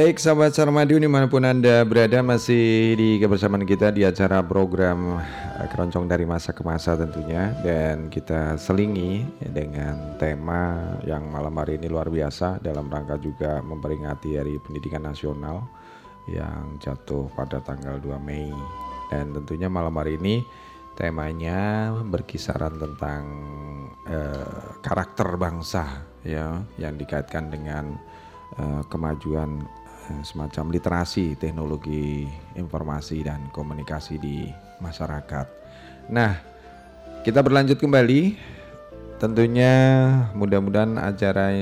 [0.00, 5.20] Baik sahabat Sarmadiun di mana pun Anda berada masih di kebersamaan kita di acara program
[5.60, 7.52] eh, Keroncong dari Masa ke Masa tentunya.
[7.60, 14.40] Dan kita selingi dengan tema yang malam hari ini luar biasa Dalam rangka juga memperingati
[14.40, 15.68] Hari Pendidikan Nasional
[16.24, 18.48] Yang jatuh pada tanggal 2 Mei.
[19.12, 20.40] Dan tentunya malam hari ini
[20.96, 23.22] temanya berkisaran tentang
[24.08, 28.00] uh, karakter bangsa ya yang dikaitkan dengan
[28.56, 29.79] uh, kemajuan Eh,
[30.26, 34.50] semacam literasi teknologi informasi dan komunikasi di
[34.82, 35.46] masyarakat.
[36.10, 36.36] Nah,
[37.22, 38.36] kita berlanjut kembali.
[39.20, 39.72] Tentunya
[40.32, 41.52] mudah-mudahan acara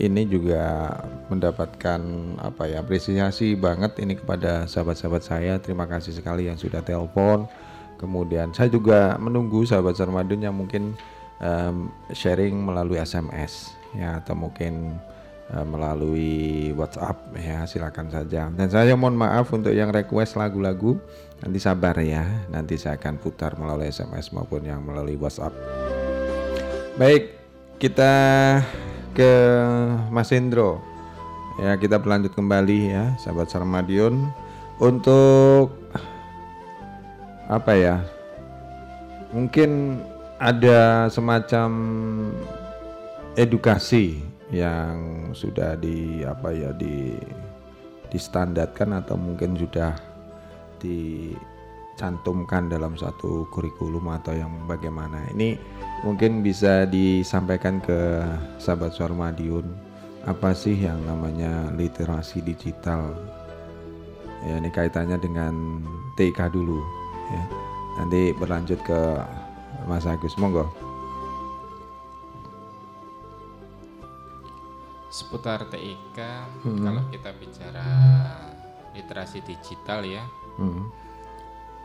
[0.00, 0.96] ini juga
[1.28, 2.00] mendapatkan
[2.40, 5.52] apa ya apresiasi banget ini kepada sahabat-sahabat saya.
[5.62, 7.46] Terima kasih sekali yang sudah telepon.
[8.00, 10.96] Kemudian saya juga menunggu sahabat Sarmadun yang mungkin
[11.38, 14.96] um, sharing melalui SMS ya atau mungkin
[15.50, 18.46] Eh, melalui WhatsApp ya silakan saja.
[18.54, 20.94] Dan saya mohon maaf untuk yang request lagu-lagu.
[21.42, 22.22] Nanti sabar ya.
[22.54, 25.50] Nanti saya akan putar melalui SMS maupun yang melalui WhatsApp.
[26.94, 27.34] Baik
[27.82, 28.14] kita
[29.10, 29.32] ke
[30.14, 30.78] Mas Indro.
[31.58, 34.30] Ya kita berlanjut kembali ya sahabat Sarmadion.
[34.78, 35.74] Untuk
[37.50, 38.06] apa ya
[39.34, 39.98] mungkin
[40.38, 41.68] ada semacam
[43.34, 47.14] edukasi yang sudah di apa ya di
[48.10, 49.94] distandarkan atau mungkin sudah
[50.82, 55.30] dicantumkan dalam satu kurikulum atau yang bagaimana.
[55.30, 55.54] Ini
[56.02, 58.26] mungkin bisa disampaikan ke
[58.58, 59.70] sahabat suara Madiun
[60.26, 63.14] apa sih yang namanya literasi digital?
[64.42, 65.84] Ya ini kaitannya dengan
[66.18, 66.82] TK dulu
[67.30, 67.44] ya.
[68.02, 69.00] Nanti berlanjut ke
[69.86, 70.34] Mas Agus.
[70.34, 70.89] Monggo
[75.10, 76.18] seputar TIK
[76.62, 76.86] hmm.
[76.86, 77.86] kalau kita bicara
[78.94, 80.22] literasi digital ya
[80.56, 80.86] hmm.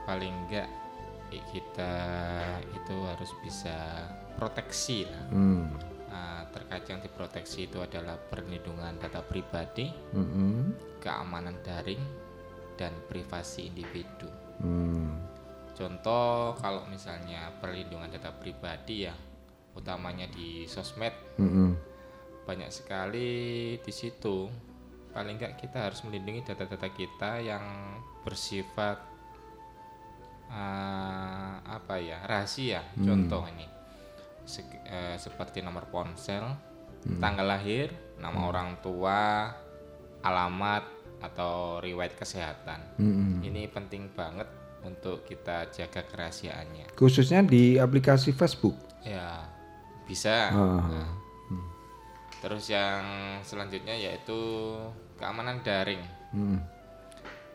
[0.05, 0.69] paling enggak
[1.35, 1.93] kita
[2.71, 4.07] itu harus bisa
[4.37, 5.65] proteksi lah hmm.
[6.07, 11.01] nah, terkait yang diproteksi itu adalah perlindungan data pribadi hmm.
[11.01, 11.99] keamanan daring
[12.77, 14.29] dan privasi individu
[14.61, 15.11] hmm.
[15.73, 19.15] contoh kalau misalnya perlindungan data pribadi ya
[19.75, 21.94] utamanya di sosmed hmm
[22.45, 24.47] banyak sekali di situ
[25.11, 27.63] paling enggak kita harus melindungi data-data kita yang
[28.21, 29.01] bersifat
[30.51, 33.05] uh, apa ya rahasia hmm.
[33.05, 33.67] contoh ini
[34.45, 37.17] Se uh, seperti nomor ponsel hmm.
[37.17, 37.89] tanggal lahir
[38.21, 38.49] nama hmm.
[38.53, 39.49] orang tua
[40.21, 40.85] alamat
[41.25, 43.41] atau riwayat kesehatan hmm.
[43.41, 44.45] ini penting banget
[44.85, 49.49] untuk kita jaga kerahasiaannya khususnya di aplikasi Facebook ya
[50.05, 50.77] bisa uh.
[50.85, 51.24] nah.
[52.45, 53.01] Terus yang
[53.41, 54.37] selanjutnya yaitu
[55.17, 56.61] keamanan daring hmm.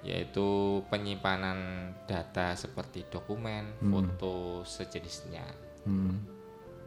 [0.02, 3.90] yaitu penyimpanan data seperti dokumen hmm.
[3.94, 5.46] foto sejenisnya
[5.86, 6.40] hmm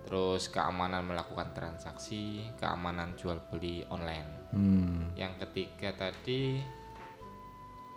[0.04, 4.52] terus keamanan melakukan transaksi, keamanan jual beli online.
[4.52, 5.16] Hmm.
[5.16, 6.60] Yang ketiga tadi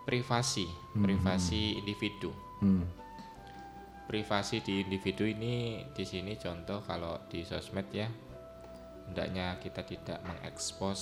[0.07, 1.03] privasi, hmm.
[1.03, 2.31] privasi individu.
[2.63, 2.87] Hmm.
[4.07, 8.07] Privasi di individu ini di sini contoh kalau di sosmed ya,
[9.07, 11.01] hendaknya kita tidak mengekspos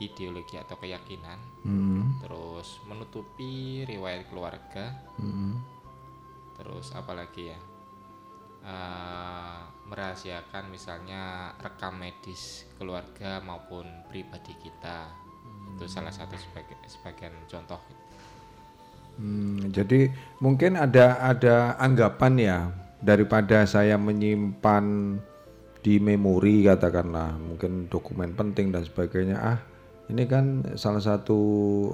[0.00, 2.24] ideologi atau keyakinan, hmm.
[2.24, 5.60] terus menutupi riwayat keluarga, hmm.
[6.56, 7.58] terus apalagi ya,
[8.64, 15.76] uh, merahasiakan misalnya rekam medis keluarga maupun pribadi kita hmm.
[15.76, 17.80] itu salah satu sebagai sebagian contoh
[19.18, 22.58] hmm, jadi mungkin ada ada anggapan ya
[23.02, 25.18] daripada saya menyimpan
[25.80, 29.58] di memori katakanlah mungkin dokumen penting dan sebagainya ah
[30.10, 31.38] ini kan salah satu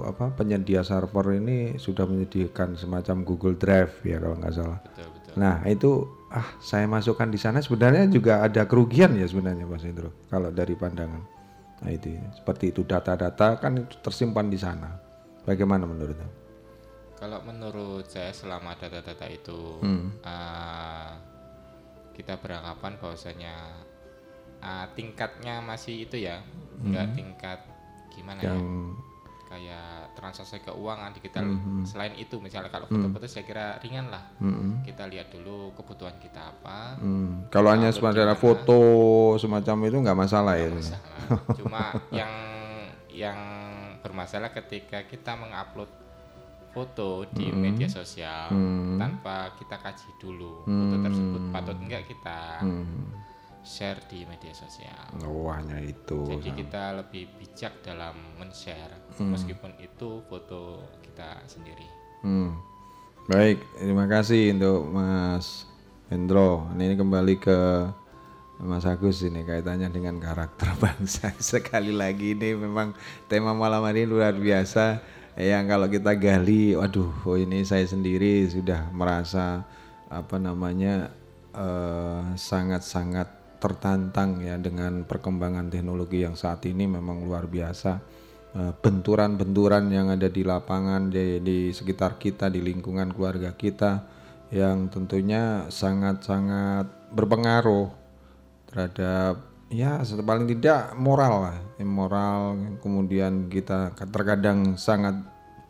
[0.03, 4.81] apa penyedia server ini sudah menyediakan semacam Google Drive ya kalau nggak salah.
[4.81, 5.33] Betul, betul.
[5.37, 5.91] Nah itu
[6.27, 10.75] ah saya masukkan di sana sebenarnya juga ada kerugian ya sebenarnya Mas Indro kalau dari
[10.75, 11.23] pandangan
[11.77, 14.97] nah itu seperti itu data-data kan itu tersimpan di sana
[15.47, 16.17] bagaimana menurut
[17.15, 20.21] kalau menurut saya selama data-data itu hmm.
[20.25, 21.11] uh,
[22.17, 23.55] kita beranggapan bahwasanya
[24.59, 26.89] uh, tingkatnya masih itu ya hmm.
[26.89, 27.59] nggak tingkat
[28.11, 29.07] gimana yang ya
[29.47, 31.87] kayak transaksi keuangan digital mm-hmm.
[31.87, 32.93] selain itu misalnya kalau mm.
[32.99, 33.31] foto-foto mm.
[33.31, 34.83] saya kira ringan lah mm-hmm.
[34.83, 37.47] kita lihat dulu kebutuhan kita apa mm.
[37.47, 38.79] kalau hanya semacam foto
[39.39, 41.19] semacam itu nggak masalah gak ya masalah.
[41.55, 41.83] cuma
[42.19, 42.33] yang
[43.07, 43.39] yang
[44.03, 45.89] bermasalah ketika kita mengupload
[46.77, 47.57] foto di mm.
[47.57, 49.01] media sosial mm.
[49.01, 50.77] tanpa kita kaji dulu mm.
[50.77, 53.25] foto tersebut patut enggak kita mm
[53.67, 55.11] share di media sosial.
[55.27, 56.23] Oh, hanya itu.
[56.23, 59.27] Jadi kita lebih bijak dalam men-share hmm.
[59.27, 61.83] meskipun itu foto kita sendiri.
[62.23, 62.55] Hmm.
[63.27, 65.67] Baik, terima kasih untuk Mas
[66.07, 66.71] Hendro.
[66.79, 67.59] Ini kembali ke
[68.63, 71.35] Mas Agus ini kaitannya dengan karakter bangsa.
[71.35, 72.95] Sekali lagi ini memang
[73.27, 75.03] tema malam hari luar biasa.
[75.37, 79.61] Yang kalau kita gali, waduh, oh ini saya sendiri sudah merasa
[80.09, 81.13] apa namanya
[81.53, 88.01] eh, sangat-sangat uh, tertantang ya dengan perkembangan teknologi yang saat ini memang luar biasa.
[88.57, 94.01] Eh, benturan-benturan yang ada di lapangan di, di sekitar kita di lingkungan keluarga kita
[94.49, 97.91] yang tentunya sangat-sangat berpengaruh
[98.71, 105.15] terhadap ya paling tidak moral lah moral kemudian kita terkadang sangat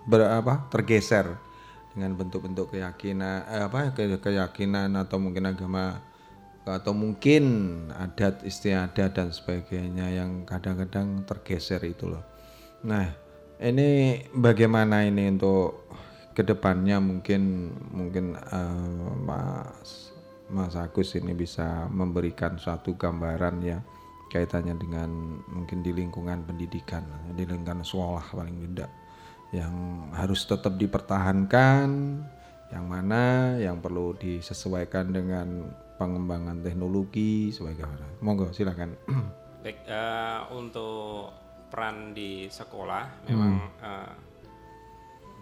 [0.07, 1.35] berapa tergeser
[1.91, 5.99] dengan bentuk-bentuk keyakinan eh, apa keyakinan atau mungkin agama
[6.67, 7.43] atau mungkin
[7.95, 12.23] adat istiadat dan sebagainya yang kadang-kadang tergeser itu loh.
[12.83, 13.07] Nah,
[13.63, 15.87] ini bagaimana ini untuk
[16.35, 20.06] ke depannya mungkin mungkin uh, Mas
[20.47, 23.79] Mas Agus ini bisa memberikan suatu gambaran ya
[24.27, 27.03] kaitannya dengan mungkin di lingkungan pendidikan,
[27.35, 28.91] di lingkungan sekolah paling tidak
[29.55, 31.87] yang harus tetap dipertahankan,
[32.75, 38.07] yang mana yang perlu disesuaikan dengan pengembangan teknologi sebagai mana?
[38.19, 38.99] Monggo silakan.
[39.63, 41.31] Baik uh, untuk
[41.71, 43.71] peran di sekolah memang hmm.
[43.83, 44.13] uh,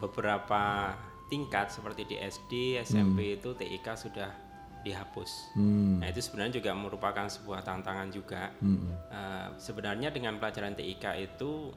[0.01, 0.93] beberapa
[1.25, 3.35] tingkat seperti di SD, SMP hmm.
[3.41, 4.44] itu TIK sudah
[4.85, 5.57] dihapus.
[5.57, 5.97] Hmm.
[5.97, 8.53] Nah itu sebenarnya juga merupakan sebuah tantangan juga.
[8.61, 8.93] Hmm.
[9.09, 11.73] Uh, sebenarnya dengan pelajaran TIK itu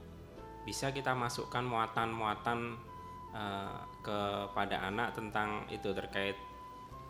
[0.69, 2.77] bisa kita masukkan muatan-muatan
[3.33, 6.37] uh, kepada anak tentang itu terkait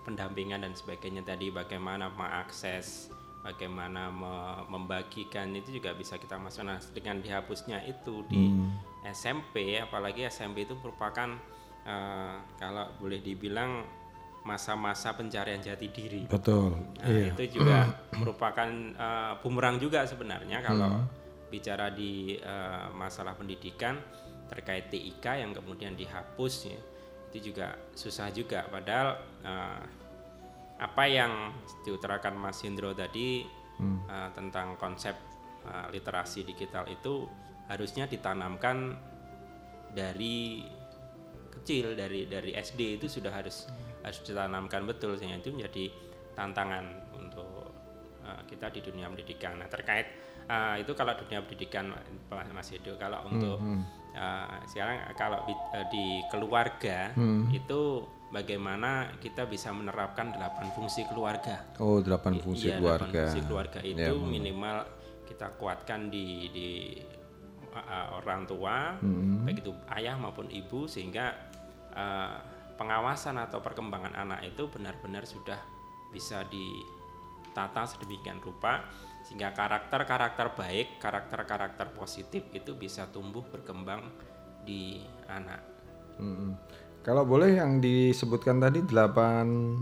[0.06, 3.10] pendampingan dan sebagainya tadi bagaimana mengakses
[3.42, 4.34] bagaimana me
[4.70, 9.04] membagikan itu juga bisa kita masuk nah dengan dihapusnya itu di hmm.
[9.10, 11.34] SMP apalagi SMP itu merupakan
[11.86, 13.84] uh, kalau boleh dibilang
[14.48, 17.36] masa-masa pencarian jati diri betul nah, iya.
[17.36, 21.52] itu juga merupakan uh, bumerang juga sebenarnya kalau hmm.
[21.52, 24.00] bicara di uh, masalah pendidikan
[24.48, 26.80] terkait TIK yang kemudian dihapus ya
[27.28, 29.82] itu juga susah juga padahal uh,
[30.80, 31.52] apa yang
[31.84, 33.44] diutarakan Mas Indro tadi
[33.76, 34.08] hmm.
[34.08, 35.12] uh, tentang konsep
[35.68, 37.28] uh, literasi digital itu
[37.68, 38.96] harusnya ditanamkan
[39.92, 40.64] dari
[41.52, 43.68] kecil dari dari SD itu sudah harus
[44.09, 45.85] harus ditanamkan betul sehingga itu menjadi
[46.32, 47.74] tantangan untuk
[48.24, 49.60] uh, kita di dunia pendidikan.
[49.60, 50.06] Nah terkait
[50.48, 51.93] uh, itu kalau dunia pendidikan
[52.30, 53.97] Mas Edo kalau untuk hmm, hmm.
[54.18, 57.55] Uh, sekarang kalau di, uh, di keluarga hmm.
[57.55, 58.02] itu
[58.35, 61.64] bagaimana kita bisa menerapkan delapan fungsi keluarga.
[61.78, 63.30] Oh, delapan fungsi iya, keluarga.
[63.30, 64.76] Fungsi keluarga itu ya, minimal
[65.28, 66.68] kita kuatkan di di
[67.72, 69.44] uh, orang tua, hmm.
[69.44, 71.36] baik itu ayah maupun ibu sehingga
[71.94, 75.59] uh, pengawasan atau perkembangan anak itu benar-benar sudah
[76.14, 78.86] bisa ditata sedemikian rupa
[79.26, 84.09] sehingga karakter-karakter baik, karakter-karakter positif itu bisa tumbuh berkembang
[84.62, 85.60] di anak.
[86.16, 86.56] Hmm.
[87.02, 89.76] Kalau boleh yang disebutkan tadi delapan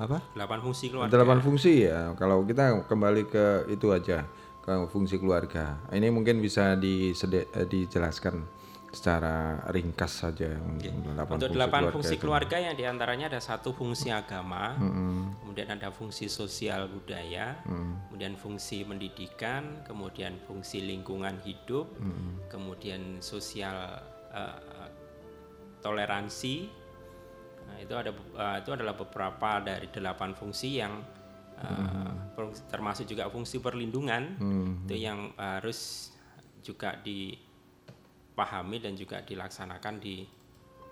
[0.00, 0.22] apa?
[0.32, 1.12] Delapan fungsi keluarga.
[1.12, 2.14] Delapan fungsi ya.
[2.16, 4.26] Kalau kita kembali ke itu aja
[4.64, 5.76] ke fungsi keluarga.
[5.92, 8.63] Ini mungkin bisa eh, dijelaskan
[8.94, 14.78] secara ringkas saja delapan untuk delapan fungsi keluarga yang di antaranya ada satu fungsi agama,
[14.78, 15.42] hmm.
[15.42, 18.08] kemudian ada fungsi sosial budaya, hmm.
[18.08, 22.46] kemudian fungsi pendidikan, kemudian fungsi lingkungan hidup, hmm.
[22.48, 23.98] kemudian sosial
[24.30, 24.88] uh,
[25.82, 26.70] toleransi.
[27.64, 31.02] Nah, itu ada uh, itu adalah beberapa dari delapan fungsi yang
[31.58, 32.70] uh, hmm.
[32.70, 34.86] termasuk juga fungsi perlindungan hmm.
[34.86, 36.10] itu yang harus
[36.64, 37.36] juga di
[38.34, 40.26] dipahami dan juga dilaksanakan di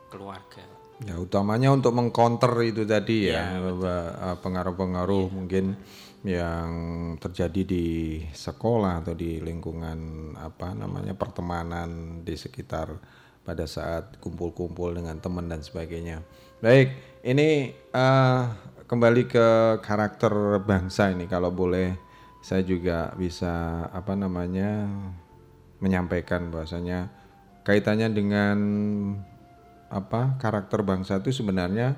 [0.07, 0.63] keluarga.
[1.03, 5.35] Ya utamanya untuk mengcounter itu tadi ya, ya pengaruh-pengaruh ya.
[5.35, 5.75] mungkin
[6.23, 6.71] yang
[7.19, 7.87] terjadi di
[8.31, 12.95] sekolah atau di lingkungan apa namanya pertemanan di sekitar
[13.43, 16.23] pada saat kumpul-kumpul dengan teman dan sebagainya.
[16.63, 16.95] Baik,
[17.27, 18.47] ini uh,
[18.87, 19.47] kembali ke
[19.83, 21.99] karakter bangsa ini kalau boleh
[22.39, 24.87] saya juga bisa apa namanya
[25.83, 27.22] menyampaikan bahwasanya
[27.63, 28.59] kaitannya dengan
[29.93, 31.97] apa karakter bangsa itu sebenarnya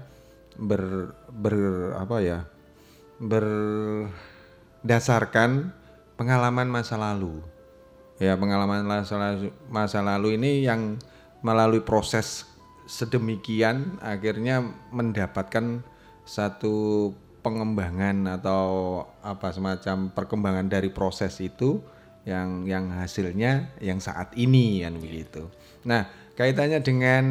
[0.58, 1.54] ber, ber
[1.96, 2.44] apa ya
[3.22, 5.70] berdasarkan
[6.18, 7.42] pengalaman masa lalu.
[8.22, 10.98] Ya pengalaman masa lalu, masa lalu ini yang
[11.42, 12.46] melalui proses
[12.86, 14.62] sedemikian akhirnya
[14.92, 15.82] mendapatkan
[16.24, 17.12] satu
[17.44, 18.64] pengembangan atau
[19.20, 21.84] apa semacam perkembangan dari proses itu
[22.24, 25.44] yang yang hasilnya yang saat ini kan begitu.
[25.84, 27.24] Nah, kaitannya dengan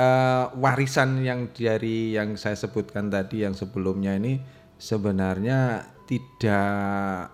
[0.00, 4.40] uh, warisan yang dari yang saya sebutkan tadi yang sebelumnya ini
[4.80, 7.28] sebenarnya tidak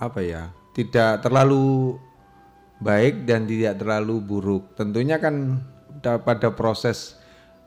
[0.00, 2.00] apa ya, tidak terlalu
[2.80, 4.72] baik dan tidak terlalu buruk.
[4.74, 5.60] Tentunya kan
[6.02, 7.20] pada proses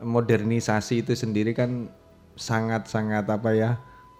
[0.04, 1.88] modernisasi itu sendiri kan
[2.36, 3.72] sangat-sangat apa ya?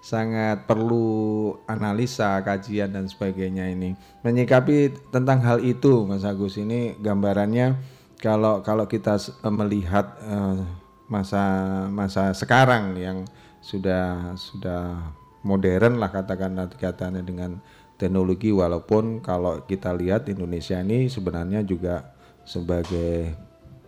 [0.06, 3.98] Sangat perlu analisa, kajian dan sebagainya ini.
[4.22, 7.74] Menyikapi tentang hal itu, Mas Agus ini gambarannya
[8.22, 10.62] kalau kalau kita eh, melihat uh,
[11.10, 11.42] masa
[11.90, 13.26] masa sekarang yang
[13.66, 15.10] sudah sudah
[15.42, 17.58] modern lah katakanlah katanya dengan
[17.98, 22.14] teknologi walaupun kalau kita lihat Indonesia ini sebenarnya juga
[22.46, 23.34] sebagai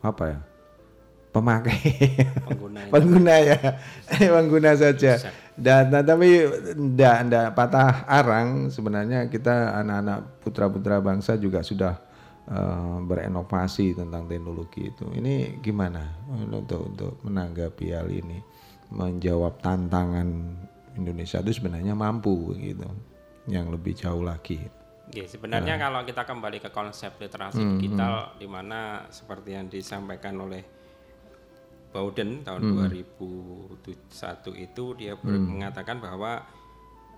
[0.01, 0.39] apa ya
[1.29, 1.81] pemakai.
[2.41, 3.57] Pengguna, pengguna ya.
[4.41, 6.45] Pengguna saja dan nah, tapi
[6.77, 11.97] ndak ndak patah arang sebenarnya kita anak-anak putra-putra bangsa juga sudah
[12.45, 15.09] uh, berinovasi tentang teknologi itu.
[15.09, 18.37] Ini gimana untuk untuk menanggapi hal ini?
[18.93, 20.29] Menjawab tantangan
[20.93, 22.85] Indonesia itu sebenarnya mampu gitu.
[23.49, 24.61] Yang lebih jauh lagi.
[25.09, 25.89] Ya, sebenarnya nah.
[25.89, 28.33] kalau kita kembali ke konsep literasi hmm, digital hmm.
[28.37, 30.76] di mana seperti yang disampaikan oleh
[31.97, 32.93] Bowden tahun hmm.
[33.81, 33.89] 2001
[34.69, 35.57] itu dia hmm.
[35.57, 36.45] mengatakan bahwa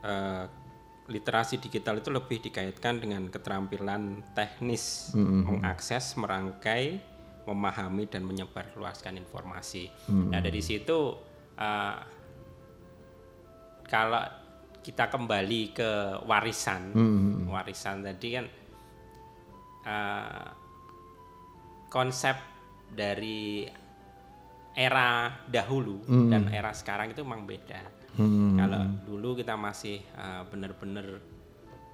[0.07, 0.47] uh,
[1.11, 5.51] literasi digital itu lebih dikaitkan dengan keterampilan teknis hmm.
[5.51, 7.03] mengakses, merangkai,
[7.43, 9.91] memahami dan menyebarluaskan informasi.
[10.07, 10.31] Hmm.
[10.31, 11.11] Nah dari situ
[11.59, 11.97] uh,
[13.83, 14.23] kalau
[14.79, 17.51] kita kembali ke warisan, hmm.
[17.51, 18.45] warisan tadi kan
[19.83, 20.47] uh,
[21.91, 22.37] konsep
[22.93, 23.65] dari
[24.77, 26.29] era dahulu hmm.
[26.29, 27.81] dan era sekarang itu memang beda.
[28.17, 28.57] Hmm.
[28.57, 31.21] Kalau dulu kita masih uh, benar-benar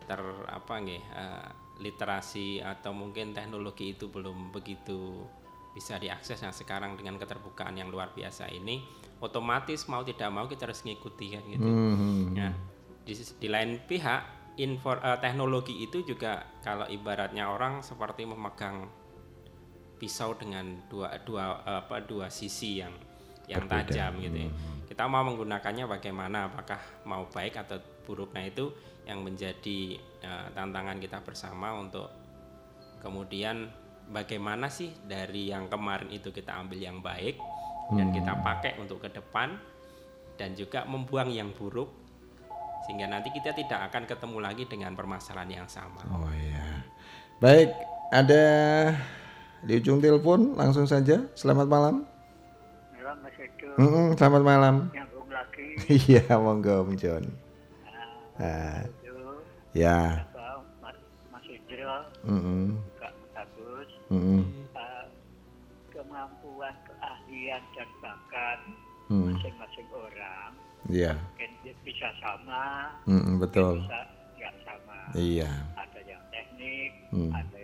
[0.06, 1.50] ter apa nih uh,
[1.82, 5.26] literasi atau mungkin teknologi itu belum begitu
[5.76, 6.40] bisa diakses.
[6.40, 8.80] Nah sekarang dengan keterbukaan yang luar biasa ini,
[9.20, 11.68] otomatis mau tidak mau kita harus mengikuti kan gitu.
[11.68, 12.32] Hmm.
[12.32, 12.54] Nah
[13.04, 14.22] di, di lain pihak
[14.56, 18.88] info, uh, teknologi itu juga kalau ibaratnya orang seperti memegang
[19.96, 22.94] pisau dengan dua dua apa dua sisi yang
[23.46, 23.88] yang Berbeda.
[23.92, 24.50] tajam gitu ya.
[24.50, 24.78] Hmm.
[24.90, 28.34] Kita mau menggunakannya bagaimana apakah mau baik atau buruk.
[28.34, 28.70] Nah, itu
[29.06, 32.10] yang menjadi uh, tantangan kita bersama untuk
[33.02, 33.70] kemudian
[34.10, 37.38] bagaimana sih dari yang kemarin itu kita ambil yang baik
[37.94, 38.42] dan kita Hmm.
[38.42, 39.58] pakai untuk ke depan
[40.36, 41.88] dan juga membuang yang buruk
[42.86, 46.02] sehingga nanti kita tidak akan ketemu lagi dengan permasalahan yang sama.
[46.10, 46.86] Oh iya.
[47.42, 47.74] Baik,
[48.14, 48.44] ada
[49.64, 51.24] di ujung telepon langsung saja.
[51.34, 51.96] Selamat malam.
[52.92, 53.70] Malam Mas Edo.
[53.78, 54.76] Mm-mm, selamat malam.
[54.92, 55.68] Nyambung lagi.
[55.88, 57.24] Iya, monggo Om John.
[58.36, 59.16] Ah, Itu
[59.72, 60.26] ya.
[60.82, 60.98] Mas
[61.32, 61.96] Mas Indro,
[62.26, 62.76] Mm-mm.
[62.98, 64.42] Kak Bagus, Mm-mm.
[64.74, 65.06] eh,
[65.90, 68.60] kemampuan, keahlian dan bakat
[69.06, 69.38] Hmm.
[69.38, 70.52] masing-masing orang
[70.90, 71.14] Iya.
[71.14, 73.78] mungkin dia bisa sama, Mm-mm, betul.
[73.86, 74.02] bisa
[74.34, 74.98] nggak sama.
[75.14, 75.50] Iya.
[75.78, 77.30] Ada yang teknik, Hmm.
[77.30, 77.55] ada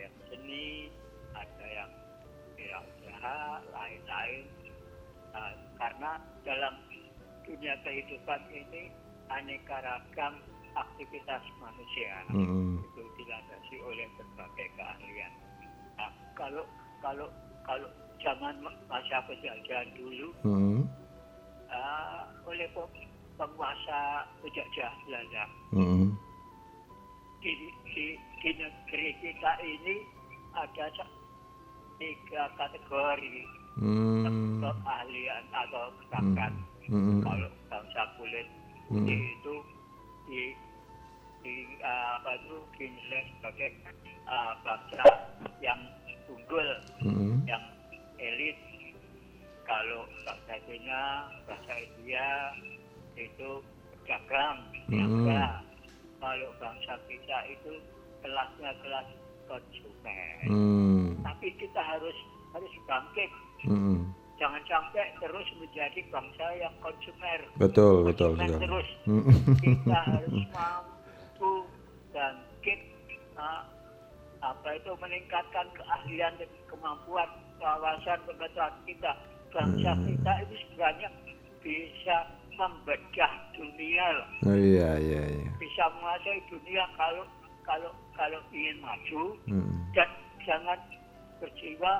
[6.52, 6.76] dalam
[7.48, 8.92] dunia kehidupan ini
[9.32, 10.36] aneka ragam
[10.76, 12.84] aktivitas manusia Mm-mm.
[12.84, 15.32] itu dilandasi oleh berbagai keahlian.
[15.96, 16.68] Nah, kalau
[17.00, 17.32] kalau
[17.64, 17.88] kalau
[18.20, 18.60] zaman
[18.92, 20.84] masa penjajahan dulu Mm-mm.
[21.72, 22.68] ah, oleh
[23.40, 26.12] penguasa penjajah Belanda Mm-mm.
[27.40, 27.52] di,
[27.96, 28.06] di,
[28.44, 29.96] di negeri kita ini
[30.52, 30.92] ada
[31.96, 34.60] tiga kategori Hmm.
[34.60, 36.52] keahlian atau bakat.
[36.92, 37.24] Mm-mm.
[37.24, 38.48] Kalau bangsa kulit
[38.92, 39.08] Hmm.
[39.08, 39.56] itu
[40.28, 40.52] di
[41.40, 43.72] di ah, apa itu dinilai sebagai
[44.28, 45.04] ah, bangsa
[45.64, 45.80] yang
[46.28, 46.70] unggul,
[47.00, 47.40] Mm-mm.
[47.48, 47.64] yang
[48.20, 48.60] elit.
[49.64, 52.28] Kalau bangsa Cina, bangsa India
[53.16, 53.64] itu
[54.04, 54.60] dagang,
[54.92, 55.24] Hmm.
[56.20, 57.80] Kalau bangsa kita itu
[58.22, 59.08] kelasnya kelas
[59.48, 60.46] konsumen.
[60.52, 61.08] Hmm.
[61.24, 62.18] Tapi kita harus
[62.52, 63.32] harus bangkit.
[63.66, 64.00] Mm-mm.
[64.38, 67.40] Jangan sampai terus menjadi bangsa yang konsumer.
[67.62, 68.62] Betul, betul, Konsumen betul.
[68.66, 68.90] terus.
[69.62, 71.52] Kita harus mampu
[72.10, 72.80] bangkit
[73.38, 73.62] ah,
[74.42, 77.30] apa itu meningkatkan keahlian dan kemampuan
[77.62, 79.12] wawasan pengetahuan kita.
[79.52, 80.08] Bangsa Hmm.
[80.10, 81.10] kita itu sebenarnya
[81.62, 82.18] bisa
[82.56, 84.28] membedah dunia loh.
[84.48, 85.50] Oh iya, iya, iya.
[85.60, 87.26] bisa menguasai dunia kalau
[87.62, 89.86] kalau kalau ingin maju Mm-mm.
[89.94, 90.10] dan
[90.48, 90.80] jangan
[91.38, 91.94] berjiwa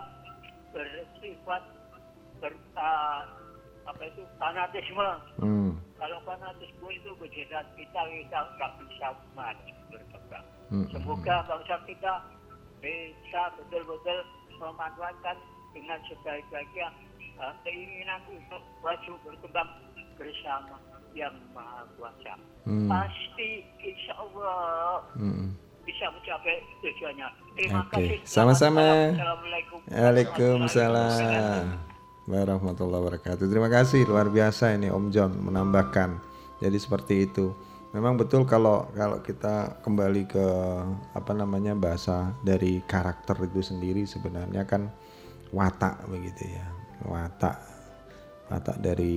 [0.72, 1.64] bersifat
[2.40, 3.28] ber, ah,
[3.88, 5.10] apa itu fanatisme.
[5.40, 5.72] Mm.
[6.02, 9.08] Kalau fanatisme itu menjerat kita kita nggak bisa
[9.38, 10.46] maju berkembang.
[10.74, 10.88] Mm-mm.
[10.90, 12.14] Semoga bangsa kita
[12.82, 14.20] bisa betul-betul
[14.58, 15.38] memanfaatkan
[15.72, 16.88] dengan sebaik-baiknya
[17.38, 19.70] ah, keinginan untuk maju berkembang
[20.18, 20.78] bersama
[21.12, 22.34] yang maha kuasa.
[22.64, 22.88] Hmm.
[22.88, 25.50] Pasti insya Allah Mm-mm.
[25.86, 27.28] Bisa mencapai tujuannya.
[27.58, 28.18] Terima Oke, kasih.
[28.24, 29.12] sama-sama.
[29.12, 29.78] Assalamualaikum.
[29.90, 31.66] Waalaikumsalam
[32.30, 33.46] warahmatullahi wabarakatuh.
[33.50, 36.22] Terima kasih luar biasa ini Om John menambahkan.
[36.62, 37.52] Jadi seperti itu.
[37.92, 40.46] Memang betul kalau kalau kita kembali ke
[41.12, 44.88] apa namanya bahasa dari karakter itu sendiri sebenarnya kan
[45.52, 46.66] watak begitu ya.
[47.04, 47.71] Watak
[48.52, 49.16] watak dari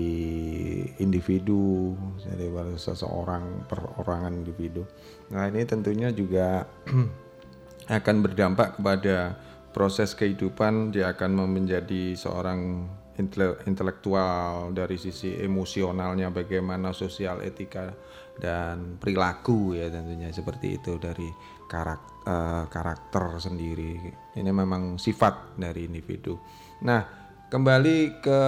[1.03, 1.91] individu
[2.23, 2.47] dari
[2.79, 4.87] seseorang perorangan individu.
[5.35, 6.63] Nah, ini tentunya juga
[7.99, 9.35] akan berdampak kepada
[9.75, 10.95] proses kehidupan.
[10.95, 12.87] Dia akan menjadi seorang
[13.19, 17.91] intele- intelektual dari sisi emosionalnya bagaimana sosial etika
[18.39, 21.27] dan perilaku ya tentunya seperti itu dari
[21.67, 23.99] karak- eh, karakter sendiri.
[24.39, 26.39] Ini memang sifat dari individu.
[26.87, 27.03] Nah
[27.51, 28.41] kembali ke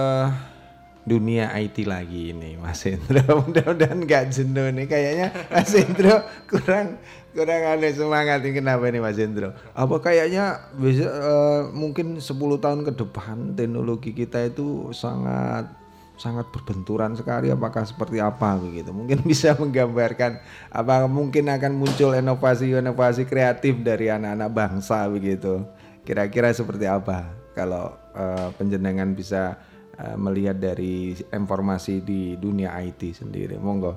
[1.07, 4.85] dunia IT lagi ini Mas Hendro mudah-mudahan nggak jenuh nih.
[4.91, 6.15] Kayaknya Mas Hendro
[6.51, 6.99] kurang
[7.31, 8.59] kurang ada semangat ini.
[8.59, 14.51] Kenapa nih Mas Hendro apa kayaknya bisa eh, mungkin 10 tahun ke depan teknologi kita
[14.51, 15.71] itu sangat
[16.19, 17.47] sangat berbenturan sekali.
[17.55, 18.91] Apakah seperti apa begitu?
[18.91, 25.63] Mungkin bisa menggambarkan apa mungkin akan muncul inovasi-inovasi kreatif dari anak-anak bangsa begitu.
[26.03, 29.55] Kira-kira seperti apa kalau eh, penjenengan bisa
[29.97, 33.93] eh, melihat dari informasi di dunia IT sendiri monggo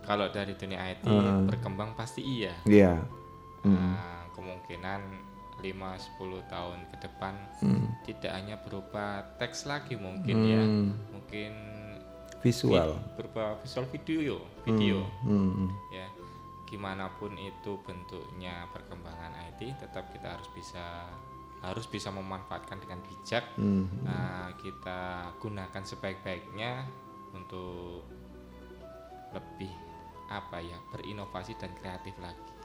[0.00, 1.44] Kalau dari dunia IT Hmm.
[1.44, 2.56] berkembang pasti iya.
[2.64, 2.96] Iya.
[3.60, 5.00] Nah, kemungkinan
[5.58, 6.08] 5-10
[6.48, 7.92] tahun ke depan Hmm.
[8.02, 10.96] tidak hanya berupa teks lagi mungkin ya, Hmm.
[11.12, 11.52] mungkin
[12.40, 12.94] Visual.
[12.94, 15.04] vi- berupa visual video, video.
[15.20, 15.68] Hmm.
[15.90, 16.08] Ya,
[16.64, 21.04] gimana pun itu bentuknya perkembangan IT, tetap kita harus bisa
[21.62, 23.44] harus bisa memanfaatkan dengan bijak.
[23.58, 23.90] Hmm.
[24.06, 26.86] Nah, kita gunakan sebaik-baiknya
[27.34, 28.06] untuk
[29.34, 29.70] lebih
[30.28, 32.58] apa ya berinovasi dan kreatif lagi.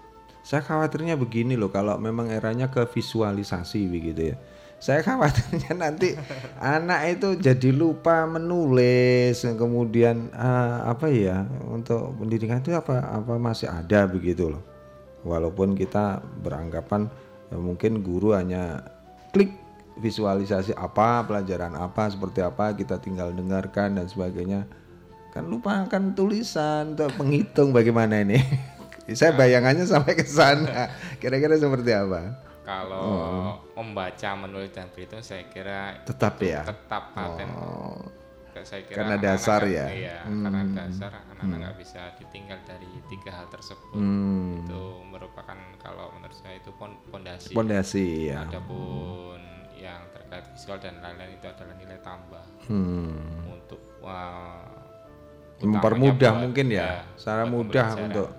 [0.44, 4.38] Saya khawatirnya begini loh kalau memang eranya ke visualisasi begitu ya.
[4.84, 6.12] Saya khawatirnya nanti
[6.60, 13.72] anak itu jadi lupa menulis kemudian ah, apa ya untuk pendidikan itu apa apa masih
[13.72, 14.64] ada begitu loh.
[15.24, 17.08] Walaupun kita beranggapan
[17.54, 18.82] ya mungkin guru hanya
[19.30, 19.54] klik
[20.02, 24.66] visualisasi apa pelajaran apa seperti apa kita tinggal dengarkan dan sebagainya
[25.30, 28.42] kan lupa kan tulisan untuk penghitung bagaimana ini
[29.18, 30.90] saya bayangannya sampai ke sana
[31.22, 33.52] kira-kira seperti apa kalau oh.
[33.78, 38.02] membaca menulis dan berhitung saya kira tetap ya tetap paten oh.
[38.64, 40.42] saya kira karena dasar anak, ya iya, hmm.
[40.48, 41.82] karena dasar anak-anak nggak hmm.
[41.84, 44.64] bisa ditinggal dari tiga hal tersebut hmm.
[44.64, 44.82] itu
[45.12, 46.72] merupakan kalau menurut saya itu
[47.12, 47.52] pondasi.
[47.52, 49.38] Pondasi ya adapun
[49.76, 52.46] yang terkait visual dan lain-lain itu adalah nilai tambah.
[52.64, 53.52] Hmm.
[53.52, 54.64] untuk wah,
[55.60, 58.32] mempermudah mungkin ya, ya secara mudah untuk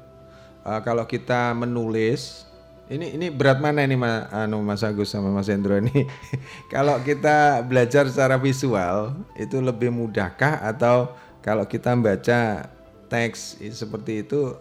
[0.64, 2.48] uh, kalau kita menulis
[2.88, 6.04] ini ini berat mana ini Mas, anu Mas Agus sama Mas Hendro ini?
[6.74, 10.60] kalau kita belajar secara visual itu lebih mudahkah?
[10.60, 12.68] Atau kalau kita membaca
[13.08, 14.56] teks seperti itu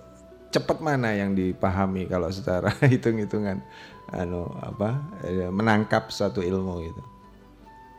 [0.54, 3.66] cepat mana yang dipahami kalau secara hitung-hitungan
[4.14, 7.04] anu apa eh, menangkap satu ilmu gitu.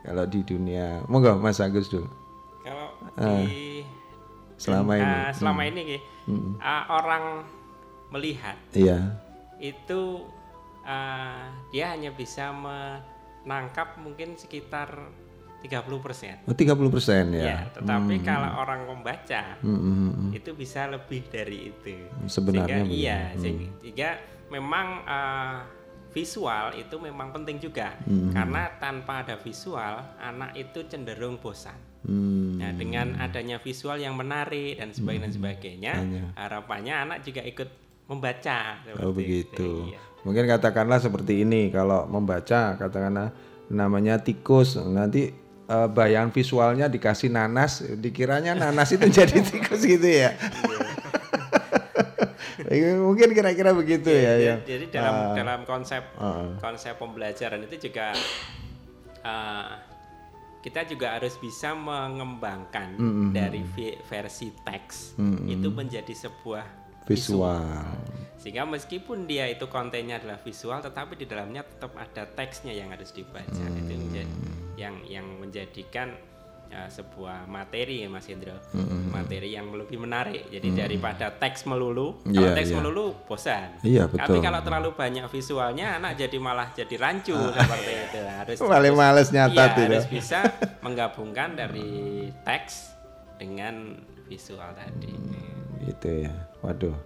[0.05, 2.07] Kalau di dunia, monggo Mas Agus dulu.
[2.61, 3.81] Kalau uh, di
[4.55, 5.69] selama ini uh, selama hmm.
[5.73, 5.83] ini
[6.29, 6.51] hmm.
[6.61, 7.25] uh, orang
[8.13, 8.55] melihat.
[8.71, 9.25] Iya
[9.59, 10.23] itu
[10.83, 15.11] uh, dia hanya bisa menangkap mungkin sekitar
[15.65, 16.35] 30 persen.
[16.45, 17.45] Oh, 30 persen ya.
[17.45, 18.25] ya tetapi hmm.
[18.25, 20.29] kalau orang membaca hmm, hmm, hmm, hmm.
[20.37, 21.97] itu bisa lebih dari itu.
[22.29, 23.39] Sebenarnya sehingga, iya, hmm.
[23.41, 24.09] sehingga
[24.53, 25.57] memang uh,
[26.13, 28.31] visual itu memang penting juga hmm.
[28.31, 31.75] karena tanpa ada visual anak itu cenderung bosan.
[32.05, 32.61] Hmm.
[32.61, 35.33] Nah, dengan adanya visual yang menarik dan sebagainya, hmm.
[35.33, 35.97] sebagainya,
[36.37, 37.69] harapannya anak juga ikut
[38.05, 38.85] membaca.
[39.01, 39.89] Oh begitu.
[39.89, 39.99] Iya.
[40.25, 43.33] Mungkin katakanlah seperti ini kalau membaca katakanlah
[43.69, 45.33] namanya tikus nanti
[45.69, 50.33] uh, bayangan visualnya dikasih nanas dikiranya nanas itu jadi tikus gitu ya.
[52.65, 52.97] Iya.
[52.97, 54.35] Mungkin kira-kira begitu ya.
[54.35, 54.55] ya, ya.
[54.65, 58.15] Jadi dalam uh, dalam konsep uh, konsep pembelajaran itu juga
[59.21, 59.75] uh,
[60.65, 63.29] kita juga harus bisa mengembangkan mm -hmm.
[63.37, 63.61] dari
[64.09, 65.53] versi teks mm -hmm.
[65.53, 66.65] itu menjadi sebuah
[67.05, 67.85] visual.
[68.41, 73.13] Sehingga meskipun dia itu kontennya adalah visual, tetapi di dalamnya tetap ada teksnya yang harus
[73.13, 73.45] dibaca.
[73.45, 73.77] Hmm.
[73.77, 73.93] Itu
[74.75, 76.15] yang yang menjadikan
[76.71, 79.11] uh, sebuah materi ya Mas Indro, hmm.
[79.11, 80.51] materi yang lebih menarik.
[80.51, 80.77] Jadi hmm.
[80.77, 82.77] daripada teks melulu, yeah, kalau teks yeah.
[82.77, 83.69] melulu bosan.
[83.81, 84.21] Iya betul.
[84.23, 87.55] Tapi kalau terlalu banyak visualnya, anak jadi malah jadi rancu ah.
[87.55, 88.21] seperti itu.
[88.21, 90.39] Harus paling males nyata iya, harus bisa
[90.85, 92.95] menggabungkan dari teks
[93.39, 95.11] dengan visual tadi.
[95.11, 96.33] Hmm, gitu ya
[96.65, 96.97] waduh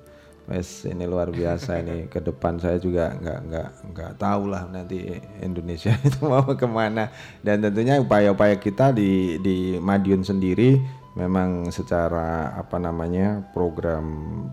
[0.50, 5.22] wes ini luar biasa ini ke depan saya juga nggak nggak nggak tahu lah nanti
[5.46, 7.14] Indonesia itu mau ke mana
[7.46, 10.82] dan tentunya upaya-upaya kita di di Madiun sendiri
[11.14, 14.06] memang secara apa namanya program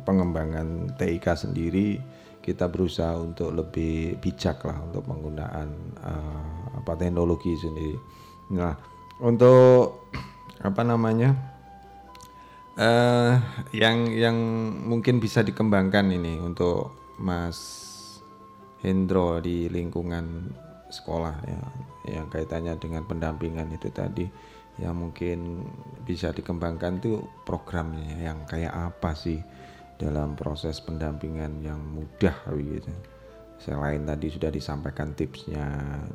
[0.04, 1.96] pengembangan TIK sendiri
[2.44, 5.68] kita berusaha untuk lebih bijak lah untuk penggunaan
[5.98, 7.98] uh, apa teknologi sendiri.
[8.54, 8.78] Nah
[9.18, 10.06] untuk
[10.62, 11.55] apa namanya
[12.76, 13.32] uh,
[13.72, 14.36] yang yang
[14.86, 17.58] mungkin bisa dikembangkan ini untuk Mas
[18.84, 20.52] Hendro di lingkungan
[20.92, 21.60] sekolah ya
[22.06, 24.24] yang kaitannya dengan pendampingan itu tadi
[24.76, 25.64] yang mungkin
[26.04, 29.40] bisa dikembangkan itu programnya yang kayak apa sih
[29.96, 32.92] dalam proses pendampingan yang mudah gitu.
[33.56, 35.64] Selain tadi sudah disampaikan tipsnya,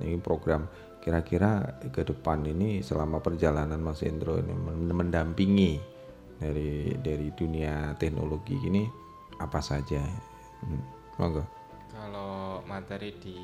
[0.05, 0.69] ini program
[1.01, 4.53] kira-kira ke depan ini selama perjalanan Mas Hendro ini
[4.93, 5.90] mendampingi
[6.41, 8.89] dari dari dunia teknologi ini
[9.37, 10.01] apa saja?
[10.65, 10.81] Hmm.
[11.21, 11.45] Monggo.
[11.93, 13.37] Kalau materi di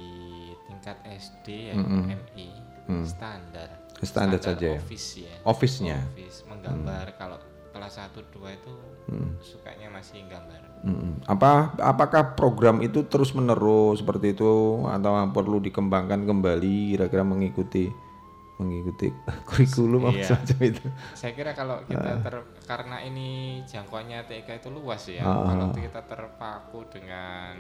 [0.66, 2.04] tingkat SD ya mm -hmm.
[2.34, 2.50] MI
[2.90, 3.06] mm.
[3.06, 3.70] standar.
[4.02, 4.78] Standar, saja.
[4.78, 4.80] Ya?
[4.82, 5.34] Office ya.
[5.46, 5.98] Office-nya.
[6.14, 7.16] Office menggambar mm.
[7.20, 7.38] kalau
[7.76, 8.74] kelas 1 2 itu
[9.14, 9.32] mm.
[9.44, 10.62] sukanya masih gambar.
[10.82, 11.14] Mm.
[11.30, 17.92] Apa apakah program itu terus menerus seperti itu atau perlu dikembangkan kembali kira-kira mengikuti
[18.58, 19.14] mengikuti
[19.48, 20.26] kurikulum iya.
[20.26, 20.86] semacam itu.
[21.14, 22.22] Saya kira kalau kita ah.
[22.22, 22.36] ter,
[22.66, 25.22] karena ini jangkauannya TK itu luas ya.
[25.24, 25.46] Uh.
[25.46, 27.56] Kalau kita terpaku dengan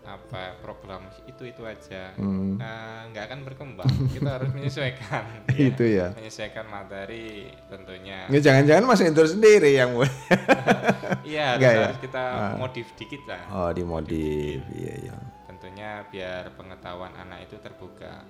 [0.00, 2.56] apa program itu itu aja hmm.
[2.56, 5.60] nah, nggak akan berkembang kita harus menyesuaikan ya.
[5.60, 9.92] itu ya menyesuaikan materi tentunya ya, jangan-jangan Mas Indur sendiri yang
[11.22, 11.80] iya harus, ya?
[11.92, 12.56] harus kita uh.
[12.56, 15.14] modif dikit lah oh dimodif iya iya
[15.46, 18.24] tentunya biar pengetahuan anak itu terbuka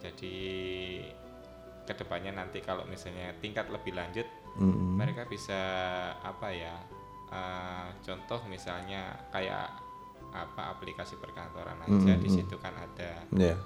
[0.00, 0.36] jadi
[1.90, 4.22] ke depannya nanti kalau misalnya tingkat lebih lanjut
[4.54, 4.94] mm-hmm.
[4.94, 5.58] mereka bisa
[6.22, 6.78] apa ya
[7.34, 9.66] uh, contoh misalnya kayak
[10.30, 12.22] apa aplikasi perkantoran aja mm-hmm.
[12.22, 13.58] di situ kan ada yeah.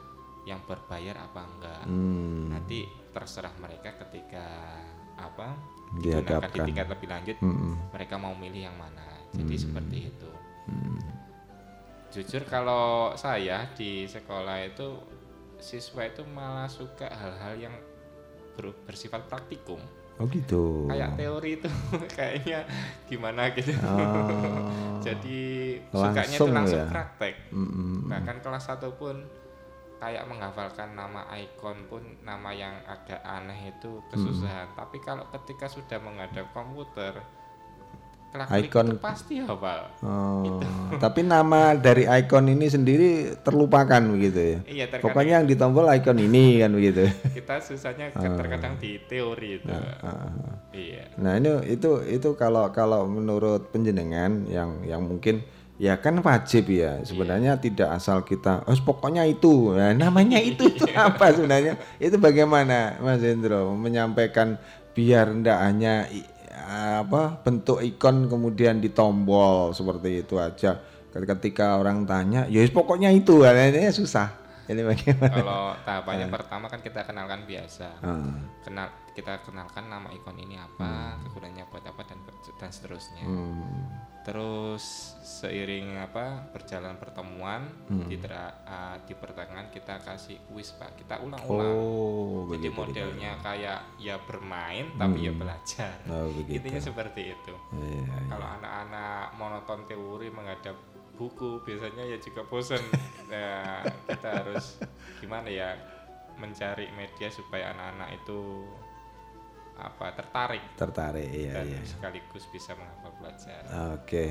[0.48, 2.56] yang berbayar apa enggak mm.
[2.56, 4.80] nanti terserah mereka ketika
[5.20, 5.52] apa
[6.00, 7.72] digunakan di tingkat lebih lanjut mm-hmm.
[7.92, 9.04] mereka mau milih yang mana
[9.36, 9.64] jadi mm-hmm.
[9.68, 10.30] seperti itu
[10.72, 11.00] mm.
[12.16, 14.88] jujur kalau saya di sekolah itu
[15.60, 17.76] siswa itu malah suka hal-hal yang
[18.54, 19.78] ber, bersifat praktikum.
[20.22, 20.86] Oh gitu.
[20.86, 21.68] Kayak teori itu
[22.18, 22.60] kayaknya
[23.10, 23.74] gimana gitu.
[23.82, 24.70] Oh.
[25.06, 25.42] Jadi
[25.90, 26.88] sukanya itu langsung ya?
[26.88, 27.34] praktek.
[27.50, 27.94] Mm -hmm.
[28.08, 29.18] Bahkan kelas satu pun
[29.98, 34.70] kayak menghafalkan nama ikon pun nama yang agak aneh itu kesusahan.
[34.70, 34.76] Mm.
[34.78, 37.18] Tapi kalau ketika sudah menghadap komputer
[38.34, 39.94] Icon pasti hafal.
[40.02, 40.66] Oh, gitu.
[41.04, 44.58] Tapi nama dari icon ini sendiri terlupakan begitu ya.
[44.66, 47.06] Iya, Pokoknya yang ditombol icon ini kan begitu.
[47.38, 48.34] Kita susahnya oh.
[48.34, 49.70] terkadang di teori itu.
[49.70, 50.30] Nah, uh,
[50.74, 51.06] iya.
[51.14, 55.46] Nah, ini itu itu kalau kalau menurut penjenengan yang yang mungkin
[55.78, 57.62] ya kan wajib ya sebenarnya iya.
[57.62, 63.18] tidak asal kita oh pokoknya itu nah, namanya itu itu apa sebenarnya itu bagaimana Mas
[63.18, 64.54] Hendro menyampaikan
[64.94, 66.06] biar ndak hanya
[66.64, 70.80] apa bentuk ikon kemudian ditombol seperti itu aja
[71.14, 74.32] ketika orang tanya ya pokoknya itu ini susah
[74.66, 76.34] ini bagaimana kalau tahapannya nah.
[76.40, 78.64] pertama kan kita kenalkan biasa hmm.
[78.64, 81.30] kenal kita kenalkan nama ikon ini apa hmm.
[81.30, 82.18] kegunaannya buat apa dan
[82.58, 88.08] dan seterusnya hmm terus seiring apa berjalan pertemuan hmm.
[88.08, 93.44] di uh, di pertengahan kita kasih kuis pak kita ulang-ulang oh, jadi modelnya begitu.
[93.44, 94.96] kayak ya bermain hmm.
[94.96, 95.40] tapi ya hmm.
[95.44, 98.18] belajar oh, intinya seperti itu ya, ya.
[98.32, 100.76] kalau anak-anak monoton teori menghadap
[101.20, 102.80] buku biasanya ya juga bosan
[103.28, 104.80] nah, kita harus
[105.20, 105.76] gimana ya
[106.40, 108.40] mencari media supaya anak-anak itu
[109.78, 110.62] apa tertarik.
[110.78, 111.80] Tertarik iya dan iya.
[111.82, 113.70] sekaligus bisa menghafal pelajaran.
[113.98, 114.26] Oke.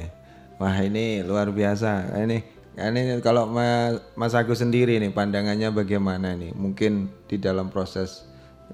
[0.61, 2.15] Wah ini luar biasa.
[2.23, 2.37] Ini
[2.73, 6.55] ini kalau Mas, Mas Agus sendiri nih pandangannya bagaimana nih?
[6.55, 8.25] Mungkin di dalam proses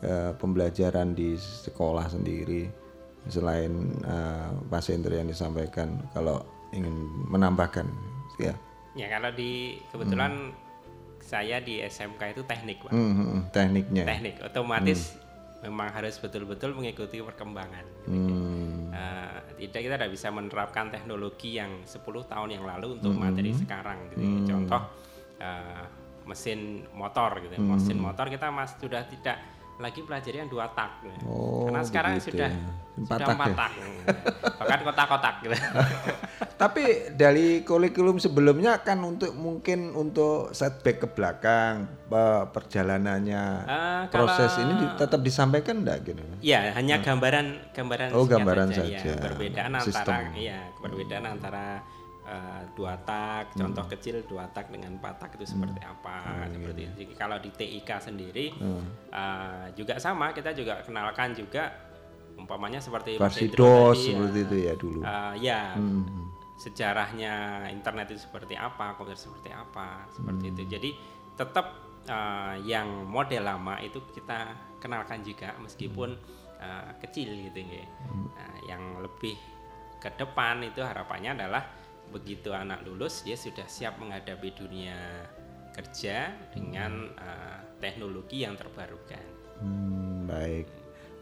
[0.06, 2.70] uh, pembelajaran di sekolah sendiri
[3.28, 6.94] selain uh, Pak Sendro yang disampaikan kalau ingin
[7.28, 7.90] menambahkan
[8.38, 8.54] ya.
[8.94, 11.22] Ya kalau di kebetulan hmm.
[11.22, 12.92] saya di SMK itu teknik pak.
[12.96, 14.04] Hmm, hmm, hmm, tekniknya.
[14.06, 15.19] Teknik otomatis hmm
[15.60, 17.86] memang harus betul-betul mengikuti perkembangan.
[18.08, 18.90] Hmm.
[18.96, 22.00] Uh, tidak kita tidak bisa menerapkan teknologi yang 10
[22.32, 23.22] tahun yang lalu untuk hmm.
[23.22, 24.00] materi sekarang.
[24.16, 24.24] Gitu.
[24.24, 24.46] Hmm.
[24.48, 24.82] Contoh
[25.44, 25.84] uh,
[26.24, 27.56] mesin motor gitu.
[27.60, 27.76] Hmm.
[27.76, 31.08] Mesin motor kita mas sudah tidak lagi pelajari yang dua tak.
[31.24, 32.68] Oh, Karena sekarang sudah ya.
[33.00, 33.56] empat sudah tak, empat ya?
[33.56, 33.72] tak.
[34.60, 35.56] Bahkan kotak-kotak gitu.
[36.62, 36.84] Tapi
[37.16, 41.88] dari kurikulum sebelumnya kan untuk mungkin untuk setback ke belakang
[42.52, 46.20] perjalanannya uh, proses ini tetap disampaikan enggak gitu?
[46.44, 49.00] Ya, hanya gambaran gambaran Oh, gambaran saja.
[49.00, 50.12] Ya, perbedaan Sistem.
[50.12, 51.34] antara ya, perbedaan hmm.
[51.40, 51.66] antara
[52.30, 53.94] uh, dua tak, contoh hmm.
[53.98, 55.94] kecil dua tak dengan empat tak itu seperti hmm.
[55.98, 56.50] apa, hmm.
[56.54, 56.94] seperti itu.
[57.04, 58.84] Jadi kalau di TIK sendiri hmm.
[59.10, 61.74] uh, juga sama, kita juga kenalkan juga
[62.38, 65.00] umpamanya seperti Fasidos seperti ya, itu ya dulu.
[65.04, 66.32] Uh, ya, hmm.
[66.62, 67.34] sejarahnya
[67.74, 70.54] internet itu seperti apa, komputer seperti apa, seperti hmm.
[70.56, 70.62] itu.
[70.70, 70.90] Jadi
[71.36, 71.66] tetap
[72.08, 76.64] uh, yang model lama itu kita kenalkan juga meskipun hmm.
[76.64, 77.86] uh, kecil gitu ya.
[78.08, 78.28] Hmm.
[78.38, 79.36] Uh, yang lebih
[80.00, 81.79] ke depan itu harapannya adalah
[82.10, 84.98] begitu anak lulus dia sudah siap menghadapi dunia
[85.74, 89.24] kerja dengan uh, teknologi yang terbarukan.
[89.62, 90.68] Hmm, baik.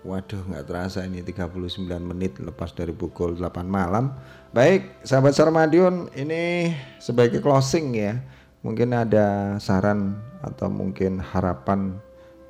[0.08, 4.16] Waduh, nggak terasa ini 39 menit lepas dari pukul 8 malam.
[4.56, 8.16] Baik, sahabat Sarmadion, ini sebagai closing ya.
[8.64, 12.00] Mungkin ada saran atau mungkin harapan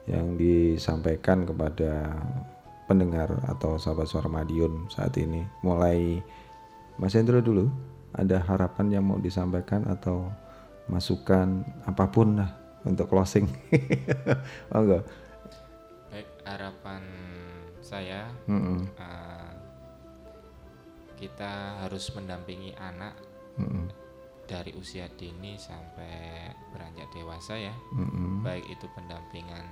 [0.05, 2.15] yang disampaikan kepada
[2.87, 5.43] pendengar atau sahabat Suara Madiun saat ini.
[5.65, 6.23] Mulai
[6.95, 7.67] Mas Hendro dulu
[8.17, 10.33] ada harapan yang mau disampaikan atau
[10.89, 12.51] masukan apa pun lah
[12.87, 13.45] untuk closing
[14.71, 15.03] monggo
[16.09, 17.03] baik harapan
[17.83, 18.79] saya mm -hmm.
[18.97, 19.51] uh,
[21.19, 23.13] kita harus mendampingi anak
[23.59, 23.85] mm -hmm.
[24.47, 28.33] dari usia dini sampai beranjak dewasa ya mm -hmm.
[28.41, 29.65] baik itu pendampingan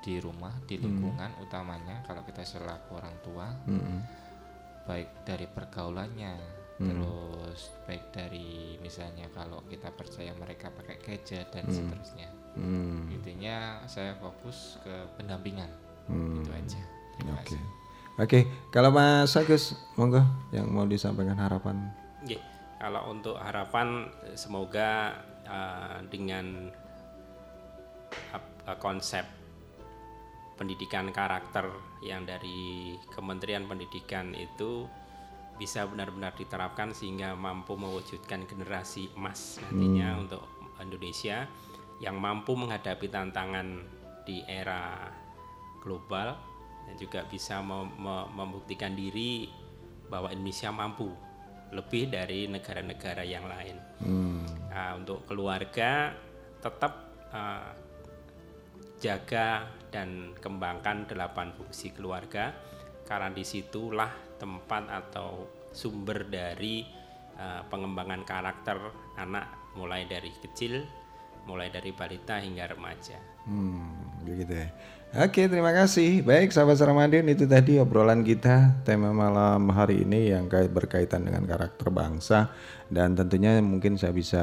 [0.00, 3.98] di rumah di lingkungan mm utamanya kalau kita selaku orang tua mm -hmm.
[4.88, 6.88] baik dari pergaulannya hmm.
[6.88, 11.74] terus baik dari misalnya kalau kita percaya mereka pakai gadget dan hmm.
[11.76, 13.12] seterusnya hmm.
[13.12, 15.70] intinya saya fokus ke pendampingan
[16.08, 16.40] hmm.
[16.40, 16.82] itu aja
[17.28, 17.62] oke okay.
[18.20, 18.44] Oke, okay.
[18.68, 20.20] kalau Mas Agus, monggo
[20.52, 21.88] yang mau disampaikan harapan.
[22.28, 22.44] Yeah.
[22.76, 26.68] Kalau untuk harapan, semoga uh, dengan
[28.68, 29.24] uh, konsep
[30.60, 31.64] pendidikan karakter
[32.04, 34.84] yang dari Kementerian Pendidikan itu
[35.60, 40.22] bisa benar-benar diterapkan sehingga mampu mewujudkan generasi emas nantinya hmm.
[40.24, 40.44] untuk
[40.80, 41.44] Indonesia
[42.00, 43.84] yang mampu menghadapi tantangan
[44.24, 45.12] di era
[45.84, 46.32] global
[46.88, 47.92] dan juga bisa mem
[48.32, 49.52] membuktikan diri
[50.08, 51.12] bahwa Indonesia mampu
[51.70, 53.76] lebih dari negara-negara yang lain.
[54.02, 54.42] Hmm.
[54.72, 56.10] Nah, untuk keluarga
[56.58, 56.92] tetap
[57.30, 57.70] uh,
[58.98, 62.52] jaga dan kembangkan delapan fungsi keluarga
[63.06, 66.88] karena di situlah tempat atau sumber dari
[67.36, 68.80] uh, pengembangan karakter
[69.20, 69.46] anak
[69.76, 70.82] mulai dari kecil,
[71.44, 73.20] mulai dari balita hingga remaja.
[73.44, 74.68] Hmm, begitu ya.
[75.10, 76.22] Oke, terima kasih.
[76.22, 81.90] Baik, sahabat Ramadan, itu tadi obrolan kita tema malam hari ini yang berkaitan dengan karakter
[81.90, 82.54] bangsa
[82.86, 84.42] dan tentunya mungkin saya bisa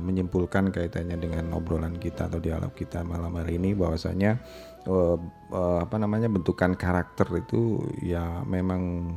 [0.00, 4.40] menyimpulkan kaitannya dengan obrolan kita atau dialog kita malam hari ini bahwasanya
[4.88, 5.20] uh,
[5.52, 9.12] uh, apa namanya bentukan karakter itu ya memang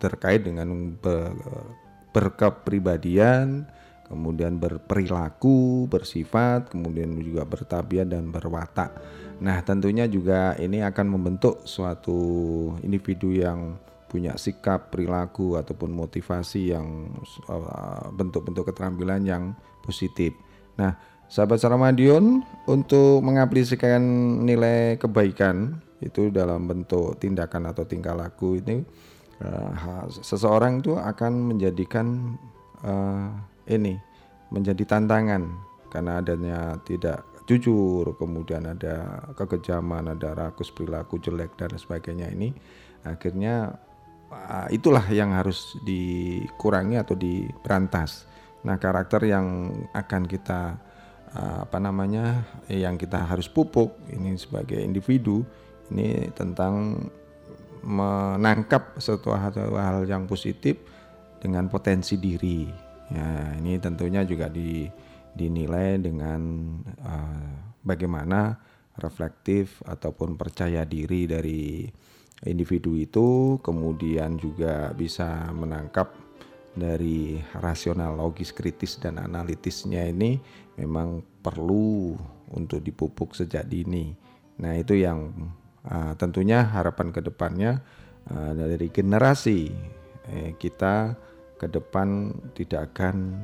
[0.00, 1.36] terkait dengan ber,
[2.10, 3.68] berkepribadian,
[4.10, 8.90] kemudian berperilaku, bersifat, kemudian juga bertabiat dan berwatak.
[9.38, 12.18] Nah, tentunya juga ini akan membentuk suatu
[12.82, 13.78] individu yang
[14.10, 17.14] punya sikap, perilaku ataupun motivasi yang
[17.46, 19.54] uh, bentuk-bentuk keterampilan yang
[19.86, 20.34] positif.
[20.74, 20.98] Nah,
[21.30, 24.02] sahabat Saramadion untuk mengaplikasikan
[24.42, 28.82] nilai kebaikan itu dalam bentuk tindakan atau tingkah laku ini
[29.44, 32.36] uh, seseorang itu akan menjadikan
[32.84, 33.30] uh,
[33.68, 33.96] ini
[34.50, 35.46] menjadi tantangan
[35.90, 42.54] karena adanya tidak jujur, kemudian ada kekejaman, ada rakus perilaku jelek dan sebagainya ini
[43.02, 43.74] akhirnya
[44.30, 48.30] ah, itulah yang harus dikurangi atau diberantas.
[48.62, 50.78] Nah, karakter yang akan kita
[51.30, 55.46] apa namanya yang kita harus pupuk ini sebagai individu
[55.94, 57.06] ini tentang
[57.84, 60.80] menangkap suatu hal, yang positif
[61.40, 62.68] dengan potensi diri.
[63.10, 64.86] Ya, ini tentunya juga di
[65.30, 66.40] dinilai dengan
[67.02, 68.58] uh, bagaimana
[68.98, 71.86] reflektif ataupun percaya diri dari
[72.44, 76.12] individu itu kemudian juga bisa menangkap
[76.74, 80.38] dari rasional logis kritis dan analitisnya ini
[80.78, 82.14] memang perlu
[82.54, 84.14] untuk dipupuk sejak dini.
[84.60, 85.32] Nah, itu yang
[85.86, 87.80] uh, tentunya harapan ke depannya
[88.28, 89.70] uh, dari generasi
[90.28, 91.16] eh, kita
[91.56, 93.36] ke depan tidak akan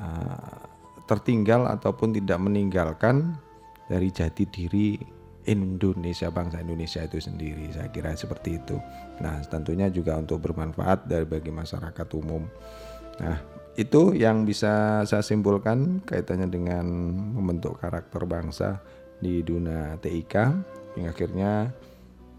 [0.00, 0.64] uh,
[1.04, 3.36] tertinggal ataupun tidak meninggalkan
[3.84, 4.96] dari jati diri
[5.44, 7.68] Indonesia bangsa Indonesia itu sendiri.
[7.68, 8.80] Saya kira seperti itu.
[9.20, 12.48] Nah tentunya juga untuk bermanfaat dari bagi masyarakat umum.
[13.20, 13.36] Nah
[13.76, 18.80] itu yang bisa saya simpulkan kaitannya dengan membentuk karakter bangsa
[19.20, 20.34] di dunia TIK
[20.94, 21.74] yang akhirnya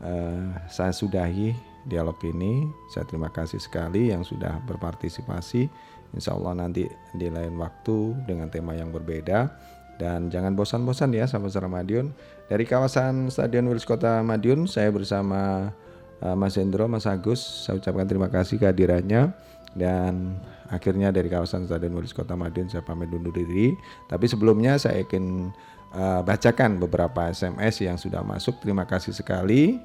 [0.03, 1.55] eh, saya sudahi
[1.85, 5.69] dialog ini saya terima kasih sekali yang sudah berpartisipasi
[6.15, 9.51] Insya Allah nanti di lain waktu dengan tema yang berbeda.
[9.95, 12.11] Dan jangan bosan-bosan ya sama Sarah Madiun.
[12.51, 15.71] Dari kawasan Stadion Wilis Kota Madiun, saya bersama
[16.19, 17.39] uh, Mas Hendro, Mas Agus.
[17.39, 19.31] Saya ucapkan terima kasih kehadirannya.
[19.75, 20.39] Dan
[20.71, 23.75] akhirnya dari kawasan Stadion Wilis Kota Madiun saya pamit undur diri.
[24.11, 25.51] Tapi sebelumnya saya ingin
[25.95, 28.59] uh, bacakan beberapa SMS yang sudah masuk.
[28.59, 29.79] Terima kasih sekali.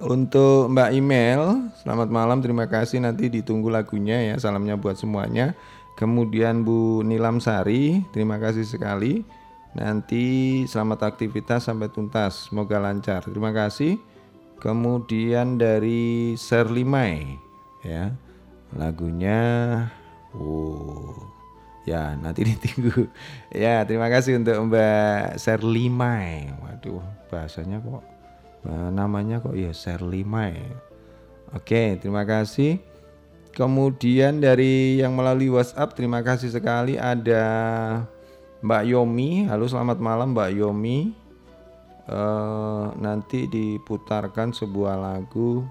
[0.00, 5.52] Untuk Mbak Email, selamat malam, terima kasih nanti ditunggu lagunya ya, salamnya buat semuanya.
[6.00, 9.20] Kemudian Bu Nilam Sari, terima kasih sekali.
[9.76, 13.28] Nanti selamat aktivitas sampai tuntas, semoga lancar.
[13.28, 14.00] Terima kasih.
[14.56, 17.36] Kemudian dari Serlimai,
[17.84, 18.16] ya,
[18.72, 19.84] lagunya,
[20.32, 21.39] oh,
[21.88, 23.08] ya nanti ditunggu.
[23.52, 26.52] Ya, terima kasih untuk Mbak Serlimai.
[26.60, 28.20] Waduh, bahasanya kok
[28.60, 30.60] Nah, namanya kok ya Sherly Mai.
[31.56, 32.78] Oke, terima kasih.
[33.50, 37.44] Kemudian dari yang melalui WhatsApp terima kasih sekali ada
[38.62, 39.50] Mbak Yomi.
[39.50, 40.98] Halo selamat malam Mbak Yomi.
[42.10, 45.66] Uh, nanti diputarkan sebuah lagu.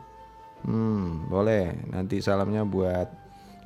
[0.68, 1.72] Hmm, boleh.
[1.88, 3.07] Nanti salamnya buat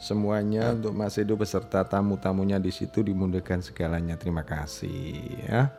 [0.03, 4.19] semuanya untuk Mas Edo beserta tamu-tamunya di situ dimudahkan segalanya.
[4.19, 5.71] Terima kasih ya.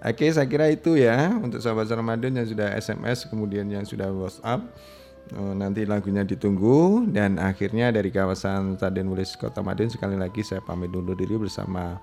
[0.00, 4.64] Oke, saya kira itu ya untuk sahabat Ramadan yang sudah SMS kemudian yang sudah WhatsApp.
[5.36, 10.58] Oh, nanti lagunya ditunggu dan akhirnya dari kawasan Stadion Wulis Kota Madiun sekali lagi saya
[10.58, 12.02] pamit undur diri bersama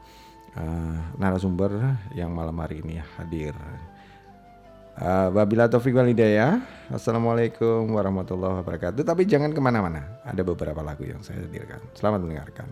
[0.56, 3.52] uh, narasumber yang malam hari ini hadir.
[4.98, 6.58] Uh, Wabila Taufik Walidaya
[6.90, 9.06] Assalamualaikum warahmatullahi wabarakatuh.
[9.06, 10.24] Tapi jangan ke mana-mana.
[10.26, 11.84] Ada beberapa lagu yang saya hadirkan.
[11.94, 12.66] Selamat mendengarkan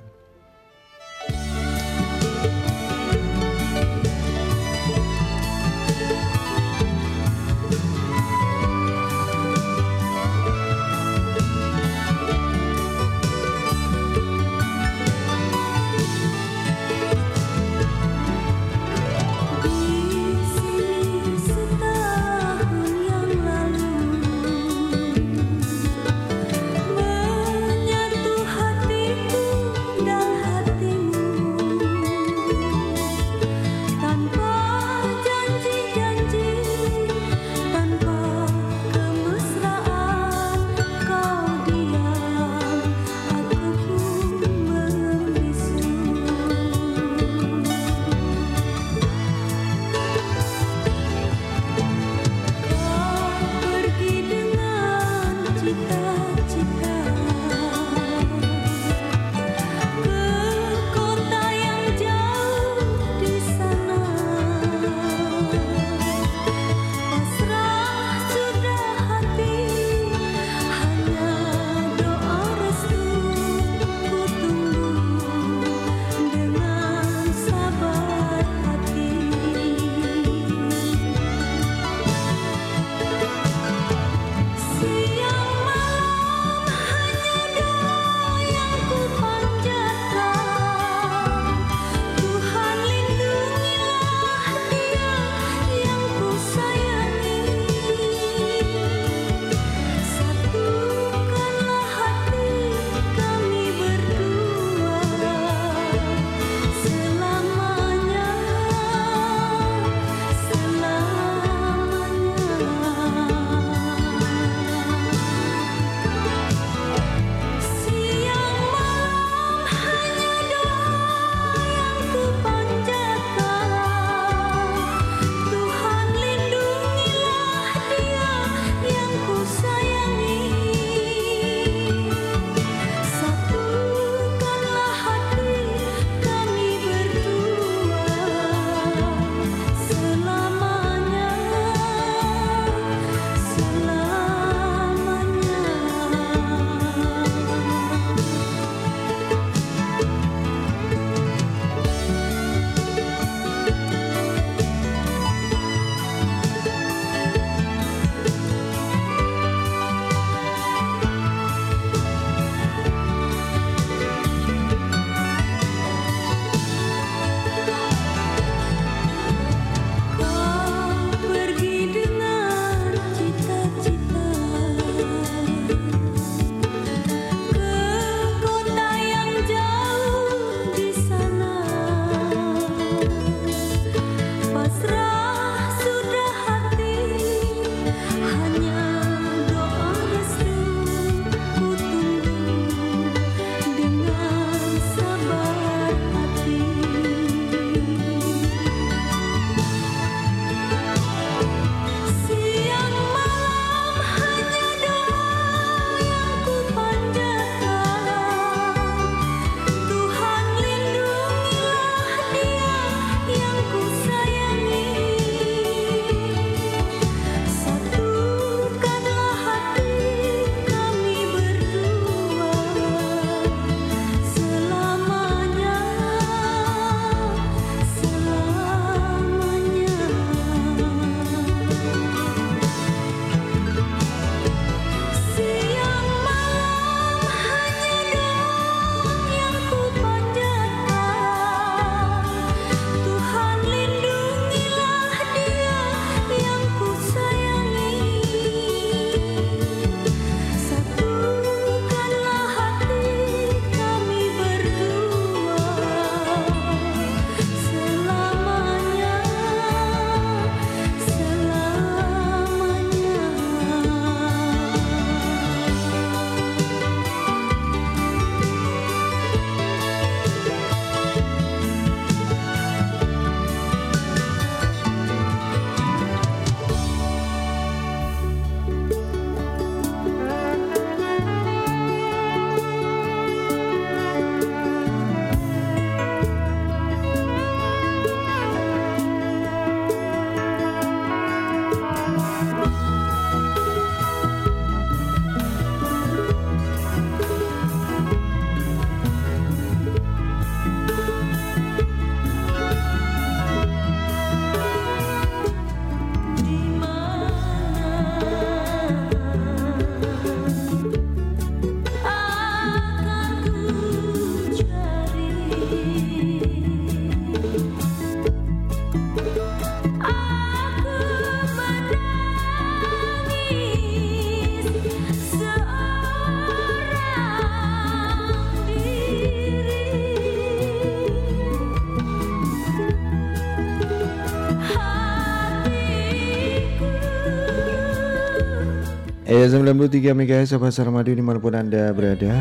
[339.45, 342.33] Eh 93 MHz Sobat Sarmadi di mana pun Anda berada.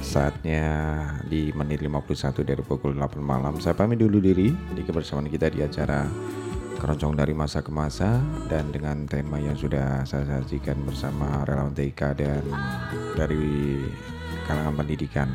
[0.00, 0.64] Saatnya
[1.28, 3.60] di menit 51 dari pukul 8 malam.
[3.60, 6.08] Saya pamit dulu diri di kebersamaan kita di acara
[6.80, 8.24] Keroncong dari masa ke masa.
[8.48, 12.40] Dan dengan tema yang sudah saya sajikan bersama relawan TK dan
[13.12, 13.84] dari
[14.48, 15.28] kalangan pendidikan.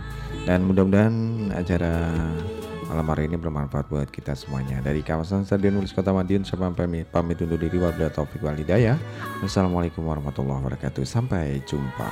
[0.50, 2.18] Dan mudah-mudahan acara
[2.88, 4.80] malam hari ini bermanfaat buat kita semuanya.
[4.80, 7.76] Dari kawasan Stadion Ulis Kota Madiun, saya pamit, pamit undur diri.
[7.76, 8.96] Wabillahi taufiq walhidayah.
[9.44, 11.04] Wassalamualaikum warahmatullahi wabarakatuh.
[11.04, 12.10] Sampai jumpa.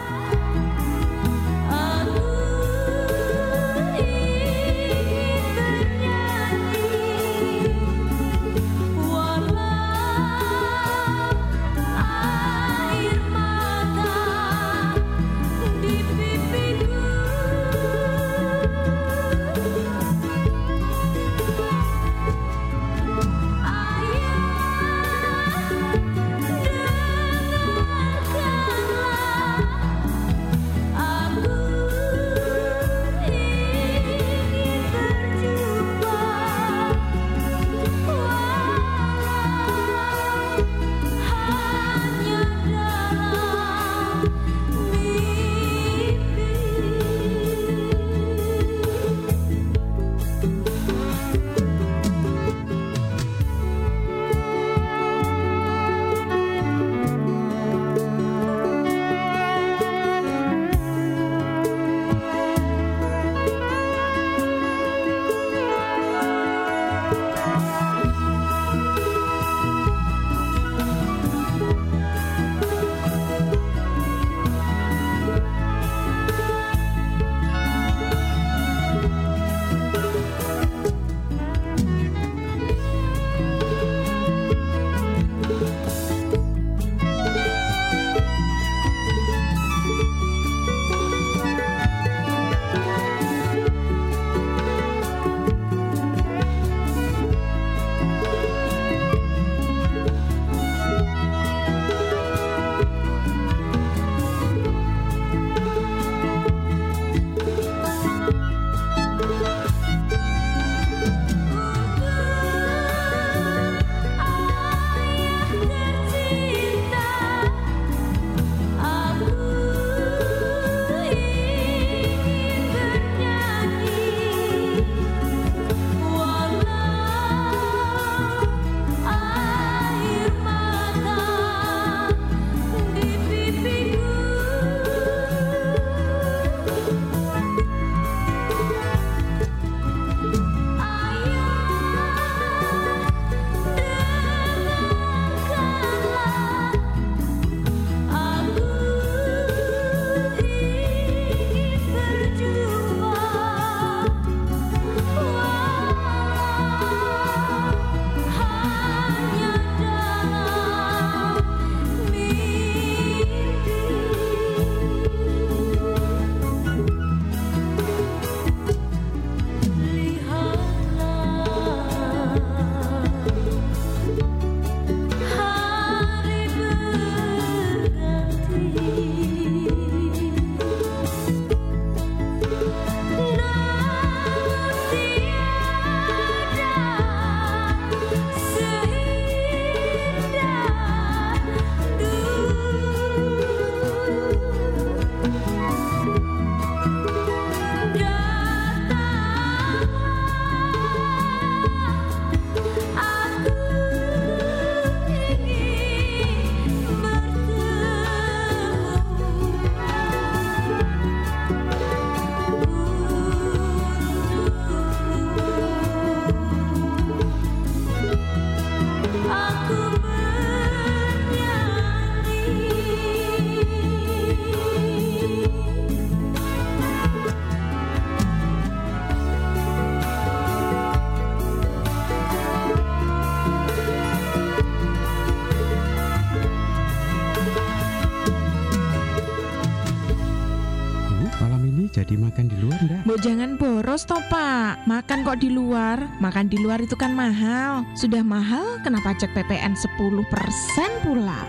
[243.22, 244.82] Jangan boros toh pak.
[244.90, 246.02] Makan kok di luar?
[246.18, 247.86] Makan di luar itu kan mahal.
[247.94, 251.46] Sudah mahal kenapa pajak PPN 10% pula.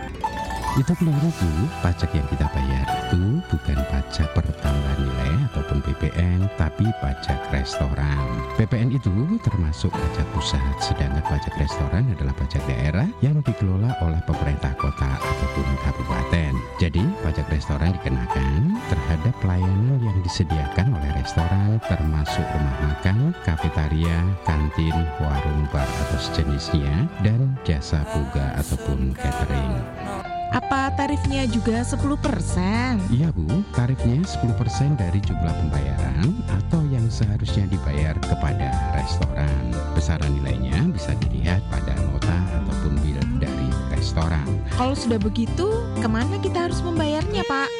[0.76, 1.48] Itu keliru Bu,
[1.80, 5.05] pajak yang kita bayar itu bukan pajak pertambahan
[5.76, 8.24] ataupun PPN, tapi pajak restoran.
[8.56, 9.12] PPN itu
[9.44, 15.68] termasuk pajak pusat, sedangkan pajak restoran adalah pajak daerah yang dikelola oleh pemerintah kota ataupun
[15.84, 16.52] kabupaten.
[17.52, 24.16] restoran dikenakan terhadap pelayanan yang disediakan oleh restoran termasuk rumah makan, kafetaria,
[24.48, 30.05] kantin, warung bar atau sejenisnya, dan jasa buga ataupun catering.
[30.56, 32.00] Apa tarifnya juga 10%?
[33.12, 33.44] Iya Bu,
[33.76, 39.76] tarifnya 10% dari jumlah pembayaran atau yang seharusnya dibayar kepada restoran.
[39.92, 44.48] Besaran nilainya bisa dilihat pada nota ataupun bil dari restoran.
[44.80, 45.68] Kalau sudah begitu,
[46.00, 47.75] ke mana kita harus membayarnya Pak?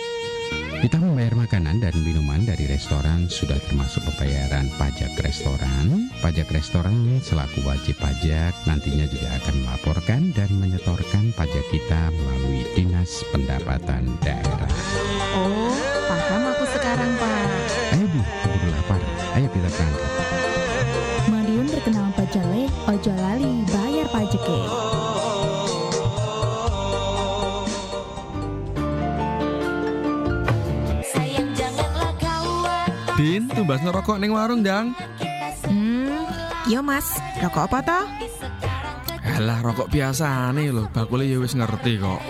[0.86, 6.14] Kita membayar makanan dan minuman dari restoran sudah termasuk pembayaran pajak restoran.
[6.22, 13.26] Pajak restoran selaku wajib pajak nantinya juga akan melaporkan dan menyetorkan pajak kita melalui Dinas
[13.34, 14.70] Pendapatan Daerah.
[15.34, 15.74] Oh,
[16.06, 17.50] paham aku sekarang Pak.
[17.90, 19.02] Ayo Bu, keburu lapar.
[19.34, 20.12] Ayo kita berangkat.
[21.26, 24.60] Madiun terkenal pajale, ojo lali bayar pajake.
[24.70, 25.15] Din,
[33.56, 34.92] tumbas ngerokok ning warung, Dang.
[35.64, 36.12] Hmm,
[36.68, 37.08] yo Mas,
[37.40, 38.04] rokok apa toh?
[39.40, 42.20] Alah, rokok biasa nih loh, bakule ya wis ngerti kok.